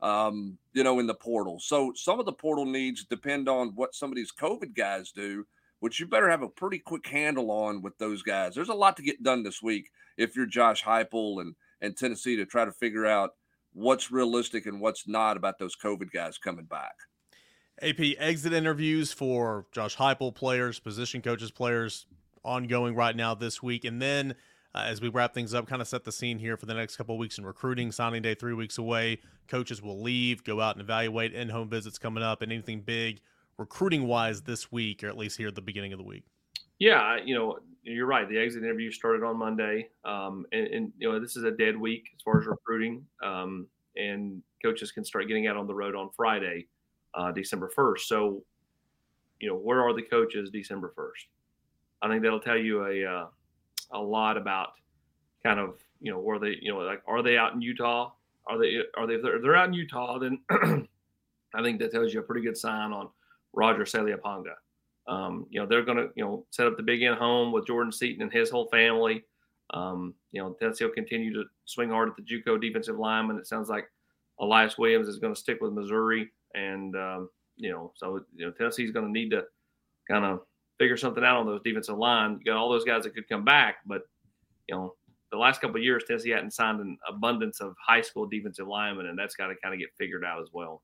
um, 0.00 0.58
you 0.72 0.84
know, 0.84 0.98
in 0.98 1.06
the 1.06 1.14
portal. 1.14 1.58
So 1.60 1.92
some 1.94 2.20
of 2.20 2.26
the 2.26 2.32
portal 2.32 2.66
needs 2.66 3.04
depend 3.04 3.48
on 3.48 3.68
what 3.74 3.94
some 3.94 4.10
of 4.10 4.16
these 4.16 4.32
COVID 4.32 4.74
guys 4.74 5.12
do, 5.12 5.46
which 5.80 6.00
you 6.00 6.06
better 6.06 6.28
have 6.28 6.42
a 6.42 6.48
pretty 6.48 6.78
quick 6.78 7.06
handle 7.06 7.50
on 7.50 7.82
with 7.82 7.96
those 7.98 8.22
guys. 8.22 8.54
There's 8.54 8.68
a 8.68 8.74
lot 8.74 8.96
to 8.96 9.02
get 9.02 9.22
done 9.22 9.42
this 9.42 9.62
week 9.62 9.90
if 10.16 10.36
you're 10.36 10.46
Josh 10.46 10.82
Heupel 10.82 11.40
and 11.40 11.54
and 11.80 11.96
Tennessee 11.96 12.36
to 12.36 12.46
try 12.46 12.64
to 12.64 12.72
figure 12.72 13.06
out 13.06 13.30
what's 13.72 14.10
realistic 14.10 14.66
and 14.66 14.80
what's 14.80 15.06
not 15.06 15.36
about 15.36 15.58
those 15.58 15.76
COVID 15.76 16.10
guys 16.10 16.38
coming 16.38 16.64
back. 16.64 16.94
AP 17.82 18.16
exit 18.18 18.52
interviews 18.52 19.12
for 19.12 19.66
Josh 19.72 19.96
Heupel 19.96 20.34
players, 20.34 20.78
position 20.78 21.20
coaches, 21.20 21.50
players 21.50 22.06
ongoing 22.44 22.94
right 22.94 23.16
now 23.16 23.34
this 23.34 23.62
week, 23.62 23.84
and 23.84 24.00
then 24.00 24.34
uh, 24.74 24.82
as 24.86 25.00
we 25.00 25.08
wrap 25.08 25.34
things 25.34 25.54
up, 25.54 25.66
kind 25.66 25.80
of 25.80 25.88
set 25.88 26.04
the 26.04 26.12
scene 26.12 26.38
here 26.38 26.56
for 26.56 26.66
the 26.66 26.74
next 26.74 26.96
couple 26.96 27.16
weeks 27.16 27.38
in 27.38 27.46
recruiting. 27.46 27.92
Signing 27.92 28.22
day 28.22 28.34
three 28.34 28.54
weeks 28.54 28.78
away. 28.78 29.20
Coaches 29.48 29.80
will 29.80 30.00
leave, 30.02 30.42
go 30.44 30.60
out 30.60 30.74
and 30.74 30.82
evaluate. 30.82 31.32
In 31.32 31.48
home 31.48 31.68
visits 31.68 31.98
coming 31.98 32.22
up, 32.22 32.42
and 32.42 32.50
anything 32.50 32.80
big 32.80 33.20
recruiting 33.58 34.06
wise 34.06 34.42
this 34.42 34.72
week, 34.72 35.04
or 35.04 35.08
at 35.08 35.16
least 35.16 35.36
here 35.36 35.48
at 35.48 35.54
the 35.54 35.62
beginning 35.62 35.92
of 35.92 35.98
the 35.98 36.04
week. 36.04 36.24
Yeah, 36.78 37.18
you 37.24 37.34
know, 37.34 37.58
you're 37.82 38.06
right. 38.06 38.28
The 38.28 38.38
exit 38.38 38.62
interview 38.62 38.90
started 38.90 39.24
on 39.24 39.36
Monday, 39.36 39.88
um, 40.04 40.44
and, 40.52 40.66
and, 40.66 40.92
you 40.98 41.10
know 41.10 41.20
this 41.20 41.36
is 41.36 41.44
a 41.44 41.50
dead 41.50 41.76
week 41.76 42.08
as 42.14 42.22
far 42.22 42.40
as 42.40 42.46
recruiting, 42.46 43.04
um, 43.22 43.66
and 43.96 44.42
coaches 44.62 44.90
can 44.90 45.04
start 45.04 45.28
getting 45.28 45.46
out 45.46 45.56
on 45.56 45.66
the 45.66 45.74
road 45.74 45.94
on 45.94 46.10
Friday, 46.16 46.66
uh, 47.14 47.30
December 47.30 47.68
first. 47.68 48.08
So, 48.08 48.42
you 49.40 49.48
know, 49.48 49.56
where 49.56 49.82
are 49.82 49.94
the 49.94 50.02
coaches 50.02 50.50
December 50.50 50.92
first? 50.96 51.26
I 52.02 52.08
think 52.08 52.22
that'll 52.22 52.40
tell 52.40 52.58
you 52.58 52.84
a 52.84 53.04
uh, 53.04 53.26
a 53.92 54.00
lot 54.00 54.36
about 54.36 54.72
kind 55.42 55.60
of 55.60 55.78
you 56.00 56.10
know 56.10 56.18
where 56.18 56.38
they 56.38 56.56
you 56.60 56.72
know 56.72 56.78
like 56.78 57.02
are 57.06 57.22
they 57.22 57.36
out 57.36 57.54
in 57.54 57.62
Utah? 57.62 58.12
Are 58.46 58.58
they 58.58 58.78
are 58.96 59.06
they 59.06 59.14
if 59.14 59.22
they're, 59.22 59.36
if 59.36 59.42
they're 59.42 59.56
out 59.56 59.68
in 59.68 59.74
Utah? 59.74 60.18
Then 60.18 60.38
I 61.54 61.62
think 61.62 61.78
that 61.80 61.92
tells 61.92 62.12
you 62.12 62.20
a 62.20 62.24
pretty 62.24 62.44
good 62.44 62.56
sign 62.56 62.92
on 62.92 63.08
Roger 63.52 63.84
Saleapaga. 63.84 64.54
Um, 65.06 65.46
you 65.50 65.60
know, 65.60 65.66
they're 65.66 65.84
going 65.84 65.98
to, 65.98 66.08
you 66.16 66.24
know, 66.24 66.46
set 66.50 66.66
up 66.66 66.76
the 66.76 66.82
big 66.82 67.02
end 67.02 67.16
home 67.16 67.52
with 67.52 67.66
Jordan 67.66 67.92
Seaton 67.92 68.22
and 68.22 68.32
his 68.32 68.50
whole 68.50 68.68
family. 68.68 69.22
Um, 69.72 70.14
you 70.32 70.40
know, 70.40 70.52
Tennessee 70.52 70.84
will 70.84 70.92
continue 70.92 71.32
to 71.34 71.44
swing 71.64 71.90
hard 71.90 72.08
at 72.08 72.16
the 72.16 72.22
JUCO 72.22 72.60
defensive 72.60 72.98
lineman. 72.98 73.38
It 73.38 73.46
sounds 73.46 73.68
like 73.68 73.90
Elias 74.40 74.78
Williams 74.78 75.08
is 75.08 75.18
going 75.18 75.34
to 75.34 75.40
stick 75.40 75.60
with 75.60 75.72
Missouri, 75.72 76.30
and 76.54 76.94
um, 76.96 77.30
you 77.56 77.70
know, 77.70 77.92
so 77.96 78.20
you 78.34 78.46
know, 78.46 78.52
Tennessee's 78.52 78.90
going 78.90 79.06
to 79.06 79.12
need 79.12 79.30
to 79.30 79.44
kind 80.10 80.24
of 80.24 80.40
figure 80.78 80.96
something 80.96 81.24
out 81.24 81.38
on 81.38 81.46
those 81.46 81.60
defensive 81.64 81.98
line. 81.98 82.38
You 82.38 82.52
got 82.52 82.56
all 82.56 82.70
those 82.70 82.84
guys 82.84 83.04
that 83.04 83.14
could 83.14 83.28
come 83.28 83.44
back, 83.44 83.76
but 83.86 84.02
you 84.68 84.74
know, 84.74 84.94
the 85.30 85.38
last 85.38 85.60
couple 85.60 85.80
years, 85.80 86.04
Tennessee 86.06 86.30
hadn't 86.30 86.52
signed 86.52 86.80
an 86.80 86.96
abundance 87.08 87.60
of 87.60 87.74
high 87.84 88.02
school 88.02 88.26
defensive 88.26 88.68
linemen, 88.68 89.06
and 89.06 89.18
that's 89.18 89.34
got 89.34 89.48
to 89.48 89.54
kind 89.62 89.74
of 89.74 89.80
get 89.80 89.90
figured 89.98 90.24
out 90.24 90.40
as 90.40 90.48
well. 90.52 90.82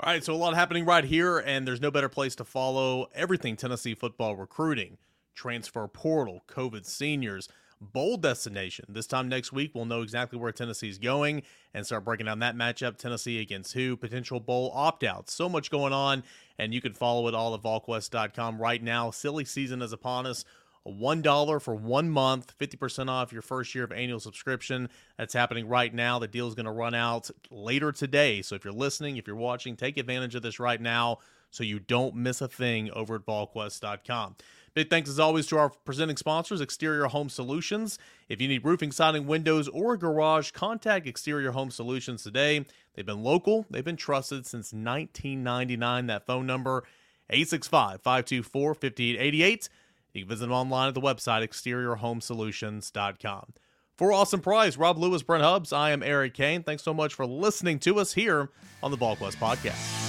All 0.00 0.12
right, 0.12 0.24
so 0.24 0.34
a 0.34 0.36
lot 0.36 0.54
happening 0.54 0.84
right 0.84 1.04
here, 1.04 1.38
and 1.38 1.68
there's 1.68 1.80
no 1.80 1.90
better 1.90 2.08
place 2.08 2.34
to 2.36 2.44
follow 2.44 3.08
everything 3.14 3.56
Tennessee 3.56 3.94
football 3.94 4.34
recruiting, 4.34 4.96
transfer 5.34 5.86
portal, 5.86 6.42
COVID 6.48 6.84
seniors, 6.84 7.48
bowl 7.80 8.16
destination. 8.16 8.86
This 8.88 9.06
time 9.06 9.28
next 9.28 9.52
week, 9.52 9.72
we'll 9.74 9.84
know 9.84 10.02
exactly 10.02 10.38
where 10.38 10.52
Tennessee's 10.52 10.98
going 10.98 11.42
and 11.72 11.84
start 11.84 12.04
breaking 12.04 12.26
down 12.26 12.38
that 12.40 12.56
matchup 12.56 12.96
Tennessee 12.96 13.40
against 13.40 13.72
who, 13.74 13.96
potential 13.96 14.40
bowl 14.40 14.70
opt 14.74 15.04
outs. 15.04 15.32
So 15.32 15.48
much 15.48 15.70
going 15.70 15.92
on, 15.92 16.22
and 16.58 16.72
you 16.72 16.80
can 16.80 16.94
follow 16.94 17.28
it 17.28 17.34
all 17.34 17.54
at 17.54 17.62
VolQuest.com 17.62 18.60
right 18.60 18.82
now. 18.82 19.10
Silly 19.10 19.44
season 19.44 19.82
is 19.82 19.92
upon 19.92 20.26
us. 20.26 20.44
$1 20.86 21.62
for 21.62 21.74
one 21.74 22.10
month, 22.10 22.54
50% 22.58 23.08
off 23.08 23.32
your 23.32 23.42
first 23.42 23.74
year 23.74 23.84
of 23.84 23.92
annual 23.92 24.20
subscription. 24.20 24.90
That's 25.16 25.32
happening 25.32 25.66
right 25.66 25.92
now. 25.92 26.18
The 26.18 26.28
deal 26.28 26.46
is 26.46 26.54
going 26.54 26.66
to 26.66 26.72
run 26.72 26.94
out 26.94 27.30
later 27.50 27.90
today. 27.90 28.42
So 28.42 28.54
if 28.54 28.64
you're 28.64 28.74
listening, 28.74 29.16
if 29.16 29.26
you're 29.26 29.36
watching, 29.36 29.76
take 29.76 29.96
advantage 29.96 30.34
of 30.34 30.42
this 30.42 30.60
right 30.60 30.80
now 30.80 31.20
so 31.50 31.64
you 31.64 31.78
don't 31.78 32.16
miss 32.16 32.40
a 32.40 32.48
thing 32.48 32.90
over 32.90 33.14
at 33.14 33.24
volquest.com. 33.24 34.36
Big 34.74 34.90
thanks 34.90 35.08
as 35.08 35.20
always 35.20 35.46
to 35.46 35.56
our 35.56 35.70
presenting 35.70 36.16
sponsors, 36.16 36.60
Exterior 36.60 37.04
Home 37.04 37.28
Solutions. 37.28 37.96
If 38.28 38.40
you 38.40 38.48
need 38.48 38.64
roofing, 38.64 38.90
siding, 38.90 39.28
windows, 39.28 39.68
or 39.68 39.94
a 39.94 39.98
garage, 39.98 40.50
contact 40.50 41.06
Exterior 41.06 41.52
Home 41.52 41.70
Solutions 41.70 42.24
today. 42.24 42.64
They've 42.94 43.06
been 43.06 43.22
local, 43.22 43.66
they've 43.70 43.84
been 43.84 43.96
trusted 43.96 44.46
since 44.46 44.72
1999. 44.72 46.08
That 46.08 46.26
phone 46.26 46.46
number, 46.46 46.82
865 47.30 48.02
524 48.02 48.74
5888. 48.74 49.68
You 50.12 50.22
can 50.22 50.28
visit 50.28 50.46
them 50.46 50.52
online 50.52 50.88
at 50.88 50.94
the 50.94 51.00
website 51.00 51.48
exteriorhomesolutions.com. 51.48 53.52
For 53.96 54.12
Austin 54.12 54.40
Price, 54.40 54.76
Rob 54.76 54.98
Lewis, 54.98 55.22
Brent 55.22 55.44
Hubbs, 55.44 55.72
I 55.72 55.92
am 55.92 56.02
Eric 56.02 56.34
Cain. 56.34 56.64
Thanks 56.64 56.82
so 56.82 56.92
much 56.92 57.14
for 57.14 57.26
listening 57.26 57.78
to 57.80 58.00
us 58.00 58.12
here 58.12 58.50
on 58.82 58.90
the 58.90 58.98
VolQuest 58.98 59.36
Podcast. 59.36 60.03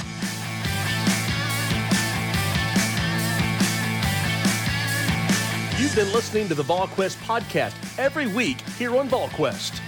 You've 5.86 5.96
been 5.96 6.14
listening 6.14 6.48
to 6.48 6.56
the 6.56 6.64
VolQuest 6.64 7.18
Podcast 7.18 7.76
every 8.00 8.26
week 8.26 8.60
here 8.62 8.98
on 8.98 9.08
VolQuest. 9.08 9.85